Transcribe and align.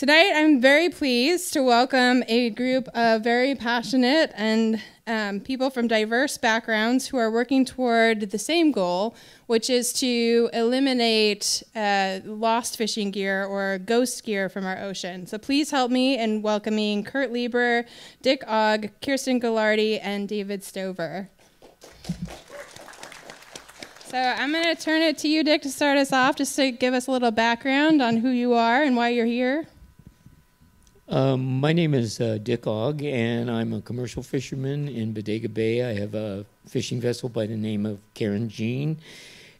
Tonight, 0.00 0.32
I'm 0.34 0.62
very 0.62 0.88
pleased 0.88 1.52
to 1.52 1.62
welcome 1.62 2.24
a 2.26 2.48
group 2.48 2.88
of 2.94 3.22
very 3.22 3.54
passionate 3.54 4.32
and 4.34 4.80
um, 5.06 5.40
people 5.40 5.68
from 5.68 5.88
diverse 5.88 6.38
backgrounds 6.38 7.06
who 7.06 7.18
are 7.18 7.30
working 7.30 7.66
toward 7.66 8.30
the 8.30 8.38
same 8.38 8.72
goal, 8.72 9.14
which 9.46 9.68
is 9.68 9.92
to 9.92 10.48
eliminate 10.54 11.62
uh, 11.76 12.20
lost 12.24 12.78
fishing 12.78 13.10
gear 13.10 13.44
or 13.44 13.76
ghost 13.76 14.24
gear 14.24 14.48
from 14.48 14.64
our 14.64 14.78
ocean. 14.78 15.26
So 15.26 15.36
please 15.36 15.70
help 15.70 15.90
me 15.90 16.18
in 16.18 16.40
welcoming 16.40 17.04
Kurt 17.04 17.30
Lieber, 17.30 17.84
Dick 18.22 18.42
Ogg, 18.46 18.88
Kirsten 19.02 19.38
Gilardi, 19.38 20.00
and 20.02 20.26
David 20.26 20.64
Stover. 20.64 21.28
So 24.06 24.16
I'm 24.16 24.50
going 24.50 24.64
to 24.64 24.82
turn 24.82 25.02
it 25.02 25.18
to 25.18 25.28
you, 25.28 25.44
Dick, 25.44 25.60
to 25.60 25.68
start 25.68 25.98
us 25.98 26.10
off, 26.10 26.36
just 26.36 26.56
to 26.56 26.70
give 26.70 26.94
us 26.94 27.06
a 27.06 27.10
little 27.10 27.30
background 27.30 28.00
on 28.00 28.16
who 28.16 28.30
you 28.30 28.54
are 28.54 28.82
and 28.82 28.96
why 28.96 29.10
you're 29.10 29.26
here. 29.26 29.66
Um, 31.10 31.58
my 31.58 31.72
name 31.72 31.92
is 31.92 32.20
uh, 32.20 32.38
Dick 32.40 32.68
Ogg, 32.68 33.02
and 33.02 33.50
I'm 33.50 33.72
a 33.72 33.80
commercial 33.80 34.22
fisherman 34.22 34.86
in 34.86 35.12
Bodega 35.12 35.48
Bay. 35.48 35.82
I 35.82 35.98
have 35.98 36.14
a 36.14 36.46
fishing 36.68 37.00
vessel 37.00 37.28
by 37.28 37.46
the 37.46 37.56
name 37.56 37.84
of 37.84 37.98
Karen 38.14 38.48
Jean, 38.48 38.96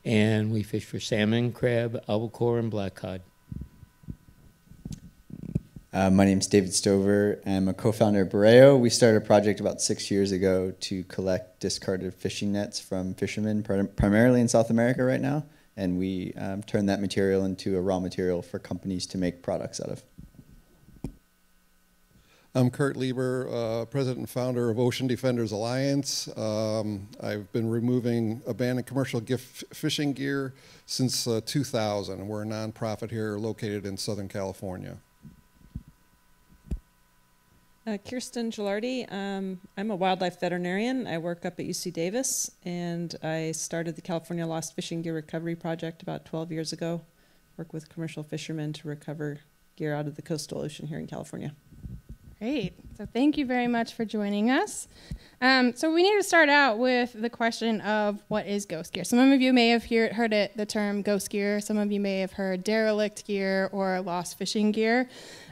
and 0.05 0.53
we 0.53 0.63
fish 0.63 0.85
for 0.85 1.01
salmon, 1.01 1.51
crab, 1.51 2.05
albacore, 2.09 2.61
and 2.61 2.71
black 2.71 2.95
cod. 2.95 3.23
Uh, 5.93 6.09
my 6.09 6.25
name 6.25 6.39
is 6.39 6.47
David 6.47 6.73
Stover. 6.73 7.41
I'm 7.45 7.67
a 7.67 7.75
co-founder 7.75 8.21
of 8.21 8.29
Bureo. 8.29 8.79
We 8.79 8.89
started 8.89 9.17
a 9.17 9.27
project 9.27 9.59
about 9.59 9.81
six 9.81 10.09
years 10.09 10.31
ago 10.31 10.73
to 10.83 11.03
collect 11.05 11.59
discarded 11.59 12.15
fishing 12.15 12.53
nets 12.53 12.79
from 12.79 13.13
fishermen, 13.15 13.65
prim 13.65 13.89
primarily 13.89 14.41
in 14.41 14.47
South 14.47 14.71
America 14.71 15.03
right 15.03 15.21
now, 15.21 15.47
and 15.77 15.99
we 15.99 16.33
um, 16.35 16.63
turn 16.63 16.87
that 16.87 17.01
material 17.01 17.45
into 17.45 17.77
a 17.77 17.81
raw 17.81 17.99
material 17.99 18.41
for 18.41 18.61
companies 18.61 19.05
to 19.07 19.19
make 19.19 19.43
products 19.43 19.81
out 19.81 19.89
of. 19.89 20.05
I'm 22.53 22.69
Kurt 22.69 22.97
Lieber, 22.97 23.49
uh, 23.49 23.85
president 23.85 24.19
and 24.19 24.29
founder 24.29 24.71
of 24.71 24.79
Ocean 24.81 25.07
Defenders 25.07 25.53
Alliance. 25.53 26.29
Um, 26.37 27.07
I've 27.23 27.51
been 27.53 27.71
removing 27.71 28.43
abandoned 28.45 28.89
commercial 28.89 29.21
gift 29.21 29.63
fishing 29.73 30.13
gear 30.13 30.53
since 30.85 31.29
uh, 31.29 31.41
2000. 31.47 32.27
We're 32.27 32.43
a 32.43 32.47
nonprofit 32.47 33.11
here 33.11 33.39
located 33.39 33.87
in 33.87 33.97
Southern 33.97 34.27
California. 34.27 34.97
Uh, 37.87 37.99
Kirsten 37.99 38.51
Gilardi. 38.51 39.11
Um, 39.13 39.61
I'm 39.79 39.93
a 39.93 39.97
wildlife 39.97 40.41
veterinarian. 40.41 41.07
I 41.07 41.19
work 41.19 41.45
up 41.45 41.61
at 41.61 41.67
UC 41.67 41.93
Davis, 41.93 42.51
and 42.65 43.15
I 43.23 43.53
started 43.53 43.95
the 43.95 44.03
California 44.03 44.45
Lost 44.45 44.75
Fishing 44.75 45.03
Gear 45.03 45.15
Recovery 45.15 45.55
Project 45.55 46.03
about 46.03 46.25
12 46.25 46.51
years 46.51 46.73
ago. 46.73 47.03
Work 47.57 47.73
with 47.73 47.89
commercial 47.89 48.25
fishermen 48.25 48.73
to 48.73 48.89
recover 48.89 49.39
gear 49.77 49.95
out 49.95 50.09
of 50.09 50.17
the 50.17 50.23
coastal 50.23 50.61
ocean 50.63 50.89
here 50.89 50.99
in 50.99 51.07
California. 51.07 51.55
Great. 52.41 52.73
So 52.97 53.07
thank 53.13 53.37
you 53.37 53.45
very 53.45 53.67
much 53.67 53.93
for 53.93 54.07
joining 54.07 54.51
us. 54.51 54.89
Um, 55.43 55.77
so 55.77 55.93
we 55.93 56.03
need 56.03 56.17
to 56.17 56.23
start 56.23 56.49
out 56.49 56.79
with 56.79 57.13
the 57.13 57.29
question 57.29 57.83
of 57.83 58.23
what 58.29 58.47
is 58.47 58.65
ghost 58.65 58.95
gear. 58.95 59.05
Some 59.05 59.31
of 59.31 59.43
you 59.43 59.53
may 59.53 59.69
have 59.69 59.85
hear, 59.85 60.11
heard 60.11 60.33
it, 60.33 60.57
the 60.57 60.65
term 60.65 61.03
ghost 61.03 61.29
gear. 61.29 61.61
Some 61.61 61.77
of 61.77 61.93
you 61.93 62.01
may 62.01 62.21
have 62.21 62.33
heard 62.33 62.65
derelict 62.65 63.27
gear 63.27 63.69
or 63.73 64.01
lost 64.01 64.39
fishing 64.39 64.73
gear. 64.73 65.07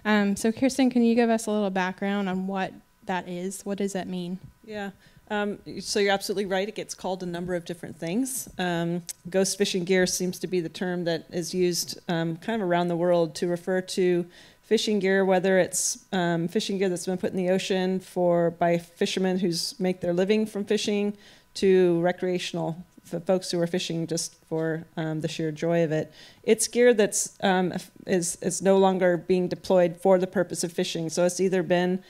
Um, 0.06 0.34
so 0.34 0.50
Kirsten, 0.50 0.88
can 0.88 1.02
you 1.02 1.14
give 1.14 1.28
us 1.28 1.46
a 1.46 1.50
little 1.50 1.68
background 1.68 2.26
on 2.26 2.46
what 2.46 2.72
that 3.04 3.28
is? 3.28 3.66
What 3.66 3.76
does 3.76 3.92
that 3.92 4.08
mean? 4.08 4.38
Yeah. 4.64 4.92
Um, 5.30 5.58
so 5.80 6.00
you're 6.00 6.12
absolutely 6.12 6.46
right. 6.46 6.66
It 6.66 6.74
gets 6.74 6.94
called 6.94 7.22
a 7.22 7.26
number 7.26 7.54
of 7.54 7.66
different 7.66 7.98
things. 7.98 8.48
Um, 8.58 9.02
ghost 9.28 9.58
fishing 9.58 9.84
gear 9.84 10.06
seems 10.06 10.38
to 10.38 10.46
be 10.46 10.60
the 10.60 10.70
term 10.70 11.04
that 11.04 11.26
is 11.30 11.52
used 11.52 11.98
um, 12.08 12.38
kind 12.38 12.62
of 12.62 12.66
around 12.66 12.88
the 12.88 12.96
world 12.96 13.34
to 13.36 13.46
refer 13.46 13.82
to 13.82 14.24
fishing 14.68 14.98
gear, 14.98 15.24
whether 15.24 15.58
it's 15.58 16.04
um, 16.12 16.46
fishing 16.46 16.76
gear 16.76 16.90
that's 16.90 17.06
been 17.06 17.16
put 17.16 17.30
in 17.30 17.38
the 17.38 17.48
ocean 17.48 17.98
for 17.98 18.50
by 18.50 18.76
fishermen 18.76 19.38
who 19.38 19.50
make 19.78 20.02
their 20.02 20.12
living 20.12 20.44
from 20.44 20.62
fishing, 20.62 21.16
to 21.54 21.98
recreational 22.02 22.84
folks 23.26 23.50
who 23.50 23.58
are 23.58 23.66
fishing 23.66 24.06
just 24.06 24.36
for 24.50 24.84
um, 24.98 25.22
the 25.22 25.28
sheer 25.28 25.50
joy 25.50 25.82
of 25.82 25.90
it. 25.90 26.12
It's 26.42 26.68
gear 26.68 26.92
that's 26.92 27.38
um, 27.42 27.72
is 28.06 28.36
is 28.42 28.60
no 28.60 28.76
longer 28.76 29.16
being 29.16 29.48
deployed 29.48 29.96
for 29.96 30.18
the 30.18 30.26
purpose 30.26 30.62
of 30.62 30.70
fishing. 30.70 31.08
So 31.08 31.24
it's 31.24 31.40
either 31.40 31.62
been 31.62 32.04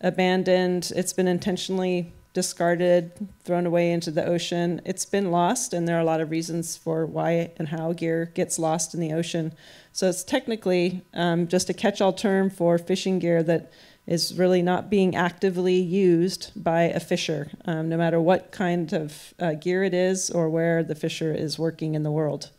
abandoned, 0.00 0.92
it's 0.96 1.12
been 1.12 1.28
intentionally 1.28 2.12
discarded, 2.32 3.12
thrown 3.44 3.66
away 3.66 3.90
into 3.90 4.10
the 4.10 4.24
ocean. 4.24 4.80
It's 4.84 5.04
been 5.04 5.30
lost, 5.30 5.72
and 5.72 5.86
there 5.86 5.96
are 5.96 6.00
a 6.00 6.04
lot 6.04 6.20
of 6.20 6.30
reasons 6.30 6.76
for 6.76 7.04
why 7.06 7.50
and 7.56 7.68
how 7.68 7.92
gear 7.92 8.30
gets 8.34 8.58
lost 8.58 8.94
in 8.94 9.00
the 9.00 9.12
ocean. 9.12 9.52
So 9.92 10.08
it's 10.08 10.22
technically 10.22 11.02
um, 11.12 11.48
just 11.48 11.68
a 11.68 11.74
catch-all 11.74 12.12
term 12.12 12.50
for 12.50 12.78
fishing 12.78 13.18
gear 13.18 13.42
that 13.42 13.72
is 14.06 14.36
really 14.38 14.62
not 14.62 14.90
being 14.90 15.14
actively 15.14 15.74
used 15.74 16.50
by 16.56 16.82
a 16.82 17.00
fisher, 17.00 17.50
um, 17.64 17.88
no 17.88 17.96
matter 17.96 18.20
what 18.20 18.50
kind 18.50 18.92
of 18.92 19.34
uh, 19.38 19.54
gear 19.54 19.82
it 19.84 19.94
is 19.94 20.30
or 20.30 20.48
where 20.48 20.82
the 20.82 20.94
fisher 20.94 21.32
is 21.32 21.58
working 21.58 21.94
in 21.94 22.02
the 22.02 22.10
world. 22.10 22.50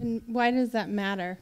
And 0.00 0.22
why 0.26 0.50
does 0.50 0.70
that 0.70 0.88
matter? 0.88 1.38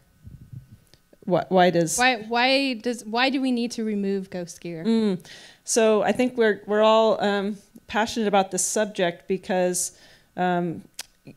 What, 1.26 1.50
why 1.50 1.70
does 1.70 1.98
why 1.98 2.22
why 2.28 2.74
does 2.74 3.04
why 3.04 3.30
do 3.30 3.40
we 3.40 3.52
need 3.52 3.72
to 3.72 3.84
remove 3.84 4.30
ghost 4.30 4.60
gear? 4.60 4.84
Mm. 4.84 5.24
So 5.64 6.02
I 6.02 6.12
think 6.12 6.36
we're 6.36 6.62
we're 6.66 6.82
all 6.82 7.20
um, 7.22 7.58
passionate 7.86 8.28
about 8.28 8.50
this 8.50 8.64
subject 8.64 9.28
because 9.28 9.98
um, 10.36 10.82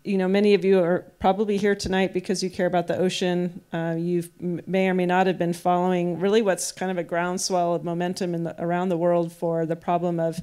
you 0.03 0.17
know, 0.17 0.27
many 0.27 0.53
of 0.53 0.63
you 0.63 0.79
are 0.79 1.05
probably 1.19 1.57
here 1.57 1.73
tonight 1.73 2.13
because 2.13 2.43
you 2.43 2.49
care 2.49 2.67
about 2.67 2.87
the 2.87 2.97
ocean. 2.97 3.61
Uh, 3.73 3.95
you 3.97 4.23
may 4.39 4.87
or 4.87 4.93
may 4.93 5.05
not 5.05 5.25
have 5.25 5.39
been 5.39 5.53
following 5.53 6.19
really 6.19 6.41
what's 6.41 6.71
kind 6.71 6.91
of 6.91 6.97
a 6.97 7.03
groundswell 7.03 7.73
of 7.73 7.83
momentum 7.83 8.35
in 8.35 8.43
the, 8.43 8.63
around 8.63 8.89
the 8.89 8.97
world 8.97 9.33
for 9.33 9.65
the 9.65 9.75
problem 9.75 10.19
of 10.19 10.39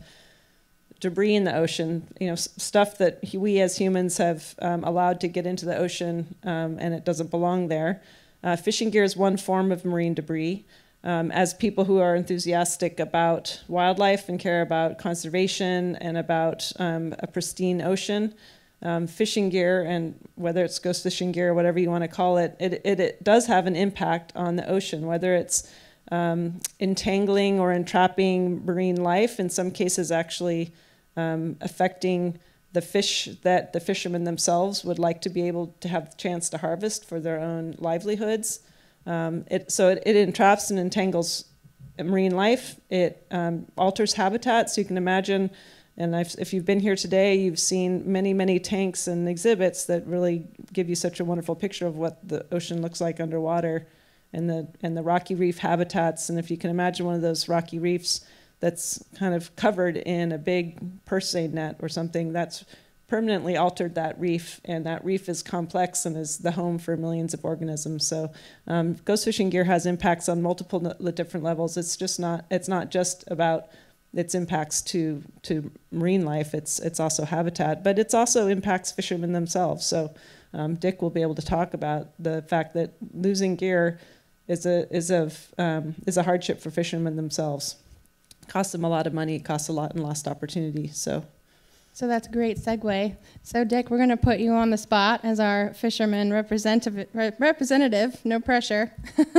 debris 0.98 1.34
in 1.34 1.44
the 1.44 1.54
ocean. 1.54 2.08
You 2.20 2.28
know, 2.28 2.34
stuff 2.34 2.98
that 2.98 3.20
we 3.32 3.60
as 3.60 3.78
humans 3.78 4.18
have 4.18 4.56
um, 4.60 4.82
allowed 4.82 5.20
to 5.20 5.28
get 5.28 5.46
into 5.46 5.64
the 5.64 5.76
ocean 5.76 6.34
um, 6.42 6.78
and 6.80 6.92
it 6.92 7.04
doesn't 7.04 7.30
belong 7.30 7.68
there. 7.68 8.02
Uh, 8.46 8.54
fishing 8.54 8.90
gear 8.90 9.02
is 9.02 9.16
one 9.16 9.36
form 9.36 9.72
of 9.72 9.84
marine 9.84 10.14
debris. 10.14 10.64
Um, 11.02 11.32
as 11.32 11.52
people 11.52 11.84
who 11.84 11.98
are 11.98 12.14
enthusiastic 12.14 13.00
about 13.00 13.60
wildlife 13.66 14.28
and 14.28 14.38
care 14.38 14.62
about 14.62 14.98
conservation 14.98 15.96
and 15.96 16.16
about 16.16 16.70
um, 16.78 17.12
a 17.18 17.26
pristine 17.26 17.82
ocean, 17.82 18.34
um, 18.82 19.08
fishing 19.08 19.48
gear 19.48 19.82
and 19.82 20.14
whether 20.36 20.64
it's 20.64 20.78
ghost 20.78 21.02
fishing 21.02 21.32
gear 21.32 21.50
or 21.50 21.54
whatever 21.54 21.80
you 21.80 21.90
want 21.90 22.04
to 22.04 22.08
call 22.08 22.38
it, 22.38 22.56
it, 22.60 22.80
it, 22.84 23.00
it 23.00 23.24
does 23.24 23.46
have 23.46 23.66
an 23.66 23.74
impact 23.74 24.32
on 24.36 24.54
the 24.54 24.68
ocean, 24.68 25.06
whether 25.06 25.34
it's 25.34 25.68
um, 26.12 26.60
entangling 26.78 27.58
or 27.58 27.72
entrapping 27.72 28.64
marine 28.64 29.02
life, 29.02 29.40
in 29.40 29.50
some 29.50 29.72
cases, 29.72 30.12
actually 30.12 30.72
um, 31.16 31.56
affecting 31.60 32.38
the 32.72 32.82
fish 32.82 33.28
that 33.43 33.72
the 33.72 33.81
fishermen 33.81 34.25
themselves 34.25 34.84
would 34.84 34.99
like 34.99 35.21
to 35.22 35.31
be 35.31 35.47
able 35.49 35.75
to 35.81 35.88
have 35.88 36.10
the 36.10 36.16
chance 36.16 36.49
to 36.50 36.59
harvest 36.59 37.04
for 37.04 37.21
their 37.21 37.41
own 37.41 37.75
livelihoods. 37.78 38.60
Um, 39.06 39.44
it, 39.50 39.71
so 39.72 39.91
it, 39.91 40.03
it, 40.04 40.16
entraps 40.16 40.71
and 40.71 40.78
entangles 40.78 41.44
marine 41.99 42.34
life. 42.34 42.78
It 42.91 43.27
um, 43.31 43.66
alters 43.78 44.15
habitats. 44.15 44.77
You 44.77 44.84
can 44.84 44.97
imagine 44.97 45.50
and 45.99 46.15
I've, 46.15 46.34
if 46.38 46.53
you've 46.53 46.66
been 46.66 46.81
here 46.81 46.97
today, 46.97 47.37
you've 47.37 47.59
seen 47.59 48.10
many, 48.10 48.34
many 48.34 48.59
tanks 48.59 49.06
and 49.06 49.28
exhibits 49.28 49.87
that 49.87 50.06
really 50.06 50.47
give 50.72 50.91
you 50.91 50.94
such 50.94 51.21
a 51.21 51.25
wonderful 51.25 51.54
picture 51.54 51.87
of 51.87 51.97
what 51.97 52.27
the 52.28 52.47
ocean 52.53 52.83
looks 52.83 53.00
like 53.00 53.19
underwater 53.19 53.87
and 54.33 54.50
the, 54.50 54.69
and 54.83 54.94
the 54.94 55.03
rocky 55.03 55.34
reef 55.34 55.59
habitats. 55.59 56.28
And 56.28 56.38
if 56.38 56.50
you 56.50 56.59
can 56.59 56.69
imagine 56.69 57.06
one 57.06 57.15
of 57.15 57.22
those 57.22 57.48
rocky 57.48 57.78
reefs 57.78 58.27
that's 58.60 59.02
kind 59.18 59.34
of 59.34 59.54
covered 59.56 59.96
in 59.96 60.32
a 60.32 60.38
big 60.38 61.04
purse 61.04 61.30
seine 61.30 61.48
net 61.48 61.76
or 61.80 61.88
something, 61.88 62.32
that's 62.32 62.64
permanently 63.08 63.56
altered 63.56 63.94
that 63.94 64.18
reef, 64.18 64.60
and 64.64 64.84
that 64.84 65.04
reef 65.04 65.28
is 65.28 65.42
complex 65.42 66.04
and 66.06 66.16
is 66.16 66.38
the 66.38 66.52
home 66.52 66.78
for 66.78 66.96
millions 66.96 67.32
of 67.34 67.44
organisms. 67.44 68.06
So, 68.06 68.32
um, 68.66 68.94
ghost 69.04 69.24
fishing 69.24 69.50
gear 69.50 69.64
has 69.64 69.86
impacts 69.86 70.28
on 70.28 70.42
multiple 70.42 70.80
different 71.14 71.44
levels. 71.44 71.76
It's 71.76 71.97
just 71.97 72.18
not 72.18 72.44
it's 72.50 72.68
not 72.68 72.91
just 72.91 73.24
about 73.28 73.68
its 74.12 74.34
impacts 74.34 74.82
to 74.82 75.22
to 75.42 75.70
marine 75.92 76.24
life. 76.24 76.54
It's 76.54 76.78
it's 76.80 76.98
also 76.98 77.24
habitat, 77.24 77.84
but 77.84 77.98
it's 77.98 78.14
also 78.14 78.48
impacts 78.48 78.91
fishermen 78.91 79.32
themselves. 79.32 79.84
So 79.86 80.14
um, 80.52 80.74
Dick 80.74 81.02
will 81.02 81.10
be 81.10 81.22
able 81.22 81.34
to 81.34 81.44
talk 81.44 81.74
about 81.74 82.09
the 82.18 82.42
fact 82.42 82.74
that 82.74 82.94
losing 83.12 83.56
gear 83.56 84.00
is 84.48 84.66
a 84.66 84.92
is 84.94 85.10
a 85.10 85.30
um, 85.59 85.94
is 86.06 86.16
a 86.16 86.22
hardship 86.22 86.60
for 86.60 86.70
fishermen 86.70 87.16
themselves. 87.16 87.76
It 88.47 88.53
costs 88.53 88.72
them 88.72 88.84
a 88.84 88.89
lot 88.89 89.07
of 89.07 89.13
money. 89.13 89.37
It 89.37 89.45
costs 89.45 89.69
a 89.69 89.72
lot 89.72 89.95
in 89.95 90.03
lost 90.03 90.28
opportunity. 90.28 90.89
So 90.89 91.25
so 91.97 92.07
that's 92.07 92.28
a 92.28 92.31
great 92.31 92.59
segue. 92.59 93.16
So, 93.43 93.65
Dick, 93.65 93.89
we're 93.89 93.97
going 93.97 94.10
to 94.10 94.19
put 94.19 94.39
you 94.39 94.53
on 94.53 94.69
the 94.69 94.77
spot 94.77 95.21
as 95.22 95.41
our 95.41 95.72
fisherman 95.72 96.31
representative. 96.31 97.09
representative 97.15 98.22
no 98.22 98.39
pressure. 98.39 98.93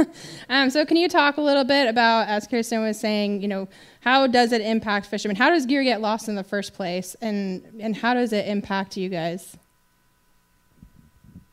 um, 0.49 0.71
so, 0.71 0.83
can 0.83 0.97
you 0.97 1.07
talk 1.07 1.37
a 1.37 1.41
little 1.41 1.65
bit 1.65 1.87
about, 1.87 2.27
as 2.27 2.47
Kirsten 2.47 2.81
was 2.81 2.99
saying, 2.99 3.43
you 3.43 3.47
know, 3.47 3.67
how 3.99 4.25
does 4.25 4.53
it 4.53 4.61
impact 4.61 5.05
fishermen? 5.05 5.35
How 5.35 5.51
does 5.51 5.67
gear 5.67 5.83
get 5.83 6.01
lost 6.01 6.29
in 6.29 6.33
the 6.33 6.43
first 6.43 6.73
place, 6.73 7.15
and 7.21 7.61
and 7.79 7.95
how 7.95 8.15
does 8.15 8.33
it 8.33 8.47
impact 8.47 8.97
you 8.97 9.09
guys? 9.09 9.55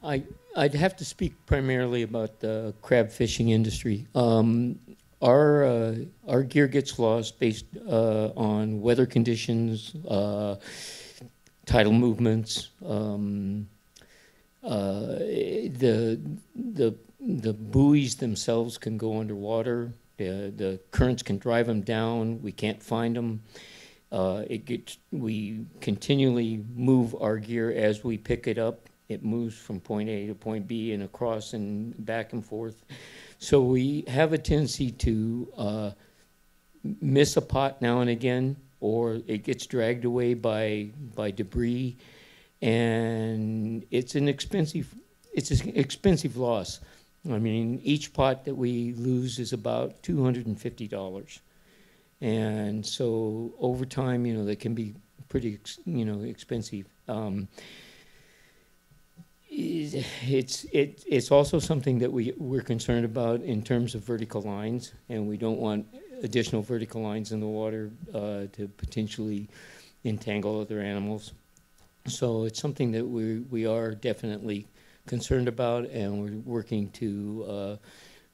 I 0.03 0.23
I'd 0.57 0.75
have 0.75 0.97
to 0.97 1.05
speak 1.05 1.35
primarily 1.45 2.01
about 2.01 2.41
the 2.41 2.73
crab 2.81 3.11
fishing 3.11 3.51
industry. 3.51 4.07
Um, 4.15 4.79
our 5.25 5.65
uh, 5.65 5.95
our 6.29 6.43
gear 6.43 6.69
gets 6.69 6.99
lost 6.99 7.41
based 7.41 7.67
uh, 7.89 8.29
on 8.37 8.81
weather 8.81 9.07
conditions, 9.07 9.95
uh, 10.07 10.57
tidal 11.67 11.93
movements. 11.93 12.69
Um, 12.85 13.69
uh, 14.63 15.19
the 15.81 16.21
the 16.55 16.95
the 17.21 17.55
buoys 17.55 18.17
themselves 18.17 18.77
can 18.77 18.99
go 18.99 19.19
underwater. 19.19 19.95
The, 20.17 20.53
the 20.55 20.81
currents 20.91 21.23
can 21.23 21.39
drive 21.39 21.67
them 21.67 21.81
down. 21.81 22.41
We 22.43 22.53
can't 22.53 22.83
find 22.83 23.17
them. 23.17 23.43
Uh, 24.13 24.45
it 24.49 24.65
gets, 24.65 24.99
we 25.11 25.65
continually 25.81 26.65
move 26.77 27.17
our 27.21 27.39
gear 27.39 27.73
as 27.73 28.05
we 28.05 28.17
pick 28.17 28.47
it 28.47 28.59
up. 28.59 28.89
It 29.09 29.25
moves 29.25 29.57
from 29.57 29.81
point 29.81 30.09
A 30.09 30.27
to 30.27 30.35
point 30.35 30.69
B 30.69 30.93
and 30.93 31.03
across 31.03 31.53
and 31.55 31.95
back 32.05 32.33
and 32.33 32.45
forth. 32.45 32.85
So 33.45 33.61
we 33.61 34.05
have 34.09 34.33
a 34.33 34.39
tendency 34.39 34.91
to 34.91 35.53
uh, 35.59 35.91
miss 37.03 37.37
a 37.37 37.43
pot 37.43 37.83
now 37.83 38.01
and 38.01 38.09
again, 38.09 38.57
or 38.81 39.21
it 39.27 39.45
gets 39.45 39.67
dragged 39.67 40.07
away 40.07 40.33
by 40.33 40.89
by 41.15 41.31
debris, 41.31 41.99
and 42.63 43.85
it's 43.91 44.15
an 44.15 44.29
expensive 44.29 44.95
it's 45.35 45.51
an 45.51 45.77
expensive 45.77 46.39
loss. 46.39 46.81
I 47.31 47.39
mean, 47.39 47.83
each 47.85 48.15
pot 48.15 48.47
that 48.47 48.55
we 48.55 48.95
lose 48.95 49.39
is 49.39 49.53
about 49.53 50.03
two 50.03 50.25
hundred 50.25 50.47
and 50.47 50.59
fifty 50.59 50.89
dollars, 50.89 51.41
and 52.23 52.85
so 52.87 53.53
over 53.59 53.85
time, 53.85 54.25
you 54.25 54.33
know, 54.33 54.47
they 54.47 54.57
can 54.57 54.73
be 54.73 54.95
pretty, 55.29 55.59
you 55.85 56.07
know, 56.07 56.23
expensive. 56.23 56.87
Um, 57.09 57.49
it's 59.57 60.65
it, 60.73 61.05
it's 61.07 61.31
also 61.31 61.59
something 61.59 61.99
that 62.01 62.13
we 62.13 62.35
we're 62.37 62.63
concerned 62.63 63.05
about 63.05 63.41
in 63.43 63.63
terms 63.63 63.95
of 63.95 64.03
vertical 64.03 64.43
lines, 64.43 64.93
and 65.09 65.29
we 65.29 65.37
don't 65.37 65.59
want 65.59 65.87
additional 66.23 66.63
vertical 66.63 67.03
lines 67.03 67.33
in 67.33 67.41
the 67.41 67.47
water 67.47 67.91
uh, 68.13 68.47
to 68.53 68.69
potentially 68.77 69.49
entangle 70.05 70.61
other 70.61 70.81
animals. 70.81 71.33
So 72.07 72.45
it's 72.45 72.61
something 72.61 72.93
that 72.93 73.07
we 73.07 73.41
we 73.41 73.67
are 73.67 73.95
definitely 73.95 74.67
concerned 75.07 75.49
about, 75.49 75.89
and 75.91 76.21
we're 76.21 76.41
working 76.41 76.91
to 76.93 77.47
uh, 77.49 77.77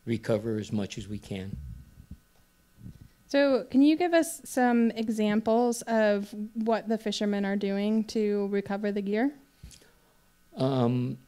recover 0.06 0.56
as 0.56 0.72
much 0.72 0.98
as 0.98 1.08
we 1.08 1.18
can. 1.18 1.56
So, 3.26 3.64
can 3.70 3.82
you 3.82 3.96
give 3.96 4.12
us 4.12 4.40
some 4.44 4.90
examples 4.92 5.82
of 5.82 6.34
what 6.54 6.88
the 6.88 6.98
fishermen 6.98 7.44
are 7.44 7.56
doing 7.56 8.04
to 8.04 8.48
recover 8.50 8.90
the 8.90 9.02
gear? 9.02 9.32
Um, 10.56 11.18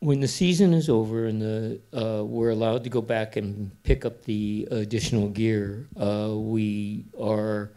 when 0.00 0.20
the 0.20 0.28
season 0.28 0.72
is 0.72 0.88
over 0.88 1.26
and 1.26 1.40
the 1.40 1.80
uh, 1.92 2.24
we're 2.24 2.50
allowed 2.50 2.84
to 2.84 2.90
go 2.90 3.02
back 3.02 3.36
and 3.36 3.70
pick 3.82 4.04
up 4.04 4.24
the 4.24 4.66
additional 4.70 5.28
gear, 5.28 5.86
uh, 5.98 6.32
we 6.34 7.04
are 7.20 7.70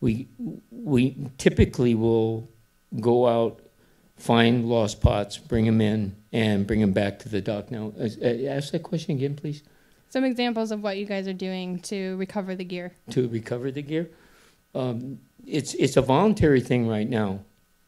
we 0.00 0.26
we 0.70 1.16
typically 1.38 1.94
will 1.94 2.48
go 3.00 3.26
out, 3.26 3.60
find 4.16 4.66
lost 4.68 5.00
pots, 5.02 5.36
bring 5.36 5.66
them 5.66 5.80
in, 5.80 6.16
and 6.32 6.66
bring 6.66 6.80
them 6.80 6.92
back 6.92 7.18
to 7.20 7.28
the 7.28 7.42
dock. 7.42 7.70
Now, 7.70 7.92
uh, 8.00 8.26
ask 8.48 8.72
that 8.72 8.82
question 8.82 9.16
again, 9.16 9.36
please. 9.36 9.62
Some 10.08 10.24
examples 10.24 10.70
of 10.70 10.82
what 10.82 10.96
you 10.96 11.04
guys 11.04 11.28
are 11.28 11.34
doing 11.34 11.80
to 11.80 12.16
recover 12.16 12.54
the 12.54 12.64
gear. 12.64 12.92
To 13.10 13.28
recover 13.28 13.70
the 13.70 13.82
gear, 13.82 14.08
um, 14.74 15.18
it's 15.46 15.74
it's 15.74 15.98
a 15.98 16.02
voluntary 16.02 16.62
thing 16.62 16.88
right 16.88 17.08
now, 17.08 17.40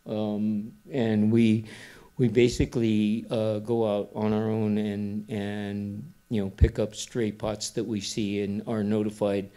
um, 0.07 0.73
and 0.93 1.33
we 1.33 1.65
we 2.19 2.29
basically 2.29 3.25
uh, 3.31 3.61
go 3.61 3.87
out 3.87 4.11
on 4.15 4.33
our 4.33 4.51
own 4.51 4.77
and 4.77 5.29
and 5.31 6.13
you 6.29 6.43
know 6.43 6.51
pick 6.51 6.79
up 6.79 6.95
stray 6.95 7.33
pots 7.33 7.71
that 7.71 7.85
we 7.85 8.01
see 8.01 8.43
and 8.43 8.63
are 8.67 8.83
notified 8.83 9.49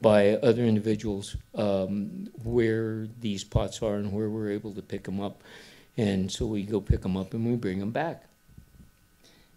by 0.00 0.30
other 0.36 0.64
individuals 0.64 1.36
um, 1.54 2.28
where 2.42 3.08
these 3.20 3.42
pots 3.42 3.82
are 3.82 3.96
and 3.96 4.12
where 4.12 4.28
we're 4.28 4.50
able 4.50 4.72
to 4.72 4.82
pick 4.82 5.02
them 5.04 5.20
up, 5.20 5.42
and 5.96 6.30
so 6.30 6.46
we 6.46 6.62
go 6.62 6.80
pick 6.80 7.02
them 7.02 7.16
up 7.16 7.34
and 7.34 7.44
we 7.44 7.56
bring 7.56 7.78
them 7.78 7.90
back. 7.90 8.24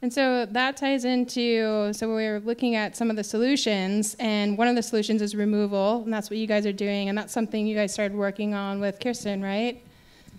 And 0.01 0.13
so 0.13 0.45
that 0.45 0.77
ties 0.77 1.05
into 1.05 1.91
so 1.91 2.07
we're 2.07 2.39
looking 2.39 2.75
at 2.75 2.95
some 2.95 3.09
of 3.09 3.15
the 3.15 3.23
solutions, 3.23 4.15
and 4.19 4.57
one 4.57 4.67
of 4.67 4.75
the 4.75 4.83
solutions 4.83 5.21
is 5.21 5.35
removal, 5.35 6.03
and 6.03 6.13
that's 6.13 6.29
what 6.29 6.37
you 6.37 6.47
guys 6.47 6.65
are 6.65 6.73
doing, 6.73 7.09
and 7.09 7.17
that's 7.17 7.33
something 7.33 7.67
you 7.67 7.75
guys 7.75 7.93
started 7.93 8.17
working 8.17 8.53
on 8.53 8.79
with 8.79 8.99
Kirsten, 8.99 9.43
right? 9.43 9.81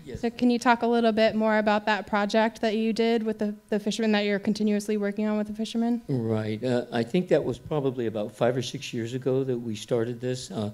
Yes. 0.05 0.21
So 0.21 0.29
can 0.29 0.49
you 0.49 0.57
talk 0.57 0.81
a 0.81 0.87
little 0.87 1.11
bit 1.11 1.35
more 1.35 1.57
about 1.57 1.85
that 1.85 2.07
project 2.07 2.61
that 2.61 2.75
you 2.75 2.93
did 2.93 3.23
with 3.23 3.39
the, 3.39 3.55
the 3.69 3.79
fishermen 3.79 4.11
that 4.13 4.25
you're 4.25 4.39
continuously 4.39 4.97
working 4.97 5.27
on 5.27 5.37
with 5.37 5.47
the 5.47 5.53
fishermen? 5.53 6.01
Right. 6.07 6.63
Uh, 6.63 6.85
I 6.91 7.03
think 7.03 7.27
that 7.29 7.43
was 7.43 7.59
probably 7.59 8.07
about 8.07 8.35
five 8.35 8.57
or 8.57 8.61
six 8.61 8.93
years 8.93 9.13
ago 9.13 9.43
that 9.43 9.57
we 9.57 9.75
started 9.75 10.19
this. 10.19 10.51
Uh, 10.51 10.71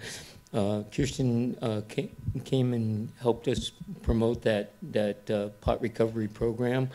uh, 0.54 0.83
Kirsten 0.92 1.57
uh, 1.62 1.81
came, 1.89 2.16
came, 2.45 2.74
and 2.74 3.12
helped 3.19 3.48
us 3.48 3.72
promote 4.04 4.42
that 4.44 4.74
that 4.83 5.30
uh, 5.30 5.50
pot 5.60 5.81
recovery 5.81 6.30
program. 6.30 6.89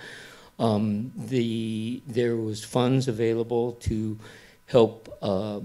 Um, 0.59 1.13
the 1.17 2.03
there 2.07 2.37
was 2.37 2.65
funds 2.65 3.09
available 3.09 3.73
to 3.73 4.19
help 4.67 5.15
uh, 5.21 5.61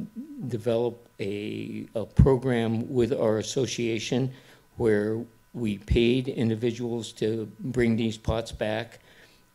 develop 0.48 1.08
a, 1.20 1.88
a 1.96 2.06
program 2.06 2.92
with 2.92 3.14
our 3.14 3.38
association 3.38 4.32
where 4.78 5.24
we 5.56 5.78
paid 5.78 6.28
individuals 6.28 7.14
to 7.14 7.50
bring 7.60 7.96
these 7.96 8.18
pots 8.18 8.52
back, 8.52 9.00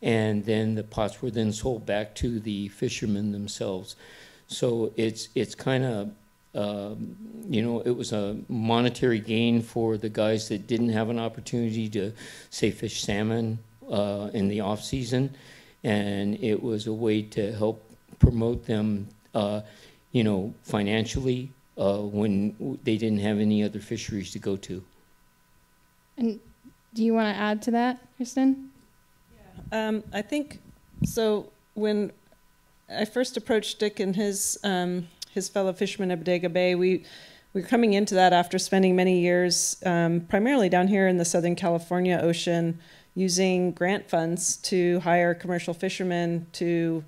and 0.00 0.44
then 0.46 0.74
the 0.74 0.82
pots 0.82 1.20
were 1.20 1.30
then 1.30 1.52
sold 1.52 1.84
back 1.84 2.14
to 2.16 2.40
the 2.40 2.68
fishermen 2.68 3.32
themselves. 3.32 3.96
So 4.48 4.92
it's 4.96 5.28
it's 5.34 5.54
kind 5.54 5.84
of 5.84 6.10
um, 6.54 7.16
you 7.48 7.62
know 7.62 7.80
it 7.80 7.90
was 7.90 8.12
a 8.12 8.36
monetary 8.48 9.20
gain 9.20 9.62
for 9.62 9.98
the 9.98 10.08
guys 10.08 10.48
that 10.48 10.66
didn't 10.66 10.88
have 10.88 11.10
an 11.10 11.18
opportunity 11.18 11.88
to 11.90 12.12
say 12.48 12.70
fish 12.70 13.02
salmon 13.02 13.58
uh, 13.90 14.30
in 14.32 14.48
the 14.48 14.60
off 14.60 14.82
season, 14.82 15.34
and 15.84 16.42
it 16.42 16.62
was 16.62 16.86
a 16.86 16.92
way 16.92 17.22
to 17.22 17.52
help 17.52 17.84
promote 18.18 18.66
them, 18.66 19.08
uh, 19.34 19.60
you 20.12 20.24
know, 20.24 20.54
financially 20.62 21.50
uh, 21.76 21.98
when 21.98 22.78
they 22.84 22.96
didn't 22.96 23.20
have 23.20 23.38
any 23.38 23.62
other 23.62 23.80
fisheries 23.80 24.30
to 24.32 24.38
go 24.38 24.56
to. 24.56 24.82
And 26.20 26.38
do 26.94 27.02
you 27.02 27.14
want 27.14 27.34
to 27.34 27.40
add 27.40 27.62
to 27.62 27.70
that, 27.72 27.98
Kristen? 28.16 28.70
Yeah. 29.72 29.88
Um, 29.88 30.04
I 30.12 30.22
think 30.22 30.60
so. 31.02 31.50
When 31.74 32.12
I 32.94 33.06
first 33.06 33.36
approached 33.36 33.78
Dick 33.78 33.98
and 34.00 34.14
his 34.14 34.58
um, 34.62 35.08
his 35.32 35.48
fellow 35.48 35.72
fishermen 35.72 36.10
at 36.10 36.18
Bodega 36.18 36.50
Bay, 36.50 36.74
we 36.74 37.04
we 37.54 37.62
were 37.62 37.66
coming 37.66 37.94
into 37.94 38.14
that 38.14 38.32
after 38.32 38.58
spending 38.58 38.94
many 38.94 39.20
years, 39.20 39.76
um, 39.84 40.20
primarily 40.20 40.68
down 40.68 40.88
here 40.88 41.08
in 41.08 41.16
the 41.16 41.24
Southern 41.24 41.56
California 41.56 42.20
ocean, 42.22 42.78
using 43.14 43.72
grant 43.72 44.08
funds 44.08 44.58
to 44.58 45.00
hire 45.00 45.34
commercial 45.34 45.72
fishermen 45.72 46.46
to 46.52 47.02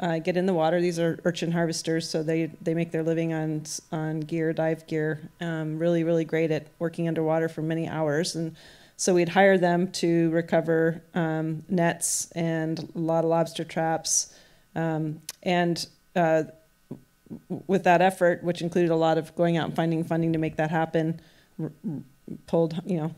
uh, 0.00 0.18
get 0.18 0.36
in 0.36 0.46
the 0.46 0.54
water. 0.54 0.80
These 0.80 0.98
are 0.98 1.20
urchin 1.24 1.52
harvesters, 1.52 2.08
so 2.08 2.22
they, 2.22 2.46
they 2.62 2.72
make 2.72 2.90
their 2.90 3.02
living 3.02 3.34
on 3.34 3.64
on 3.92 4.20
gear, 4.20 4.52
dive 4.52 4.86
gear. 4.86 5.20
Um, 5.40 5.78
really, 5.78 6.04
really 6.04 6.24
great 6.24 6.50
at 6.50 6.66
working 6.78 7.06
underwater 7.06 7.48
for 7.48 7.60
many 7.60 7.86
hours, 7.86 8.34
and 8.34 8.56
so 8.96 9.14
we'd 9.14 9.28
hire 9.28 9.58
them 9.58 9.92
to 9.92 10.30
recover 10.30 11.02
um, 11.14 11.64
nets 11.68 12.30
and 12.32 12.90
a 12.94 12.98
lot 12.98 13.24
of 13.24 13.30
lobster 13.30 13.62
traps, 13.62 14.34
um, 14.74 15.20
and 15.42 15.86
uh, 16.16 16.44
with 17.66 17.84
that 17.84 18.00
effort, 18.00 18.42
which 18.42 18.62
included 18.62 18.90
a 18.90 18.96
lot 18.96 19.18
of 19.18 19.36
going 19.36 19.58
out 19.58 19.66
and 19.66 19.76
finding 19.76 20.02
funding 20.02 20.32
to 20.32 20.38
make 20.38 20.56
that 20.56 20.70
happen, 20.70 21.20
pulled 22.46 22.80
you 22.86 22.96
know 22.96 23.14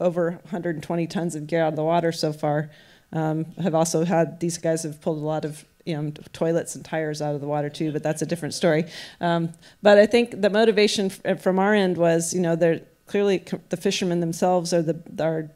over 0.00 0.30
120 0.30 1.06
tons 1.06 1.34
of 1.34 1.46
gear 1.46 1.62
out 1.62 1.68
of 1.68 1.76
the 1.76 1.84
water 1.84 2.12
so 2.12 2.32
far. 2.32 2.70
Um, 3.12 3.44
have 3.62 3.74
also 3.74 4.04
had 4.04 4.40
these 4.40 4.56
guys 4.56 4.82
have 4.84 5.00
pulled 5.02 5.18
a 5.18 5.24
lot 5.24 5.44
of 5.44 5.66
you 5.84 5.94
know 5.94 6.10
toilets 6.32 6.74
and 6.74 6.84
tires 6.84 7.20
out 7.20 7.34
of 7.34 7.40
the 7.40 7.46
water 7.46 7.68
too, 7.68 7.92
but 7.92 8.02
that's 8.02 8.22
a 8.22 8.26
different 8.26 8.54
story. 8.54 8.84
Um, 9.20 9.52
but 9.82 9.98
I 9.98 10.06
think 10.06 10.40
the 10.40 10.50
motivation 10.50 11.10
from 11.10 11.58
our 11.58 11.74
end 11.74 11.96
was 11.96 12.32
you 12.34 12.40
know 12.40 12.56
they're 12.56 12.80
clearly 13.06 13.44
the 13.68 13.76
fishermen 13.76 14.20
themselves 14.20 14.72
are 14.72 14.82
the 14.82 15.00
are 15.22 15.50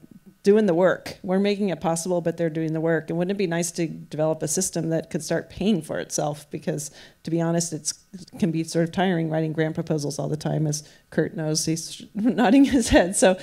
doing 0.48 0.66
the 0.66 0.74
work. 0.74 1.18
We're 1.22 1.40
making 1.40 1.68
it 1.70 1.80
possible, 1.80 2.22
but 2.22 2.36
they're 2.38 2.48
doing 2.48 2.72
the 2.72 2.80
work. 2.80 3.10
And 3.10 3.18
wouldn't 3.18 3.36
it 3.36 3.38
be 3.38 3.46
nice 3.46 3.70
to 3.72 3.86
develop 3.86 4.42
a 4.42 4.48
system 4.48 4.88
that 4.90 5.10
could 5.10 5.22
start 5.22 5.50
paying 5.50 5.82
for 5.82 5.98
itself? 5.98 6.48
Because 6.50 6.90
to 7.24 7.30
be 7.30 7.40
honest, 7.40 7.72
it 7.74 7.92
can 8.38 8.50
be 8.50 8.64
sort 8.64 8.84
of 8.84 8.92
tiring 8.92 9.28
writing 9.28 9.52
grant 9.52 9.74
proposals 9.74 10.18
all 10.18 10.28
the 10.28 10.38
time, 10.38 10.66
as 10.66 10.88
Kurt 11.10 11.36
knows. 11.36 11.66
He's 11.66 12.02
nodding 12.14 12.64
his 12.64 12.88
head. 12.88 13.14
So, 13.16 13.34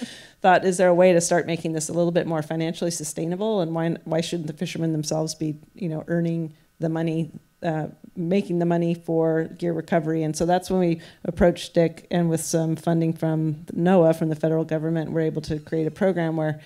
thought, 0.41 0.65
is 0.65 0.77
there 0.77 0.87
a 0.87 0.95
way 0.95 1.13
to 1.13 1.21
start 1.21 1.45
making 1.45 1.73
this 1.73 1.89
a 1.89 1.93
little 1.93 2.11
bit 2.11 2.25
more 2.25 2.41
financially 2.41 2.91
sustainable? 2.91 3.61
And 3.61 3.75
why 3.75 3.97
why 4.05 4.21
shouldn't 4.21 4.47
the 4.47 4.53
fishermen 4.53 4.91
themselves 4.91 5.35
be 5.35 5.59
you 5.75 5.89
know 5.89 6.03
earning 6.07 6.55
the 6.79 6.89
money? 6.89 7.31
Uh, 7.63 7.87
making 8.15 8.59
the 8.59 8.65
money 8.65 8.93
for 8.93 9.45
gear 9.57 9.73
recovery. 9.73 10.23
And 10.23 10.35
so 10.35 10.45
that's 10.45 10.69
when 10.69 10.79
we 10.79 11.01
approached 11.23 11.73
Dick, 11.73 12.07
and 12.11 12.29
with 12.29 12.41
some 12.41 12.75
funding 12.75 13.11
from 13.11 13.65
NOAA, 13.73 14.15
from 14.15 14.29
the 14.29 14.35
federal 14.35 14.63
government, 14.63 15.11
we're 15.11 15.21
able 15.21 15.41
to 15.43 15.59
create 15.59 15.87
a 15.87 15.91
program 15.91 16.37
where 16.37 16.61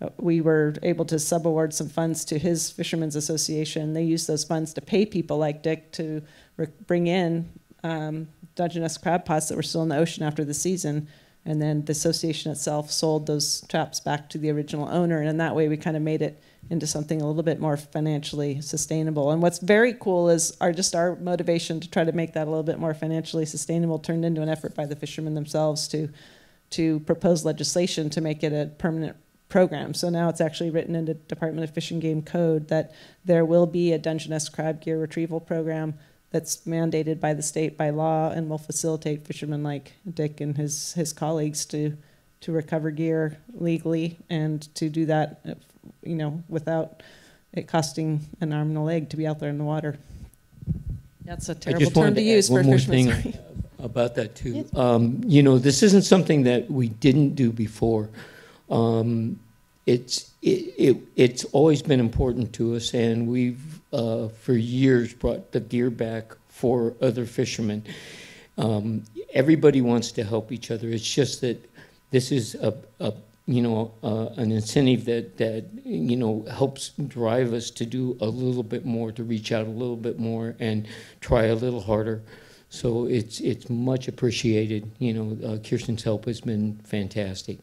uh, 0.00 0.08
we 0.18 0.40
were 0.40 0.74
able 0.82 1.04
to 1.06 1.16
subaward 1.16 1.72
some 1.72 1.88
funds 1.88 2.24
to 2.26 2.38
his 2.38 2.70
Fishermen's 2.70 3.16
Association. 3.16 3.92
They 3.92 4.04
used 4.04 4.26
those 4.26 4.44
funds 4.44 4.72
to 4.74 4.80
pay 4.80 5.04
people 5.04 5.38
like 5.38 5.62
Dick 5.62 5.92
to 5.92 6.22
bring 6.86 7.08
in 7.08 7.50
um, 7.84 8.28
Dungeness 8.54 8.96
crab 8.98 9.24
pots 9.24 9.48
that 9.48 9.56
were 9.56 9.62
still 9.62 9.82
in 9.82 9.88
the 9.88 9.96
ocean 9.96 10.24
after 10.24 10.44
the 10.44 10.54
season. 10.54 11.08
And 11.44 11.62
then 11.62 11.84
the 11.84 11.92
association 11.92 12.50
itself 12.52 12.90
sold 12.90 13.26
those 13.26 13.62
traps 13.68 14.00
back 14.00 14.28
to 14.30 14.38
the 14.38 14.50
original 14.50 14.88
owner. 14.88 15.18
And 15.18 15.28
in 15.28 15.38
that 15.38 15.54
way, 15.54 15.68
we 15.68 15.76
kind 15.76 15.96
of 15.96 16.02
made 16.02 16.22
it 16.22 16.42
into 16.70 16.86
something 16.86 17.22
a 17.22 17.26
little 17.26 17.42
bit 17.42 17.60
more 17.60 17.76
financially 17.76 18.60
sustainable. 18.60 19.30
And 19.30 19.40
what's 19.40 19.58
very 19.58 19.94
cool 19.94 20.28
is 20.28 20.56
our 20.60 20.72
just 20.72 20.94
our 20.94 21.16
motivation 21.16 21.80
to 21.80 21.90
try 21.90 22.04
to 22.04 22.12
make 22.12 22.34
that 22.34 22.46
a 22.46 22.50
little 22.50 22.62
bit 22.62 22.78
more 22.78 22.94
financially 22.94 23.46
sustainable 23.46 23.98
turned 23.98 24.24
into 24.24 24.42
an 24.42 24.48
effort 24.48 24.74
by 24.74 24.86
the 24.86 24.96
fishermen 24.96 25.34
themselves 25.34 25.88
to 25.88 26.08
to 26.70 27.00
propose 27.00 27.44
legislation 27.44 28.10
to 28.10 28.20
make 28.20 28.42
it 28.42 28.52
a 28.52 28.70
permanent 28.76 29.16
program. 29.48 29.94
So 29.94 30.10
now 30.10 30.28
it's 30.28 30.40
actually 30.40 30.70
written 30.70 30.94
into 30.94 31.14
Department 31.14 31.64
of 31.64 31.74
Fish 31.74 31.90
and 31.90 32.02
Game 32.02 32.20
code 32.22 32.68
that 32.68 32.92
there 33.24 33.44
will 33.44 33.66
be 33.66 33.92
a 33.92 33.98
Dungeness 33.98 34.50
crab 34.50 34.82
gear 34.82 34.98
retrieval 34.98 35.40
program 35.40 35.94
that's 36.30 36.58
mandated 36.66 37.20
by 37.20 37.32
the 37.32 37.42
state 37.42 37.78
by 37.78 37.88
law 37.88 38.30
and 38.30 38.50
will 38.50 38.58
facilitate 38.58 39.26
fishermen 39.26 39.62
like 39.62 39.94
Dick 40.12 40.40
and 40.40 40.56
his 40.56 40.92
his 40.92 41.12
colleagues 41.12 41.64
to 41.66 41.96
to 42.40 42.52
recover 42.52 42.90
gear 42.90 43.38
legally 43.54 44.18
and 44.30 44.72
to 44.74 44.88
do 44.88 45.06
that 45.06 45.40
you 46.02 46.14
know, 46.14 46.42
without 46.48 47.02
it 47.52 47.66
costing 47.66 48.20
an 48.40 48.52
arm 48.52 48.68
and 48.68 48.76
a 48.76 48.80
leg 48.80 49.10
to 49.10 49.16
be 49.16 49.26
out 49.26 49.38
there 49.38 49.50
in 49.50 49.58
the 49.58 49.64
water. 49.64 49.98
That's 51.24 51.48
a 51.48 51.54
terrible 51.54 51.90
term 51.90 52.14
to, 52.14 52.20
to 52.20 52.22
use 52.22 52.48
for 52.48 52.62
thing 52.62 53.34
about 53.78 54.14
that 54.16 54.34
too. 54.34 54.66
Um, 54.74 55.20
you 55.26 55.42
know, 55.42 55.58
this 55.58 55.82
isn't 55.82 56.02
something 56.02 56.44
that 56.44 56.70
we 56.70 56.88
didn't 56.88 57.34
do 57.34 57.52
before. 57.52 58.08
Um, 58.70 59.38
it's 59.86 60.32
it, 60.42 60.74
it, 60.78 60.96
it's 61.16 61.44
always 61.46 61.82
been 61.82 62.00
important 62.00 62.52
to 62.54 62.76
us, 62.76 62.94
and 62.94 63.26
we've 63.26 63.80
uh, 63.92 64.28
for 64.28 64.54
years 64.54 65.14
brought 65.14 65.52
the 65.52 65.60
gear 65.60 65.90
back 65.90 66.34
for 66.48 66.94
other 67.00 67.24
fishermen. 67.24 67.84
Um, 68.56 69.04
everybody 69.32 69.80
wants 69.80 70.12
to 70.12 70.24
help 70.24 70.52
each 70.52 70.70
other. 70.70 70.88
It's 70.88 71.14
just 71.14 71.40
that 71.40 71.58
this 72.10 72.32
is 72.32 72.54
a, 72.56 72.74
a 73.00 73.12
you 73.48 73.62
know, 73.62 73.94
uh, 74.02 74.26
an 74.36 74.52
incentive 74.52 75.06
that, 75.06 75.38
that, 75.38 75.64
you 75.82 76.16
know, 76.16 76.44
helps 76.50 76.90
drive 77.08 77.54
us 77.54 77.70
to 77.70 77.86
do 77.86 78.16
a 78.20 78.26
little 78.26 78.62
bit 78.62 78.84
more, 78.84 79.10
to 79.10 79.24
reach 79.24 79.52
out 79.52 79.66
a 79.66 79.70
little 79.70 79.96
bit 79.96 80.18
more 80.18 80.54
and 80.60 80.86
try 81.22 81.44
a 81.44 81.54
little 81.54 81.80
harder. 81.80 82.22
So 82.68 83.06
it's, 83.06 83.40
it's 83.40 83.70
much 83.70 84.06
appreciated. 84.06 84.90
You 84.98 85.14
know, 85.14 85.48
uh, 85.48 85.56
Kirsten's 85.66 86.02
help 86.02 86.26
has 86.26 86.42
been 86.42 86.78
fantastic. 86.84 87.58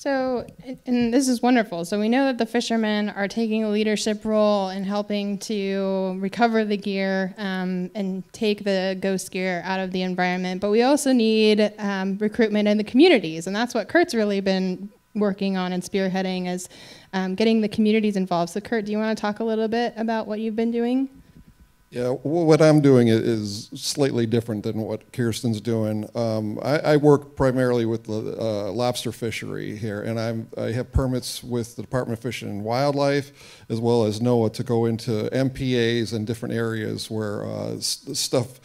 So, 0.00 0.46
and 0.86 1.12
this 1.12 1.28
is 1.28 1.42
wonderful. 1.42 1.84
So, 1.84 2.00
we 2.00 2.08
know 2.08 2.24
that 2.24 2.38
the 2.38 2.46
fishermen 2.46 3.10
are 3.10 3.28
taking 3.28 3.64
a 3.64 3.68
leadership 3.68 4.24
role 4.24 4.70
in 4.70 4.82
helping 4.82 5.36
to 5.40 6.16
recover 6.18 6.64
the 6.64 6.78
gear 6.78 7.34
um, 7.36 7.90
and 7.94 8.24
take 8.32 8.64
the 8.64 8.96
ghost 8.98 9.30
gear 9.30 9.60
out 9.62 9.78
of 9.78 9.92
the 9.92 10.00
environment. 10.00 10.62
But 10.62 10.70
we 10.70 10.80
also 10.80 11.12
need 11.12 11.74
um, 11.76 12.16
recruitment 12.16 12.66
in 12.66 12.78
the 12.78 12.84
communities. 12.84 13.46
And 13.46 13.54
that's 13.54 13.74
what 13.74 13.90
Kurt's 13.90 14.14
really 14.14 14.40
been 14.40 14.88
working 15.14 15.58
on 15.58 15.74
and 15.74 15.82
spearheading 15.82 16.48
is 16.48 16.70
um, 17.12 17.34
getting 17.34 17.60
the 17.60 17.68
communities 17.68 18.16
involved. 18.16 18.52
So, 18.52 18.60
Kurt, 18.62 18.86
do 18.86 18.92
you 18.92 18.96
want 18.96 19.14
to 19.14 19.20
talk 19.20 19.40
a 19.40 19.44
little 19.44 19.68
bit 19.68 19.92
about 19.98 20.26
what 20.26 20.40
you've 20.40 20.56
been 20.56 20.70
doing? 20.70 21.10
Yeah, 21.90 22.10
what 22.10 22.62
I'm 22.62 22.80
doing 22.80 23.08
is 23.08 23.68
slightly 23.74 24.24
different 24.24 24.62
than 24.62 24.78
what 24.78 25.12
Kirsten's 25.12 25.60
doing. 25.60 26.08
Um, 26.14 26.56
I, 26.62 26.78
I, 26.78 26.96
work 26.96 27.34
primarily 27.34 27.84
with 27.84 28.04
the 28.04 28.36
uh, 28.40 28.70
lobster 28.70 29.10
fishery 29.10 29.76
here, 29.76 30.00
and 30.00 30.20
I'm, 30.20 30.48
I 30.56 30.70
have 30.70 30.92
permits 30.92 31.42
with 31.42 31.74
the 31.74 31.82
Department 31.82 32.20
of 32.20 32.22
Fish 32.22 32.42
and 32.42 32.62
Wildlife, 32.62 33.32
as 33.68 33.80
well 33.80 34.04
as 34.04 34.20
NOAA, 34.20 34.52
to 34.52 34.62
go 34.62 34.86
into 34.86 35.28
MPAs 35.32 36.12
and 36.12 36.28
different 36.28 36.54
areas 36.54 37.10
where 37.10 37.44
uh, 37.44 37.80
stuff 37.80 38.60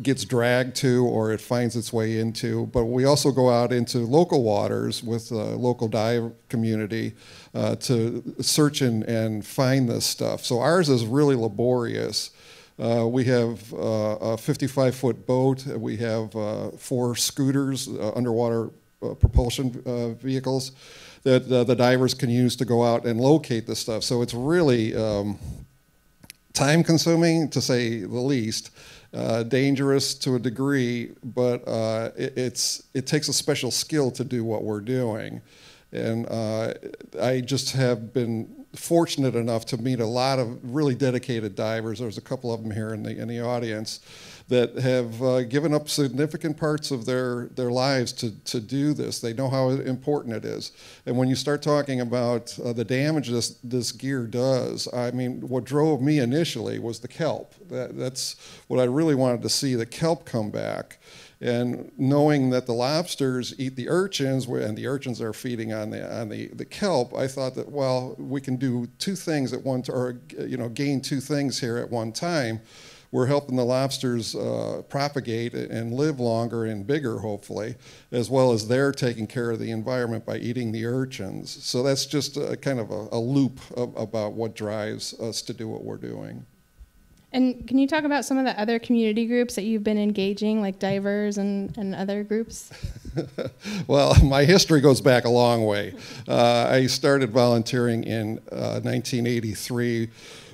gets 0.00 0.24
dragged 0.24 0.76
to 0.76 1.04
or 1.04 1.32
it 1.32 1.40
finds 1.40 1.74
its 1.74 1.92
way 1.92 2.20
into. 2.20 2.66
But 2.66 2.84
we 2.84 3.04
also 3.04 3.32
go 3.32 3.50
out 3.50 3.72
into 3.72 3.98
local 3.98 4.44
waters 4.44 5.02
with 5.02 5.30
the 5.30 5.34
local 5.34 5.88
dive 5.88 6.32
community 6.48 7.14
uh, 7.54 7.74
to 7.74 8.36
search 8.40 8.82
and, 8.82 9.02
and 9.02 9.44
find 9.44 9.88
this 9.88 10.06
stuff. 10.06 10.44
So 10.44 10.60
ours 10.60 10.88
is 10.88 11.04
really 11.04 11.34
laborious. 11.34 12.30
Uh, 12.78 13.08
we 13.08 13.24
have 13.24 13.74
uh, 13.74 14.16
a 14.20 14.36
55 14.36 14.94
foot 14.94 15.26
boat. 15.26 15.66
We 15.66 15.96
have 15.96 16.34
uh, 16.36 16.70
four 16.72 17.16
scooters, 17.16 17.88
uh, 17.88 18.12
underwater 18.14 18.70
uh, 19.02 19.14
propulsion 19.14 19.82
uh, 19.84 20.10
vehicles 20.10 20.72
that 21.24 21.48
the 21.48 21.74
divers 21.74 22.14
can 22.14 22.30
use 22.30 22.54
to 22.56 22.64
go 22.64 22.84
out 22.84 23.04
and 23.04 23.20
locate 23.20 23.66
the 23.66 23.74
stuff. 23.74 24.02
So 24.04 24.22
it's 24.22 24.32
really 24.32 24.94
um, 24.94 25.36
time 26.54 26.82
consuming 26.82 27.50
to 27.50 27.60
say 27.60 28.00
the 28.00 28.20
least. 28.20 28.70
dangerous 29.48 30.14
to 30.14 30.36
a 30.36 30.38
degree, 30.38 31.10
but 31.22 31.62
it, 32.16 32.32
it's 32.38 32.84
it 32.94 33.06
takes 33.06 33.28
a 33.28 33.32
special 33.32 33.70
skill 33.70 34.10
to 34.12 34.24
do 34.24 34.44
what 34.44 34.62
we're 34.62 34.80
doing, 34.80 35.42
and 35.92 36.26
I 37.20 37.40
just 37.40 37.72
have 37.72 38.12
been 38.12 38.66
fortunate 38.74 39.34
enough 39.34 39.64
to 39.66 39.76
meet 39.78 40.00
a 40.00 40.06
lot 40.06 40.38
of 40.38 40.74
really 40.74 40.94
dedicated 40.94 41.54
divers. 41.54 41.98
There's 41.98 42.18
a 42.18 42.22
couple 42.22 42.52
of 42.52 42.62
them 42.62 42.70
here 42.70 42.92
in 42.92 43.02
the, 43.02 43.18
in 43.18 43.28
the 43.28 43.40
audience 43.40 44.00
that 44.48 44.76
have 44.78 45.22
uh, 45.22 45.42
given 45.42 45.74
up 45.74 45.88
significant 45.88 46.56
parts 46.56 46.90
of 46.90 47.04
their, 47.04 47.46
their 47.54 47.70
lives 47.70 48.12
to, 48.14 48.30
to 48.44 48.60
do 48.60 48.94
this. 48.94 49.20
They 49.20 49.34
know 49.34 49.48
how 49.48 49.70
important 49.70 50.34
it 50.34 50.44
is. 50.44 50.72
And 51.06 51.16
when 51.18 51.28
you 51.28 51.34
start 51.34 51.62
talking 51.62 52.00
about 52.00 52.58
uh, 52.58 52.72
the 52.72 52.84
damage 52.84 53.28
this, 53.28 53.58
this 53.62 53.92
gear 53.92 54.26
does, 54.26 54.88
I 54.92 55.10
mean, 55.10 55.46
what 55.48 55.64
drove 55.64 56.00
me 56.00 56.18
initially 56.18 56.78
was 56.78 56.98
the 56.98 57.08
kelp. 57.08 57.54
That, 57.68 57.98
that's 57.98 58.36
what 58.68 58.80
I 58.80 58.84
really 58.84 59.14
wanted 59.14 59.42
to 59.42 59.50
see, 59.50 59.74
the 59.74 59.86
kelp 59.86 60.24
come 60.24 60.50
back. 60.50 60.98
And 61.40 61.92
knowing 61.96 62.50
that 62.50 62.66
the 62.66 62.72
lobsters 62.72 63.54
eat 63.58 63.76
the 63.76 63.88
urchins, 63.88 64.46
and 64.46 64.76
the 64.76 64.88
urchins 64.88 65.20
are 65.20 65.32
feeding 65.32 65.72
on 65.72 65.90
the 65.90 66.20
on 66.20 66.28
the, 66.28 66.48
the 66.48 66.64
kelp, 66.64 67.14
I 67.14 67.28
thought 67.28 67.54
that 67.54 67.70
well, 67.70 68.16
we 68.18 68.40
can 68.40 68.56
do 68.56 68.88
two 68.98 69.14
things 69.14 69.52
at 69.52 69.62
one, 69.62 69.84
or 69.88 70.20
you 70.36 70.56
know, 70.56 70.68
gain 70.68 71.00
two 71.00 71.20
things 71.20 71.60
here 71.60 71.78
at 71.78 71.90
one 71.90 72.12
time. 72.12 72.60
We're 73.10 73.26
helping 73.26 73.56
the 73.56 73.64
lobsters 73.64 74.34
uh, 74.34 74.82
propagate 74.88 75.54
and 75.54 75.94
live 75.94 76.20
longer 76.20 76.66
and 76.66 76.86
bigger, 76.86 77.20
hopefully, 77.20 77.76
as 78.12 78.28
well 78.28 78.52
as 78.52 78.68
they're 78.68 78.92
taking 78.92 79.26
care 79.26 79.50
of 79.50 79.58
the 79.58 79.70
environment 79.70 80.26
by 80.26 80.36
eating 80.36 80.72
the 80.72 80.84
urchins. 80.84 81.64
So 81.64 81.82
that's 81.82 82.04
just 82.04 82.36
a, 82.36 82.54
kind 82.56 82.78
of 82.78 82.90
a, 82.90 83.08
a 83.12 83.18
loop 83.18 83.60
of, 83.78 83.96
about 83.96 84.34
what 84.34 84.54
drives 84.54 85.18
us 85.20 85.40
to 85.42 85.54
do 85.54 85.68
what 85.68 85.84
we're 85.84 85.96
doing. 85.96 86.44
And 87.30 87.68
can 87.68 87.76
you 87.76 87.86
talk 87.86 88.04
about 88.04 88.24
some 88.24 88.38
of 88.38 88.46
the 88.46 88.58
other 88.58 88.78
community 88.78 89.26
groups 89.26 89.54
that 89.56 89.64
you've 89.64 89.84
been 89.84 89.98
engaging, 89.98 90.62
like 90.62 90.78
divers 90.78 91.36
and, 91.36 91.76
and 91.76 91.94
other 91.94 92.24
groups? 92.24 92.70
well, 93.86 94.14
my 94.24 94.44
history 94.44 94.80
goes 94.80 95.02
back 95.02 95.26
a 95.26 95.28
long 95.28 95.66
way. 95.66 95.94
Uh, 96.26 96.68
I 96.70 96.86
started 96.86 97.30
volunteering 97.30 98.04
in 98.04 98.38
uh, 98.50 98.80
1983 98.80 100.08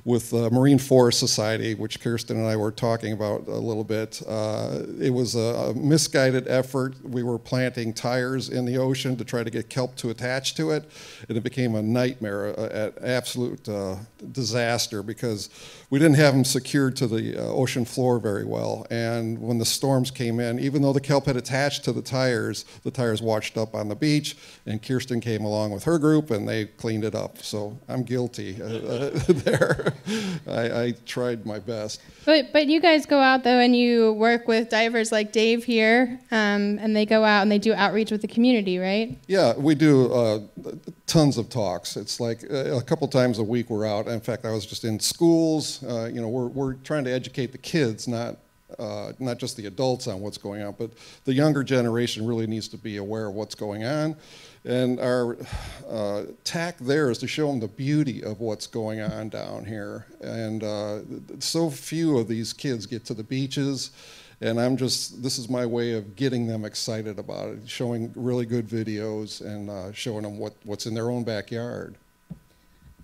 with 0.05 0.31
the 0.31 0.51
Marine 0.51 0.79
Forest 0.79 1.19
Society, 1.19 1.75
which 1.75 2.01
Kirsten 2.01 2.37
and 2.37 2.47
I 2.47 2.57
were 2.57 2.71
talking 2.71 3.13
about 3.13 3.49
a 3.49 3.57
little 3.57 3.85
bit. 3.85 4.21
Uh, 4.29 4.83
it 5.01 5.11
was 5.11 5.35
a, 5.35 5.39
a, 5.39 5.75
misguided 5.75 6.47
effort. 6.47 6.95
We 7.03 7.23
were 7.23 7.39
planting 7.39 7.95
tires 7.95 8.51
in 8.51 8.67
the 8.67 8.77
ocean 8.77 9.17
to 9.17 9.25
try 9.25 9.43
to 9.43 9.51
get 9.51 9.71
kelp 9.71 9.97
to 9.97 10.11
attach 10.11 10.57
to 10.57 10.73
it, 10.73 10.85
and 11.29 11.39
it 11.39 11.43
became 11.43 11.75
a 11.75 11.83
nightmare, 11.83 12.49
an 12.49 12.93
absolute 13.03 13.67
uh, 13.67 13.97
disaster 14.33 15.03
because 15.03 15.49
we 15.95 16.01
didn't 16.01 16.17
have 16.17 16.35
them 16.35 16.45
secured 16.45 16.97
to 16.97 17.07
the 17.07 17.39
uh, 17.39 17.43
ocean 17.53 17.85
floor 17.85 18.19
very 18.19 18.45
well. 18.45 18.85
And 18.91 19.39
when 19.39 19.59
the 19.59 19.65
storms 19.65 20.11
came 20.11 20.41
in, 20.41 20.59
even 20.59 20.83
though 20.83 20.93
the 20.93 21.01
kelp 21.01 21.27
had 21.27 21.37
attached 21.37 21.85
to 21.85 21.93
the 21.93 22.03
tires, 22.03 22.65
the 22.83 22.91
tires 22.91 23.23
washed 23.23 23.57
up 23.57 23.77
on 23.77 23.87
the 23.87 23.95
beach, 23.95 24.37
and 24.67 24.83
Kirsten 24.83 25.21
came 25.21 25.45
along 25.45 25.71
with 25.71 25.85
her 25.85 26.01
group 26.01 26.33
and 26.33 26.49
they 26.49 26.65
cleaned 26.65 27.05
it 27.05 27.15
up. 27.15 27.39
So 27.39 27.79
I'm 27.89 28.03
guilty 28.03 28.61
uh, 28.61 28.67
uh, 28.67 29.11
there. 29.29 29.93
I, 30.49 30.83
I, 30.83 30.95
tried 31.07 31.47
my 31.47 31.61
best. 31.61 32.01
But 32.25 32.53
but 32.53 32.67
you 32.67 32.81
guys 32.81 33.07
go 33.07 33.21
out 33.21 33.45
though 33.45 33.61
and 33.61 33.77
you 33.77 34.15
work 34.15 34.49
with 34.49 34.71
divers 34.71 35.13
like 35.13 35.31
Dave 35.31 35.63
here, 35.63 36.19
um, 36.33 36.81
and 36.81 36.97
they 36.97 37.07
go 37.07 37.23
out 37.23 37.43
and 37.43 37.53
they 37.53 37.61
do 37.61 37.73
outreach 37.73 38.11
with 38.11 38.21
the 38.21 38.27
community, 38.27 38.79
right? 38.79 39.17
Yeah, 39.29 39.55
we 39.57 39.77
do 39.77 40.13
uh, 40.13 40.41
tons 41.07 41.39
of 41.39 41.49
talks. 41.49 41.97
It's 41.97 42.21
like 42.21 42.45
uh, 42.51 42.77
a 42.77 42.83
couple 42.83 43.07
times 43.09 43.39
a 43.39 43.45
week 43.45 43.71
we're 43.71 43.87
out. 43.87 44.07
In 44.09 44.21
fact, 44.21 44.45
I 44.45 44.51
was 44.51 44.67
just 44.67 44.85
in 44.85 44.99
schools. 44.99 45.83
Uh, 45.83 46.11
you 46.13 46.21
know, 46.21 46.29
we're 46.29 46.49
we're 46.49 46.75
trying 46.75 47.05
to 47.05 47.13
educate 47.13 47.53
the 47.53 47.59
kids, 47.59 48.09
not 48.09 48.37
uh, 48.79 49.13
not 49.19 49.39
just 49.39 49.57
the 49.57 49.67
adults 49.67 50.07
on 50.09 50.21
what's 50.21 50.39
going 50.39 50.63
on, 50.63 50.75
but 50.79 50.91
the 51.25 51.33
younger 51.33 51.63
generation 51.63 52.27
really 52.27 52.47
needs 52.47 52.69
to 52.69 52.77
be 52.77 52.97
aware 52.97 53.27
of 53.27 53.35
what's 53.35 53.55
going 53.55 53.85
on. 53.85 54.17
And 54.65 54.99
our 54.99 55.37
uh, 55.89 56.25
tack 56.43 56.79
there 56.79 57.11
is 57.11 57.19
to 57.19 57.29
show 57.29 57.49
them 57.49 57.61
the 57.61 57.69
beauty 57.69 58.25
of 58.25 58.41
what's 58.41 58.67
going 58.67 59.01
on 59.01 59.29
down 59.29 59.67
here. 59.67 60.07
And 60.23 60.65
uh, 60.65 61.01
so 61.39 61.69
few 61.69 62.19
of 62.19 62.29
these 62.29 62.53
kids 62.53 62.87
get 62.87 63.05
to 63.07 63.15
the 63.15 63.23
beaches. 63.23 63.91
And 64.41 64.61
I'm 64.61 64.77
just, 64.77 65.23
this 65.23 65.39
is 65.39 65.49
my 65.49 65.65
way 65.65 65.93
of 65.93 66.17
getting 66.17 66.47
them 66.47 66.65
excited 66.65 67.19
about 67.19 67.49
it, 67.49 67.69
showing 67.69 68.13
really 68.15 68.47
good 68.47 68.69
videos 68.69 69.41
and 69.41 69.71
uh, 69.71 69.93
showing 69.93 70.23
them 70.23 70.39
what, 70.39 70.55
what's 70.65 70.87
in 70.87 70.95
their 70.95 71.11
own 71.11 71.25
backyard. 71.25 71.97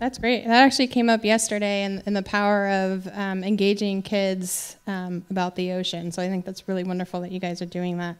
That's 0.01 0.17
great. 0.17 0.47
That 0.47 0.63
actually 0.65 0.87
came 0.87 1.11
up 1.11 1.27
yesterday 1.27 1.85
in, 1.85 2.03
in 2.07 2.15
the 2.15 2.23
power 2.23 2.69
of 2.69 3.07
um, 3.13 3.45
engaging 3.45 4.01
kids 4.01 4.77
um, 4.87 5.23
about 5.29 5.57
the 5.57 5.73
ocean. 5.73 6.11
So 6.11 6.23
I 6.23 6.29
think 6.29 6.47
that's 6.47 6.67
really 6.67 6.85
wonderful 6.85 7.21
that 7.21 7.31
you 7.31 7.39
guys 7.39 7.61
are 7.61 7.67
doing 7.67 7.99
that. 7.99 8.17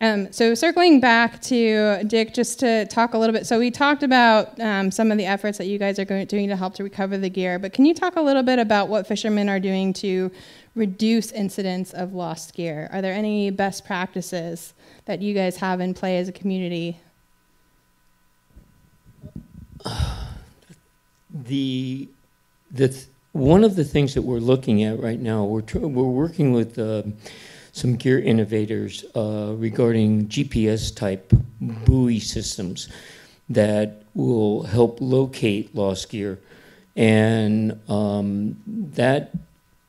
Um, 0.00 0.32
so 0.32 0.54
circling 0.54 1.00
back 1.00 1.42
to 1.42 2.04
Dick, 2.04 2.34
just 2.34 2.60
to 2.60 2.86
talk 2.86 3.14
a 3.14 3.18
little 3.18 3.32
bit. 3.32 3.48
So 3.48 3.58
we 3.58 3.72
talked 3.72 4.04
about 4.04 4.60
um, 4.60 4.92
some 4.92 5.10
of 5.10 5.18
the 5.18 5.26
efforts 5.26 5.58
that 5.58 5.66
you 5.66 5.76
guys 5.76 5.98
are 5.98 6.04
going, 6.04 6.24
doing 6.26 6.48
to 6.50 6.56
help 6.56 6.74
to 6.74 6.84
recover 6.84 7.18
the 7.18 7.30
gear, 7.30 7.58
but 7.58 7.72
can 7.72 7.84
you 7.84 7.94
talk 7.94 8.14
a 8.14 8.20
little 8.20 8.44
bit 8.44 8.60
about 8.60 8.88
what 8.88 9.06
fishermen 9.06 9.48
are 9.48 9.60
doing 9.60 9.92
to 9.94 10.30
reduce 10.74 11.30
incidents 11.32 11.92
of 11.92 12.14
lost 12.14 12.54
gear? 12.54 12.88
Are 12.92 13.00
there 13.02 13.14
any 13.14 13.50
best 13.50 13.84
practices 13.84 14.74
that 15.04 15.20
you 15.22 15.34
guys 15.34 15.56
have 15.56 15.80
in 15.80 15.94
play 15.94 16.18
as 16.18 16.28
a 16.28 16.32
community? 16.32 16.98
the 21.34 22.08
the 22.70 23.04
one 23.32 23.64
of 23.64 23.74
the 23.74 23.84
things 23.84 24.14
that 24.14 24.22
we're 24.22 24.38
looking 24.38 24.84
at 24.84 25.00
right 25.00 25.20
now, 25.20 25.44
we're 25.44 25.64
we're 25.74 26.04
working 26.04 26.52
with 26.52 26.78
uh, 26.78 27.02
some 27.72 27.96
gear 27.96 28.20
innovators 28.20 29.04
uh, 29.16 29.54
regarding 29.56 30.28
GPS 30.28 30.94
type 30.94 31.32
buoy 31.60 32.20
systems 32.20 32.88
that 33.48 34.02
will 34.14 34.62
help 34.62 34.98
locate 35.00 35.74
lost 35.74 36.08
gear, 36.08 36.38
and 36.96 37.80
um, 37.88 38.56
that 38.66 39.32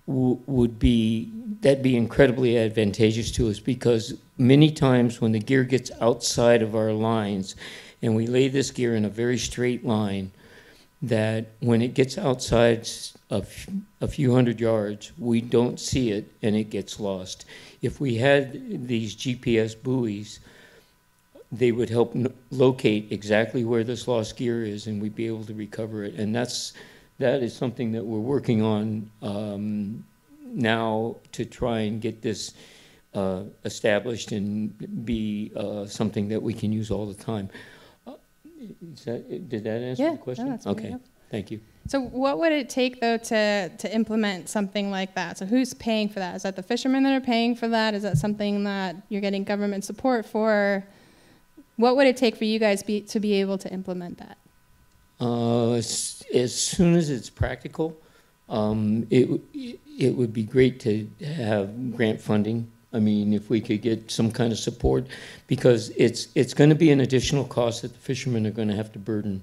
would 0.08 0.78
be 0.78 1.32
that 1.62 1.82
be 1.82 1.96
incredibly 1.96 2.58
advantageous 2.58 3.32
to 3.32 3.50
us 3.50 3.60
because 3.60 4.14
many 4.38 4.70
times 4.70 5.20
when 5.20 5.32
the 5.32 5.40
gear 5.40 5.64
gets 5.64 5.90
outside 6.00 6.62
of 6.62 6.76
our 6.76 6.92
lines, 6.92 7.56
and 8.02 8.16
we 8.16 8.28
lay 8.28 8.48
this 8.48 8.72
gear 8.72 8.96
in 8.96 9.06
a 9.06 9.10
very 9.10 9.38
straight 9.38 9.86
line 9.86 10.32
that 11.02 11.48
when 11.60 11.82
it 11.82 11.94
gets 11.94 12.18
outside 12.18 12.88
of 13.30 13.68
a 14.02 14.08
few 14.08 14.34
hundred 14.34 14.60
yards, 14.60 15.12
we 15.18 15.42
don't 15.42 15.80
see 15.80 16.12
it 16.12 16.32
and 16.42 16.56
it 16.56 16.70
gets 16.70 17.00
lost. 17.00 17.46
If 17.82 18.00
we 18.00 18.16
had 18.16 18.88
these 18.88 19.16
GPS 19.16 19.82
buoys, 19.82 20.40
they 21.52 21.72
would 21.72 21.90
help 21.90 22.16
locate 22.52 23.12
exactly 23.12 23.64
where 23.64 23.84
this 23.84 24.08
lost 24.08 24.38
gear 24.38 24.64
is 24.64 24.88
and 24.88 25.02
we'd 25.02 25.16
be 25.16 25.28
able 25.28 25.46
to 25.46 25.54
recover 25.54 26.04
it. 26.04 26.16
And 26.16 26.36
that's 26.36 26.74
that 27.20 27.42
is 27.42 27.56
something 27.56 27.92
that 27.94 28.06
we're 28.06 28.20
working 28.20 28.62
on 28.62 29.10
um, 29.22 30.06
now 30.44 31.16
to 31.32 31.46
try 31.46 31.80
and 31.80 32.02
get 32.02 32.22
this 32.22 32.54
uh, 33.14 33.44
established 33.64 34.32
and 34.32 35.06
be 35.06 35.52
uh, 35.56 35.86
something 35.86 36.28
that 36.30 36.42
we 36.42 36.54
can 36.54 36.72
use 36.74 36.92
all 36.92 37.06
the 37.06 37.14
time. 37.24 37.50
Is 38.94 39.06
that, 39.06 39.50
did 39.50 39.64
that 39.64 39.82
answer 39.82 40.04
Yeah, 40.04 40.12
the 40.12 40.18
question? 40.18 40.46
no, 40.46 40.52
that's 40.52 40.66
great, 40.66 40.78
Okay, 40.78 40.90
yep. 40.90 41.02
thank 41.30 41.52
you. 41.52 41.60
So 41.88 42.00
what 42.02 42.40
would 42.40 42.52
it 42.52 42.68
take 42.68 43.00
though 43.00 43.18
to 43.18 43.70
to 43.70 43.96
implement 43.96 44.50
something 44.50 44.90
like 44.90 45.14
that? 45.14 45.38
So 45.38 45.46
who's 45.46 45.74
paying 45.76 46.10
for 46.10 46.18
that? 46.20 46.36
Is 46.36 46.42
that 46.44 46.56
the 46.56 46.64
fishermen 46.64 47.04
that 47.04 47.14
are 47.14 47.24
paying 47.24 47.56
for 47.56 47.68
that? 47.68 47.94
Is 47.94 48.02
that 48.02 48.18
something 48.18 48.64
that 48.64 48.96
you're 49.10 49.22
getting 49.22 49.44
government 49.44 49.84
support 49.84 50.26
for? 50.26 50.84
What 51.76 51.96
would 51.96 52.08
it 52.08 52.18
take 52.18 52.38
for 52.38 52.46
you 52.46 52.58
guys 52.58 52.82
be, 52.82 53.02
to 53.02 53.20
be 53.20 53.34
able 53.34 53.60
to 53.60 53.72
implement 53.72 54.18
that? 54.18 54.38
Uh, 55.20 55.74
as, 55.74 56.24
as 56.34 56.54
soon 56.54 56.96
as 56.96 57.10
it's 57.10 57.30
practical, 57.30 57.96
um, 58.50 59.08
it, 59.10 59.30
it 59.98 60.16
would 60.16 60.34
be 60.34 60.44
great 60.44 60.80
to 60.82 61.08
have 61.26 61.96
grant 61.96 62.20
funding. 62.20 62.70
I 62.94 63.00
mean, 63.00 63.34
if 63.34 63.50
we 63.50 63.60
could 63.60 63.82
get 63.82 64.12
some 64.12 64.32
kind 64.32 64.52
of 64.52 64.60
support, 64.60 65.08
because 65.48 65.90
it's, 65.98 66.28
it's 66.36 66.54
going 66.54 66.70
to 66.70 66.76
be 66.76 66.92
an 66.92 67.02
additional 67.02 67.46
cost 67.46 67.82
that 67.82 67.94
the 67.94 68.00
fishermen 68.00 68.46
are 68.46 68.52
going 68.52 68.70
to 68.70 68.76
have 68.76 68.92
to 68.94 69.00
burden. 69.00 69.42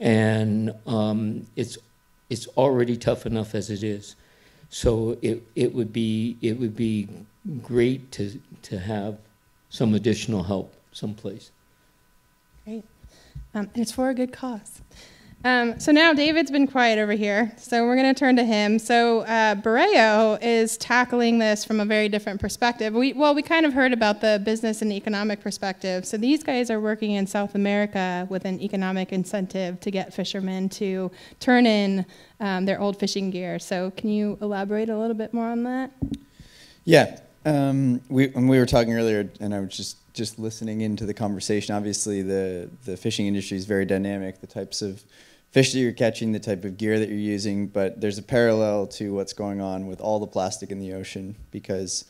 And 0.00 0.74
um, 0.86 1.46
it's, 1.56 1.76
it's 2.30 2.46
already 2.56 2.96
tough 2.96 3.26
enough 3.26 3.54
as 3.54 3.70
it 3.70 3.82
is. 3.82 4.16
So 4.70 5.18
it, 5.20 5.42
it 5.56 5.74
would 5.74 5.92
be, 5.92 6.36
it 6.40 6.58
would 6.58 6.76
be 6.76 7.08
great 7.62 8.12
to, 8.12 8.40
to 8.62 8.78
have 8.78 9.18
some 9.68 9.94
additional 9.94 10.42
help 10.42 10.72
someplace. 10.92 11.50
Great. 12.64 12.84
Um, 13.54 13.68
and 13.74 13.82
it's 13.82 13.92
for 13.92 14.10
a 14.10 14.14
good 14.14 14.32
cause. 14.32 14.80
Um, 15.42 15.80
so 15.80 15.90
now 15.90 16.12
David's 16.12 16.50
been 16.50 16.66
quiet 16.66 16.98
over 16.98 17.12
here, 17.12 17.50
so 17.56 17.86
we're 17.86 17.96
going 17.96 18.14
to 18.14 18.18
turn 18.18 18.36
to 18.36 18.44
him. 18.44 18.78
So 18.78 19.20
uh, 19.20 20.38
is 20.42 20.76
tackling 20.76 21.38
this 21.38 21.64
from 21.64 21.80
a 21.80 21.86
very 21.86 22.10
different 22.10 22.42
perspective. 22.42 22.92
We, 22.92 23.14
well, 23.14 23.34
we 23.34 23.40
kind 23.40 23.64
of 23.64 23.72
heard 23.72 23.94
about 23.94 24.20
the 24.20 24.42
business 24.44 24.82
and 24.82 24.92
economic 24.92 25.40
perspective. 25.40 26.04
So 26.04 26.18
these 26.18 26.42
guys 26.42 26.70
are 26.70 26.78
working 26.78 27.12
in 27.12 27.26
South 27.26 27.54
America 27.54 28.26
with 28.28 28.44
an 28.44 28.60
economic 28.60 29.14
incentive 29.14 29.80
to 29.80 29.90
get 29.90 30.12
fishermen 30.12 30.68
to 30.70 31.10
turn 31.40 31.64
in 31.64 32.04
um, 32.40 32.66
their 32.66 32.78
old 32.78 32.98
fishing 32.98 33.30
gear. 33.30 33.58
So 33.58 33.92
can 33.92 34.10
you 34.10 34.36
elaborate 34.42 34.90
a 34.90 34.98
little 34.98 35.16
bit 35.16 35.32
more 35.32 35.46
on 35.46 35.62
that? 35.62 35.90
Yeah, 36.84 37.18
um, 37.44 38.00
we 38.08 38.28
when 38.28 38.48
we 38.48 38.58
were 38.58 38.66
talking 38.66 38.94
earlier, 38.94 39.30
and 39.40 39.54
I 39.54 39.60
was 39.60 39.76
just 39.76 39.96
just 40.12 40.38
listening 40.38 40.82
into 40.82 41.06
the 41.06 41.14
conversation. 41.14 41.74
Obviously, 41.74 42.22
the 42.22 42.68
the 42.84 42.96
fishing 42.96 43.26
industry 43.26 43.56
is 43.56 43.64
very 43.64 43.84
dynamic. 43.84 44.40
The 44.40 44.46
types 44.46 44.82
of 44.82 45.02
fish 45.50 45.72
that 45.72 45.78
you're 45.78 45.92
catching, 45.92 46.32
the 46.32 46.38
type 46.38 46.64
of 46.64 46.76
gear 46.76 46.98
that 46.98 47.08
you're 47.08 47.18
using, 47.18 47.66
but 47.66 48.00
there's 48.00 48.18
a 48.18 48.22
parallel 48.22 48.86
to 48.86 49.14
what's 49.14 49.32
going 49.32 49.60
on 49.60 49.86
with 49.86 50.00
all 50.00 50.20
the 50.20 50.26
plastic 50.26 50.70
in 50.70 50.78
the 50.78 50.92
ocean 50.92 51.34
because 51.50 52.04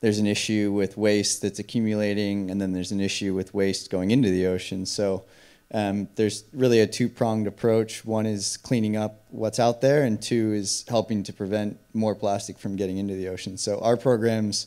there's 0.00 0.18
an 0.18 0.26
issue 0.26 0.72
with 0.72 0.96
waste 0.96 1.42
that's 1.42 1.58
accumulating, 1.58 2.50
and 2.50 2.60
then 2.60 2.72
there's 2.72 2.92
an 2.92 3.00
issue 3.00 3.34
with 3.34 3.54
waste 3.54 3.90
going 3.90 4.10
into 4.10 4.30
the 4.30 4.46
ocean. 4.46 4.86
So. 4.86 5.24
Um, 5.72 6.08
there's 6.16 6.44
really 6.52 6.80
a 6.80 6.86
two 6.86 7.08
pronged 7.08 7.46
approach. 7.46 8.04
One 8.04 8.26
is 8.26 8.58
cleaning 8.58 8.96
up 8.96 9.24
what's 9.30 9.58
out 9.58 9.80
there, 9.80 10.04
and 10.04 10.20
two 10.20 10.52
is 10.52 10.84
helping 10.86 11.22
to 11.24 11.32
prevent 11.32 11.78
more 11.94 12.14
plastic 12.14 12.58
from 12.58 12.76
getting 12.76 12.98
into 12.98 13.14
the 13.14 13.28
ocean. 13.28 13.56
So, 13.56 13.80
our 13.80 13.96
programs 13.96 14.66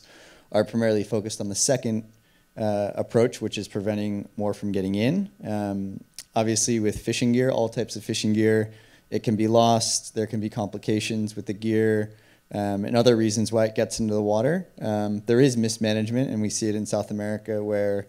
are 0.50 0.64
primarily 0.64 1.04
focused 1.04 1.40
on 1.40 1.48
the 1.48 1.54
second 1.54 2.04
uh, 2.56 2.90
approach, 2.94 3.40
which 3.40 3.56
is 3.56 3.68
preventing 3.68 4.28
more 4.36 4.52
from 4.52 4.72
getting 4.72 4.96
in. 4.96 5.30
Um, 5.44 6.00
obviously, 6.34 6.80
with 6.80 7.00
fishing 7.00 7.32
gear, 7.32 7.50
all 7.50 7.68
types 7.68 7.94
of 7.94 8.04
fishing 8.04 8.32
gear, 8.32 8.72
it 9.10 9.22
can 9.22 9.36
be 9.36 9.46
lost, 9.46 10.14
there 10.14 10.26
can 10.26 10.40
be 10.40 10.50
complications 10.50 11.36
with 11.36 11.46
the 11.46 11.52
gear. 11.52 12.14
Um, 12.52 12.84
and 12.84 12.96
other 12.96 13.16
reasons 13.16 13.50
why 13.50 13.64
it 13.64 13.74
gets 13.74 13.98
into 13.98 14.14
the 14.14 14.22
water. 14.22 14.68
Um, 14.80 15.20
there 15.26 15.40
is 15.40 15.56
mismanagement, 15.56 16.30
and 16.30 16.40
we 16.40 16.48
see 16.48 16.68
it 16.68 16.76
in 16.76 16.86
South 16.86 17.10
America 17.10 17.62
where 17.62 18.06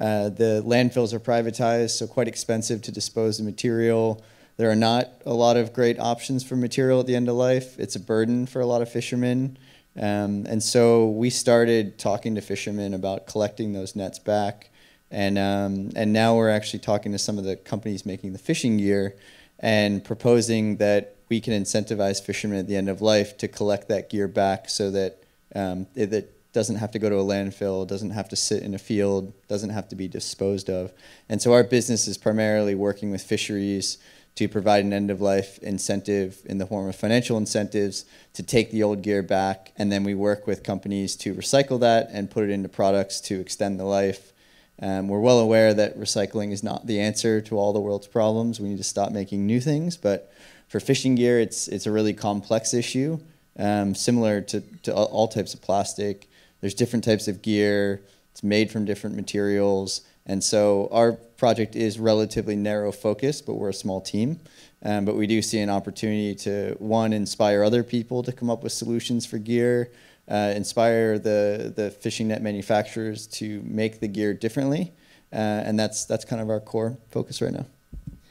uh, 0.00 0.30
the 0.30 0.62
landfills 0.66 1.12
are 1.12 1.20
privatized, 1.20 1.90
so 1.90 2.06
quite 2.06 2.26
expensive 2.26 2.80
to 2.82 2.92
dispose 2.92 3.38
of 3.38 3.44
material. 3.44 4.24
There 4.56 4.70
are 4.70 4.76
not 4.76 5.10
a 5.26 5.34
lot 5.34 5.56
of 5.56 5.72
great 5.72 5.98
options 5.98 6.42
for 6.42 6.56
material 6.56 7.00
at 7.00 7.06
the 7.06 7.14
end 7.14 7.28
of 7.28 7.34
life. 7.34 7.78
It's 7.78 7.96
a 7.96 8.00
burden 8.00 8.46
for 8.46 8.60
a 8.60 8.66
lot 8.66 8.82
of 8.82 8.90
fishermen. 8.90 9.58
Um, 9.96 10.46
and 10.48 10.62
so 10.62 11.08
we 11.08 11.28
started 11.28 11.98
talking 11.98 12.34
to 12.36 12.40
fishermen 12.40 12.94
about 12.94 13.26
collecting 13.26 13.72
those 13.72 13.94
nets 13.94 14.18
back. 14.18 14.70
And, 15.10 15.38
um, 15.38 15.90
and 15.96 16.12
now 16.12 16.36
we're 16.36 16.50
actually 16.50 16.78
talking 16.78 17.12
to 17.12 17.18
some 17.18 17.36
of 17.36 17.44
the 17.44 17.56
companies 17.56 18.06
making 18.06 18.32
the 18.32 18.38
fishing 18.38 18.78
gear 18.78 19.16
and 19.58 20.02
proposing 20.02 20.76
that 20.76 21.16
we 21.28 21.40
can 21.40 21.52
incentivize 21.52 22.22
fishermen 22.22 22.58
at 22.58 22.68
the 22.68 22.76
end 22.76 22.88
of 22.88 23.02
life 23.02 23.36
to 23.38 23.48
collect 23.48 23.88
that 23.88 24.08
gear 24.08 24.28
back 24.28 24.68
so 24.68 24.90
that 24.90 25.22
um, 25.54 25.86
it 25.94 26.32
doesn't 26.52 26.76
have 26.76 26.90
to 26.90 26.98
go 26.98 27.08
to 27.08 27.16
a 27.16 27.24
landfill, 27.24 27.86
doesn't 27.86 28.10
have 28.10 28.28
to 28.28 28.36
sit 28.36 28.62
in 28.62 28.74
a 28.74 28.78
field, 28.78 29.32
doesn't 29.48 29.70
have 29.70 29.88
to 29.88 29.96
be 29.96 30.08
disposed 30.08 30.68
of. 30.68 30.92
And 31.28 31.40
so 31.40 31.52
our 31.52 31.62
business 31.62 32.08
is 32.08 32.18
primarily 32.18 32.74
working 32.74 33.10
with 33.10 33.22
fisheries 33.22 33.98
to 34.36 34.48
provide 34.48 34.84
an 34.84 34.92
end 34.92 35.10
of 35.10 35.20
life 35.20 35.58
incentive 35.58 36.40
in 36.46 36.58
the 36.58 36.66
form 36.66 36.88
of 36.88 36.96
financial 36.96 37.36
incentives 37.36 38.04
to 38.32 38.42
take 38.42 38.70
the 38.70 38.82
old 38.82 39.02
gear 39.02 39.22
back. 39.22 39.72
And 39.76 39.90
then 39.92 40.04
we 40.04 40.14
work 40.14 40.46
with 40.46 40.62
companies 40.62 41.16
to 41.16 41.34
recycle 41.34 41.80
that 41.80 42.08
and 42.10 42.30
put 42.30 42.44
it 42.44 42.50
into 42.50 42.68
products 42.68 43.20
to 43.22 43.40
extend 43.40 43.78
the 43.78 43.84
life. 43.84 44.32
Um, 44.80 45.08
we're 45.08 45.20
well 45.20 45.40
aware 45.40 45.74
that 45.74 45.98
recycling 45.98 46.52
is 46.52 46.62
not 46.62 46.86
the 46.86 47.00
answer 47.00 47.40
to 47.42 47.58
all 47.58 47.72
the 47.72 47.80
world's 47.80 48.06
problems. 48.06 48.60
We 48.60 48.70
need 48.70 48.78
to 48.78 48.84
stop 48.84 49.12
making 49.12 49.46
new 49.46 49.60
things. 49.60 49.96
But 49.96 50.32
for 50.68 50.80
fishing 50.80 51.16
gear, 51.16 51.38
it's, 51.38 51.68
it's 51.68 51.86
a 51.86 51.90
really 51.90 52.14
complex 52.14 52.72
issue, 52.72 53.18
um, 53.58 53.94
similar 53.94 54.40
to, 54.42 54.62
to 54.84 54.94
all- 54.94 55.06
all 55.06 55.28
types 55.28 55.52
of 55.52 55.60
plastic. 55.60 56.29
There's 56.60 56.74
different 56.74 57.04
types 57.04 57.28
of 57.28 57.42
gear, 57.42 58.02
it's 58.32 58.42
made 58.42 58.70
from 58.70 58.84
different 58.84 59.16
materials. 59.16 60.02
And 60.26 60.44
so 60.44 60.88
our 60.92 61.12
project 61.12 61.74
is 61.74 61.98
relatively 61.98 62.54
narrow 62.54 62.92
focused, 62.92 63.46
but 63.46 63.54
we're 63.54 63.70
a 63.70 63.74
small 63.74 64.00
team. 64.00 64.38
Um, 64.82 65.04
but 65.04 65.16
we 65.16 65.26
do 65.26 65.42
see 65.42 65.58
an 65.60 65.70
opportunity 65.70 66.34
to, 66.36 66.74
one, 66.78 67.12
inspire 67.12 67.62
other 67.62 67.82
people 67.82 68.22
to 68.22 68.32
come 68.32 68.48
up 68.48 68.62
with 68.62 68.72
solutions 68.72 69.26
for 69.26 69.38
gear, 69.38 69.90
uh, 70.28 70.52
inspire 70.54 71.18
the 71.18 71.72
the 71.74 71.90
fishing 71.90 72.28
net 72.28 72.40
manufacturers 72.40 73.26
to 73.26 73.60
make 73.64 74.00
the 74.00 74.08
gear 74.08 74.32
differently, 74.32 74.92
uh, 75.32 75.36
and 75.36 75.78
that's 75.78 76.06
that's 76.06 76.24
kind 76.24 76.40
of 76.40 76.48
our 76.48 76.60
core 76.60 76.96
focus 77.10 77.42
right 77.42 77.52
now. 77.52 77.66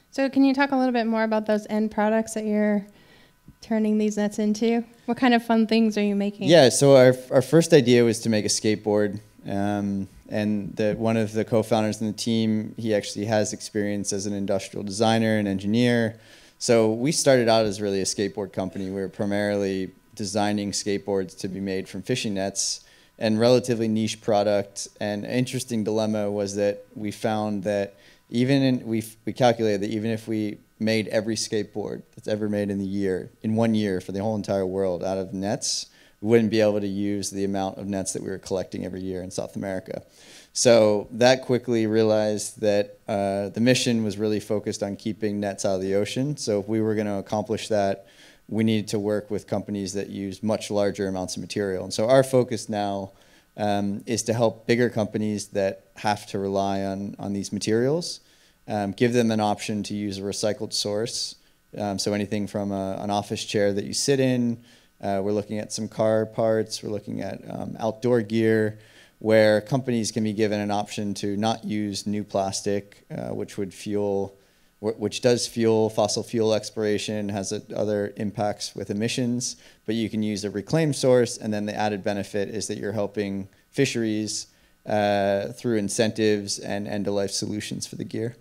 So, 0.10 0.28
can 0.30 0.44
you 0.44 0.54
talk 0.56 0.72
a 0.72 0.76
little 0.76 0.94
bit 0.94 1.06
more 1.06 1.24
about 1.24 1.46
those 1.46 1.68
end 1.70 1.92
products 1.92 2.34
that 2.34 2.46
you're 2.46 2.88
turning 3.62 3.98
these 3.98 4.18
nets 4.18 4.40
into? 4.40 4.84
What 5.06 5.18
kind 5.18 5.34
of 5.34 5.44
fun 5.44 5.68
things 5.68 5.98
are 5.98 6.04
you 6.04 6.16
making? 6.16 6.50
Yeah, 6.50 6.70
so 6.70 6.96
our 6.96 7.16
our 7.32 7.42
first 7.42 7.74
idea 7.74 8.04
was 8.04 8.20
to 8.22 8.30
make 8.30 8.46
a 8.46 8.50
skateboard. 8.50 9.20
Um, 9.48 10.08
and 10.30 10.76
the, 10.76 10.94
one 10.94 11.18
of 11.18 11.34
the 11.34 11.44
co-founders 11.44 12.02
in 12.02 12.08
the 12.08 12.14
team, 12.14 12.76
he 12.78 12.94
actually 12.94 13.26
has 13.26 13.52
experience 13.52 14.14
as 14.14 14.28
an 14.28 14.34
industrial 14.34 14.84
designer 14.84 15.38
and 15.38 15.48
engineer. 15.48 16.20
So 16.60 16.94
we 16.94 17.12
started 17.12 17.50
out 17.50 17.66
as 17.66 17.82
really 17.82 18.02
a 18.02 18.06
skateboard 18.06 18.54
company. 18.54 18.86
We 18.86 19.02
were 19.02 19.10
primarily 19.10 19.92
designing 20.14 20.72
skateboards 20.72 21.38
to 21.40 21.48
be 21.48 21.60
made 21.60 21.88
from 21.90 22.04
fishing 22.04 22.36
nets 22.36 22.82
and 23.18 23.40
relatively 23.40 23.88
niche 23.88 24.22
product. 24.22 24.88
And 25.00 25.26
interesting 25.26 25.84
dilemma 25.84 26.30
was 26.30 26.56
that 26.56 26.86
we 26.96 27.12
found 27.12 27.64
that 27.64 27.96
even 28.30 28.62
in, 28.62 28.86
we, 28.86 29.04
we 29.26 29.34
calculated 29.34 29.82
that 29.82 29.90
even 29.90 30.12
if 30.12 30.28
we 30.28 30.60
made 30.80 31.08
every 31.10 31.36
skateboard 31.36 32.04
that's 32.16 32.28
ever 32.28 32.48
made 32.48 32.70
in 32.70 32.78
the 32.78 32.86
year, 32.86 33.32
in 33.42 33.56
one 33.56 33.76
year 33.76 34.00
for 34.00 34.12
the 34.12 34.22
whole 34.22 34.36
entire 34.36 34.66
world 34.66 35.04
out 35.04 35.18
of 35.18 35.34
nets, 35.34 35.88
we 36.22 36.30
wouldn't 36.30 36.50
be 36.50 36.62
able 36.62 36.80
to 36.80 36.88
use 36.88 37.30
the 37.32 37.46
amount 37.46 37.78
of 37.78 37.88
nets 37.88 38.14
that 38.14 38.22
we 38.22 38.30
were 38.30 38.38
collecting 38.38 38.86
every 38.86 39.02
year 39.02 39.22
in 39.24 39.32
South 39.32 39.56
America. 39.56 40.04
So 40.54 41.08
that 41.12 41.44
quickly 41.44 41.88
realized 41.88 42.62
that 42.62 43.00
uh, 43.08 43.50
the 43.50 43.62
mission 43.62 44.04
was 44.04 44.18
really 44.18 44.40
focused 44.40 44.84
on 44.84 44.96
keeping 44.96 45.40
nets 45.40 45.64
out 45.66 45.76
of 45.76 45.82
the 45.82 45.96
ocean. 45.96 46.36
So 46.38 46.60
if 46.60 46.68
we 46.68 46.82
were 46.82 46.96
going 46.96 47.08
to 47.08 47.16
accomplish 47.16 47.68
that, 47.70 48.08
we 48.48 48.64
needed 48.64 48.90
to 48.90 49.00
work 49.00 49.30
with 49.30 49.48
companies 49.48 49.94
that 49.94 50.10
use 50.10 50.42
much 50.42 50.72
larger 50.72 51.08
amounts 51.08 51.36
of 51.36 51.42
material. 51.42 51.84
And 51.84 51.94
so 51.94 52.10
our 52.10 52.24
focus 52.24 52.68
now 52.68 53.12
um, 53.60 54.02
is 54.06 54.24
to 54.24 54.34
help 54.34 54.66
bigger 54.66 54.90
companies 54.90 55.50
that 55.50 55.92
have 55.98 56.26
to 56.28 56.40
rely 56.40 56.82
on, 56.82 57.16
on 57.20 57.34
these 57.34 57.52
materials, 57.52 58.22
um, 58.68 58.94
give 58.94 59.14
them 59.14 59.30
an 59.32 59.42
option 59.42 59.84
to 59.84 59.94
use 59.94 60.18
a 60.18 60.22
recycled 60.22 60.74
source. 60.74 61.36
Um, 61.78 62.00
so 62.00 62.14
anything 62.14 62.48
from 62.48 62.72
a, 62.72 62.98
an 63.00 63.12
office 63.12 63.44
chair 63.44 63.74
that 63.74 63.84
you 63.84 63.94
sit 63.94 64.20
in, 64.20 64.64
uh, 65.02 65.22
we're 65.22 65.34
looking 65.34 65.60
at 65.60 65.74
some 65.74 65.88
car 65.88 66.26
parts, 66.26 66.82
we're 66.82 66.90
looking 66.90 67.22
at 67.22 67.42
um, 67.50 67.76
outdoor 67.80 68.22
gear, 68.22 68.80
where 69.20 69.60
companies 69.60 70.12
can 70.12 70.24
be 70.24 70.32
given 70.32 70.62
an 70.62 70.72
option 70.72 71.14
to 71.14 71.36
not 71.36 71.66
use 71.66 72.08
new 72.08 72.24
plastic, 72.24 73.06
uh, 73.12 73.34
which 73.34 73.58
would 73.58 73.74
fuel 73.74 74.39
which 74.82 75.22
does 75.22 75.46
fuel 75.46 75.90
fossil 75.90 76.24
fuel 76.24 76.54
exploration, 76.54 77.30
has 77.30 77.52
other 77.76 78.14
impacts 78.16 78.76
with 78.76 78.90
emissions, 78.90 79.58
but 79.86 79.96
you 79.96 80.10
can 80.10 80.24
use 80.24 80.46
a 80.46 80.50
reclaimed 80.50 80.96
source, 80.96 81.38
and 81.38 81.54
then 81.54 81.66
the 81.66 81.76
added 81.76 82.04
benefit 82.04 82.50
is 82.50 82.68
that 82.68 82.78
you're 82.78 82.94
helping 82.94 83.50
fisheries 83.72 84.48
uh, 84.86 85.50
through 85.50 85.78
incentives 85.78 86.60
and 86.60 86.88
end-of-life 86.88 87.32
solutions 87.32 87.86
for 87.86 87.98
the 87.98 88.06
gear. 88.06 88.36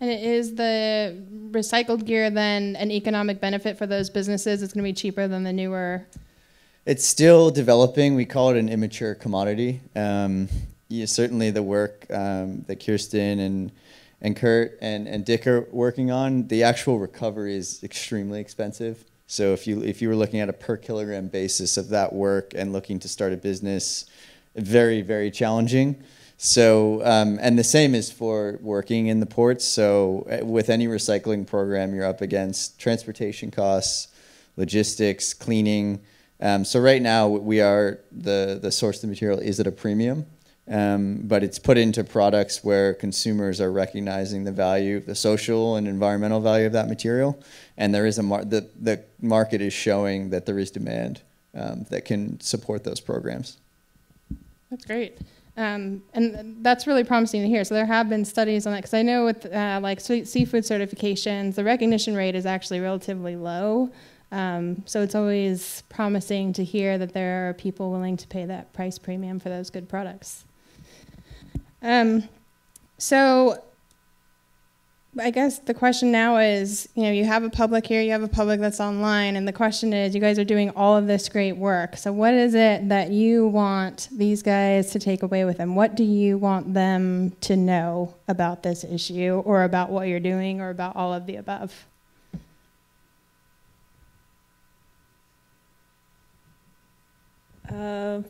And 0.00 0.10
is 0.10 0.54
the 0.54 1.16
recycled 1.50 2.04
gear 2.04 2.30
then 2.30 2.76
an 2.76 2.90
economic 2.90 3.40
benefit 3.40 3.78
for 3.78 3.86
those 3.86 4.10
businesses? 4.10 4.62
It's 4.62 4.72
going 4.72 4.84
to 4.84 4.88
be 4.88 4.92
cheaper 4.92 5.26
than 5.26 5.44
the 5.44 5.52
newer. 5.52 6.06
It's 6.86 7.04
still 7.04 7.50
developing. 7.50 8.14
We 8.14 8.26
call 8.26 8.50
it 8.50 8.58
an 8.58 8.68
immature 8.68 9.14
commodity. 9.14 9.80
Um, 9.96 10.48
yeah, 10.88 11.06
certainly, 11.06 11.50
the 11.50 11.62
work 11.62 12.06
um, 12.10 12.62
that 12.66 12.84
Kirsten 12.84 13.40
and 13.40 13.72
and 14.24 14.34
Kurt 14.34 14.78
and, 14.80 15.06
and 15.06 15.22
Dick 15.22 15.46
are 15.46 15.68
working 15.70 16.10
on, 16.10 16.48
the 16.48 16.62
actual 16.62 16.98
recovery 16.98 17.54
is 17.54 17.84
extremely 17.84 18.40
expensive. 18.40 19.04
So 19.26 19.52
if 19.52 19.66
you 19.66 19.82
if 19.82 20.00
you 20.00 20.08
were 20.08 20.16
looking 20.16 20.40
at 20.40 20.48
a 20.48 20.52
per 20.52 20.78
kilogram 20.78 21.28
basis 21.28 21.76
of 21.76 21.90
that 21.90 22.12
work 22.12 22.52
and 22.54 22.72
looking 22.72 22.98
to 23.00 23.08
start 23.08 23.34
a 23.34 23.36
business, 23.36 24.06
very 24.56 25.02
very 25.02 25.30
challenging. 25.30 26.02
So 26.38 27.04
um, 27.04 27.38
and 27.42 27.58
the 27.58 27.64
same 27.64 27.94
is 27.94 28.10
for 28.10 28.58
working 28.62 29.08
in 29.08 29.20
the 29.20 29.26
ports. 29.26 29.64
So 29.64 30.26
uh, 30.30 30.44
with 30.44 30.70
any 30.70 30.86
recycling 30.86 31.46
program, 31.46 31.94
you're 31.94 32.06
up 32.06 32.22
against 32.22 32.78
transportation 32.78 33.50
costs, 33.50 34.08
logistics, 34.56 35.34
cleaning. 35.34 36.00
Um, 36.40 36.64
so 36.64 36.80
right 36.80 37.02
now 37.02 37.28
we 37.28 37.60
are 37.60 38.00
the 38.10 38.58
the 38.60 38.72
source 38.72 38.96
of 38.96 39.02
the 39.02 39.08
material 39.08 39.38
is 39.38 39.60
at 39.60 39.66
a 39.66 39.72
premium. 39.72 40.24
Um, 40.66 41.20
but 41.24 41.44
it's 41.44 41.58
put 41.58 41.76
into 41.76 42.02
products 42.04 42.64
where 42.64 42.94
consumers 42.94 43.60
are 43.60 43.70
recognizing 43.70 44.44
the 44.44 44.52
value, 44.52 45.00
the 45.00 45.14
social 45.14 45.76
and 45.76 45.86
environmental 45.86 46.40
value 46.40 46.64
of 46.64 46.72
that 46.72 46.88
material, 46.88 47.38
and 47.76 47.94
there 47.94 48.06
is 48.06 48.18
a 48.18 48.22
mar- 48.22 48.46
the 48.46 48.70
the 48.80 49.04
market 49.20 49.60
is 49.60 49.74
showing 49.74 50.30
that 50.30 50.46
there 50.46 50.58
is 50.58 50.70
demand 50.70 51.20
um, 51.54 51.84
that 51.90 52.06
can 52.06 52.40
support 52.40 52.82
those 52.82 52.98
programs. 52.98 53.58
That's 54.70 54.86
great. 54.86 55.18
Um, 55.56 56.02
and 56.14 56.56
that's 56.64 56.86
really 56.86 57.04
promising 57.04 57.42
to 57.42 57.48
hear. 57.48 57.62
So 57.64 57.74
there 57.74 57.86
have 57.86 58.08
been 58.08 58.24
studies 58.24 58.66
on 58.66 58.72
that 58.72 58.78
because 58.78 58.94
I 58.94 59.02
know 59.02 59.24
with 59.24 59.46
uh, 59.46 59.78
like 59.82 60.00
seafood 60.00 60.64
certifications, 60.64 61.54
the 61.54 61.62
recognition 61.62 62.16
rate 62.16 62.34
is 62.34 62.44
actually 62.46 62.80
relatively 62.80 63.36
low. 63.36 63.90
Um, 64.32 64.82
so 64.84 65.02
it's 65.02 65.14
always 65.14 65.84
promising 65.88 66.52
to 66.54 66.64
hear 66.64 66.98
that 66.98 67.12
there 67.12 67.48
are 67.48 67.54
people 67.54 67.92
willing 67.92 68.16
to 68.16 68.26
pay 68.26 68.46
that 68.46 68.72
price 68.72 68.98
premium 68.98 69.38
for 69.38 69.48
those 69.48 69.70
good 69.70 69.88
products. 69.88 70.44
Um, 71.84 72.26
so 72.96 73.62
I 75.20 75.30
guess 75.30 75.58
the 75.58 75.74
question 75.74 76.10
now 76.10 76.38
is, 76.38 76.88
you 76.94 77.02
know, 77.02 77.12
you 77.12 77.26
have 77.26 77.44
a 77.44 77.50
public 77.50 77.86
here, 77.86 78.00
you 78.00 78.10
have 78.12 78.22
a 78.22 78.28
public 78.28 78.58
that's 78.58 78.80
online, 78.80 79.36
and 79.36 79.46
the 79.46 79.52
question 79.52 79.92
is, 79.92 80.14
you 80.14 80.20
guys 80.20 80.38
are 80.38 80.44
doing 80.44 80.70
all 80.70 80.96
of 80.96 81.06
this 81.06 81.28
great 81.28 81.58
work. 81.58 81.98
So 81.98 82.10
what 82.10 82.32
is 82.32 82.54
it 82.54 82.88
that 82.88 83.10
you 83.10 83.46
want 83.46 84.08
these 84.10 84.42
guys 84.42 84.90
to 84.92 84.98
take 84.98 85.22
away 85.22 85.44
with 85.44 85.58
them? 85.58 85.74
What 85.74 85.94
do 85.94 86.04
you 86.04 86.38
want 86.38 86.72
them 86.72 87.32
to 87.42 87.54
know 87.54 88.14
about 88.28 88.62
this 88.62 88.82
issue, 88.82 89.42
or 89.44 89.62
about 89.62 89.90
what 89.90 90.08
you're 90.08 90.18
doing, 90.20 90.62
or 90.62 90.70
about 90.70 90.96
all 90.96 91.12
of 91.12 91.26
the 91.26 91.36
above? 91.36 91.84
Uh, 97.70 98.22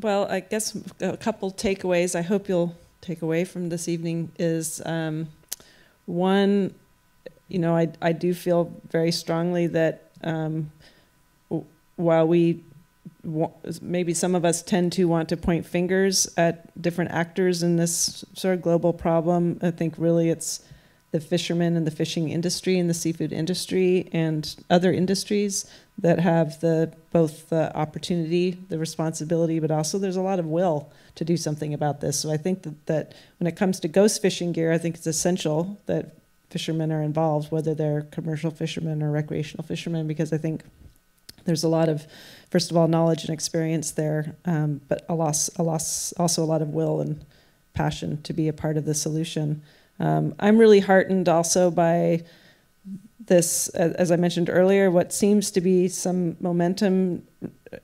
well, 0.00 0.26
I 0.30 0.40
guess 0.40 0.76
a 1.00 1.16
couple 1.16 1.50
takeaways. 1.50 2.14
I 2.14 2.22
hope 2.22 2.48
you'll 2.48 2.74
take 3.04 3.22
away 3.22 3.44
from 3.44 3.68
this 3.68 3.86
evening 3.86 4.32
is 4.38 4.80
um, 4.86 5.28
one, 6.06 6.74
you 7.48 7.58
know, 7.58 7.76
I, 7.76 7.88
I 8.00 8.12
do 8.12 8.32
feel 8.32 8.72
very 8.90 9.12
strongly 9.12 9.66
that 9.68 10.10
um, 10.22 10.70
while 11.96 12.26
we 12.26 12.62
maybe 13.80 14.12
some 14.12 14.34
of 14.34 14.44
us 14.44 14.62
tend 14.62 14.92
to 14.92 15.04
want 15.04 15.28
to 15.30 15.36
point 15.36 15.64
fingers 15.66 16.28
at 16.36 16.80
different 16.80 17.10
actors 17.10 17.62
in 17.62 17.76
this 17.76 18.24
sort 18.34 18.54
of 18.54 18.62
global 18.62 18.92
problem, 18.92 19.58
I 19.62 19.70
think 19.70 19.94
really 19.98 20.30
it's 20.30 20.62
the 21.10 21.20
fishermen 21.20 21.76
and 21.76 21.86
the 21.86 21.90
fishing 21.90 22.30
industry 22.30 22.78
and 22.78 22.90
the 22.90 22.94
seafood 22.94 23.32
industry 23.32 24.08
and 24.12 24.56
other 24.68 24.92
industries 24.92 25.64
that 25.98 26.18
have 26.18 26.60
the 26.60 26.92
both 27.12 27.48
the 27.50 27.74
opportunity, 27.76 28.58
the 28.68 28.78
responsibility, 28.78 29.60
but 29.60 29.70
also 29.70 29.98
there's 29.98 30.16
a 30.16 30.22
lot 30.22 30.38
of 30.38 30.46
will 30.46 30.90
to 31.14 31.24
do 31.24 31.36
something 31.36 31.72
about 31.72 32.00
this. 32.00 32.18
So 32.18 32.32
I 32.32 32.36
think 32.36 32.62
that, 32.62 32.86
that 32.86 33.14
when 33.38 33.46
it 33.46 33.56
comes 33.56 33.78
to 33.80 33.88
ghost 33.88 34.20
fishing 34.20 34.52
gear, 34.52 34.72
I 34.72 34.78
think 34.78 34.96
it's 34.96 35.06
essential 35.06 35.78
that 35.86 36.10
fishermen 36.50 36.92
are 36.92 37.02
involved, 37.02 37.52
whether 37.52 37.74
they're 37.74 38.02
commercial 38.10 38.50
fishermen 38.50 39.02
or 39.02 39.10
recreational 39.10 39.64
fishermen, 39.64 40.06
because 40.06 40.32
I 40.32 40.38
think 40.38 40.62
there's 41.44 41.64
a 41.64 41.68
lot 41.68 41.88
of, 41.88 42.06
first 42.50 42.70
of 42.70 42.76
all, 42.76 42.88
knowledge 42.88 43.24
and 43.24 43.32
experience 43.32 43.92
there, 43.92 44.34
um, 44.44 44.80
but 44.88 45.04
a 45.08 45.14
loss, 45.14 45.48
a 45.56 45.62
loss, 45.62 46.12
also 46.14 46.42
a 46.42 46.46
lot 46.46 46.62
of 46.62 46.68
will 46.68 47.00
and 47.00 47.24
passion 47.74 48.22
to 48.22 48.32
be 48.32 48.48
a 48.48 48.52
part 48.52 48.76
of 48.76 48.84
the 48.84 48.94
solution. 48.94 49.62
Um, 50.00 50.34
I'm 50.40 50.58
really 50.58 50.80
heartened 50.80 51.28
also 51.28 51.70
by 51.70 52.22
this, 53.20 53.68
as 53.68 54.10
I 54.10 54.16
mentioned 54.16 54.50
earlier, 54.50 54.90
what 54.90 55.12
seems 55.12 55.50
to 55.52 55.60
be 55.60 55.88
some 55.88 56.36
momentum 56.40 57.26
uh, 57.42 57.76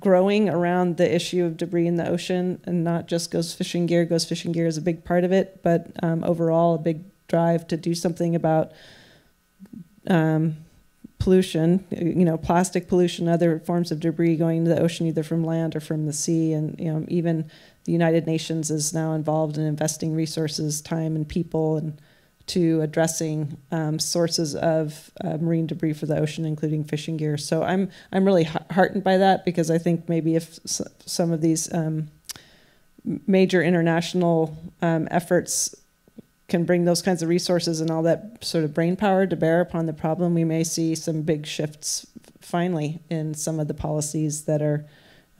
growing 0.00 0.48
around 0.48 0.96
the 0.96 1.14
issue 1.14 1.44
of 1.44 1.56
debris 1.56 1.86
in 1.86 1.96
the 1.96 2.08
ocean, 2.08 2.60
and 2.64 2.82
not 2.82 3.06
just 3.06 3.30
ghost 3.30 3.56
fishing 3.56 3.86
gear. 3.86 4.04
Ghost 4.04 4.28
fishing 4.28 4.52
gear 4.52 4.66
is 4.66 4.76
a 4.76 4.82
big 4.82 5.04
part 5.04 5.24
of 5.24 5.32
it, 5.32 5.60
but 5.62 5.92
um, 6.02 6.24
overall, 6.24 6.74
a 6.74 6.78
big 6.78 7.04
drive 7.28 7.66
to 7.68 7.76
do 7.76 7.94
something 7.94 8.34
about 8.34 8.72
um, 10.06 10.56
pollution. 11.18 11.86
You 11.90 12.24
know, 12.24 12.38
plastic 12.38 12.88
pollution, 12.88 13.28
other 13.28 13.60
forms 13.60 13.92
of 13.92 14.00
debris 14.00 14.36
going 14.36 14.58
into 14.58 14.70
the 14.70 14.80
ocean, 14.80 15.06
either 15.06 15.22
from 15.22 15.44
land 15.44 15.76
or 15.76 15.80
from 15.80 16.06
the 16.06 16.12
sea, 16.12 16.52
and 16.52 16.78
you 16.80 16.92
know, 16.92 17.04
even 17.08 17.50
the 17.84 17.92
United 17.92 18.26
Nations 18.26 18.70
is 18.70 18.94
now 18.94 19.12
involved 19.12 19.58
in 19.58 19.64
investing 19.64 20.14
resources, 20.14 20.80
time, 20.80 21.16
and 21.16 21.28
people, 21.28 21.76
and 21.76 22.00
to 22.46 22.82
addressing 22.82 23.56
um, 23.70 23.98
sources 23.98 24.54
of 24.54 25.10
uh, 25.22 25.38
marine 25.38 25.66
debris 25.66 25.94
for 25.94 26.06
the 26.06 26.18
ocean, 26.18 26.44
including 26.44 26.84
fishing 26.84 27.16
gear. 27.16 27.36
So 27.36 27.62
I'm 27.62 27.90
I'm 28.12 28.24
really 28.24 28.44
heartened 28.70 29.02
by 29.02 29.16
that 29.18 29.44
because 29.44 29.70
I 29.70 29.78
think 29.78 30.08
maybe 30.08 30.36
if 30.36 30.58
some 30.64 31.32
of 31.32 31.40
these 31.40 31.72
um, 31.72 32.08
major 33.04 33.62
international 33.62 34.56
um, 34.82 35.08
efforts 35.10 35.74
can 36.48 36.64
bring 36.64 36.84
those 36.84 37.00
kinds 37.00 37.22
of 37.22 37.28
resources 37.28 37.80
and 37.80 37.90
all 37.90 38.02
that 38.02 38.44
sort 38.44 38.64
of 38.64 38.74
brain 38.74 38.96
power 38.96 39.26
to 39.26 39.36
bear 39.36 39.60
upon 39.60 39.86
the 39.86 39.92
problem, 39.92 40.34
we 40.34 40.44
may 40.44 40.62
see 40.62 40.94
some 40.94 41.22
big 41.22 41.46
shifts 41.46 42.06
finally 42.40 43.00
in 43.08 43.32
some 43.34 43.58
of 43.58 43.68
the 43.68 43.74
policies 43.74 44.42
that 44.42 44.60
are 44.60 44.84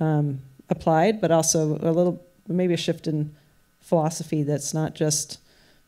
um, 0.01 0.41
applied, 0.71 1.21
but 1.21 1.31
also 1.31 1.77
a 1.83 1.93
little 1.93 2.25
maybe 2.49 2.73
a 2.75 2.79
shift 2.79 3.07
in 3.07 3.35
philosophy 3.81 4.43
that's 4.43 4.73
not 4.73 4.95
just 4.95 5.39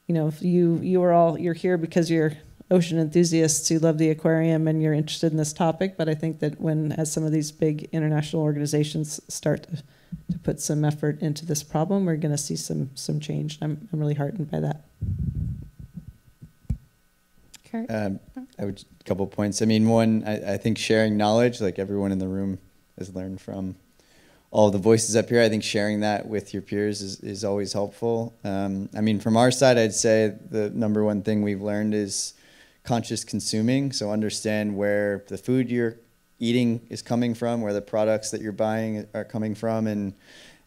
you 0.06 0.14
know 0.14 0.32
you 0.40 0.78
you 0.82 1.02
are 1.02 1.12
all 1.12 1.38
you're 1.38 1.54
here 1.54 1.76
because 1.76 2.10
you're 2.10 2.32
ocean 2.70 2.98
enthusiasts 2.98 3.68
who 3.68 3.78
love 3.78 3.98
the 3.98 4.10
aquarium 4.10 4.66
and 4.66 4.82
you're 4.82 4.92
interested 4.92 5.30
in 5.30 5.38
this 5.38 5.52
topic 5.52 5.96
but 5.96 6.08
i 6.08 6.14
think 6.14 6.40
that 6.40 6.60
when 6.60 6.92
as 6.92 7.12
some 7.12 7.24
of 7.24 7.32
these 7.32 7.52
big 7.52 7.88
international 7.92 8.42
organizations 8.42 9.20
start 9.28 9.62
to, 9.64 9.82
to 10.30 10.38
put 10.38 10.60
some 10.60 10.84
effort 10.84 11.20
into 11.20 11.46
this 11.46 11.62
problem 11.62 12.04
we're 12.04 12.16
going 12.16 12.32
to 12.32 12.38
see 12.38 12.56
some 12.56 12.90
some 12.94 13.20
change 13.20 13.58
I'm, 13.62 13.88
I'm 13.92 14.00
really 14.00 14.14
heartened 14.14 14.50
by 14.50 14.60
that 14.60 14.84
Kurt? 17.70 17.90
Um, 17.90 18.20
I 18.58 18.64
would 18.64 18.84
a 19.00 19.04
couple 19.04 19.26
points. 19.26 19.60
I 19.60 19.64
mean, 19.64 19.88
one, 19.88 20.22
I, 20.26 20.54
I 20.54 20.56
think 20.56 20.78
sharing 20.78 21.16
knowledge, 21.16 21.60
like 21.60 21.78
everyone 21.78 22.12
in 22.12 22.18
the 22.18 22.28
room 22.28 22.58
has 22.98 23.14
learned 23.14 23.40
from 23.40 23.76
all 24.50 24.70
the 24.70 24.78
voices 24.78 25.16
up 25.16 25.28
here. 25.28 25.42
I 25.42 25.48
think 25.48 25.62
sharing 25.62 26.00
that 26.00 26.26
with 26.26 26.52
your 26.52 26.62
peers 26.62 27.02
is, 27.02 27.20
is 27.20 27.44
always 27.44 27.72
helpful. 27.72 28.34
Um, 28.44 28.88
I 28.96 29.00
mean, 29.00 29.20
from 29.20 29.36
our 29.36 29.50
side, 29.50 29.76
I'd 29.76 29.94
say 29.94 30.34
the 30.50 30.70
number 30.70 31.04
one 31.04 31.22
thing 31.22 31.42
we've 31.42 31.62
learned 31.62 31.94
is 31.94 32.34
conscious 32.84 33.24
consuming. 33.24 33.92
So 33.92 34.10
understand 34.10 34.76
where 34.76 35.24
the 35.28 35.36
food 35.36 35.70
you're 35.70 35.98
eating 36.38 36.86
is 36.88 37.02
coming 37.02 37.34
from, 37.34 37.60
where 37.60 37.72
the 37.72 37.82
products 37.82 38.30
that 38.30 38.40
you're 38.40 38.52
buying 38.52 39.06
are 39.14 39.24
coming 39.24 39.54
from, 39.54 39.86
and 39.86 40.14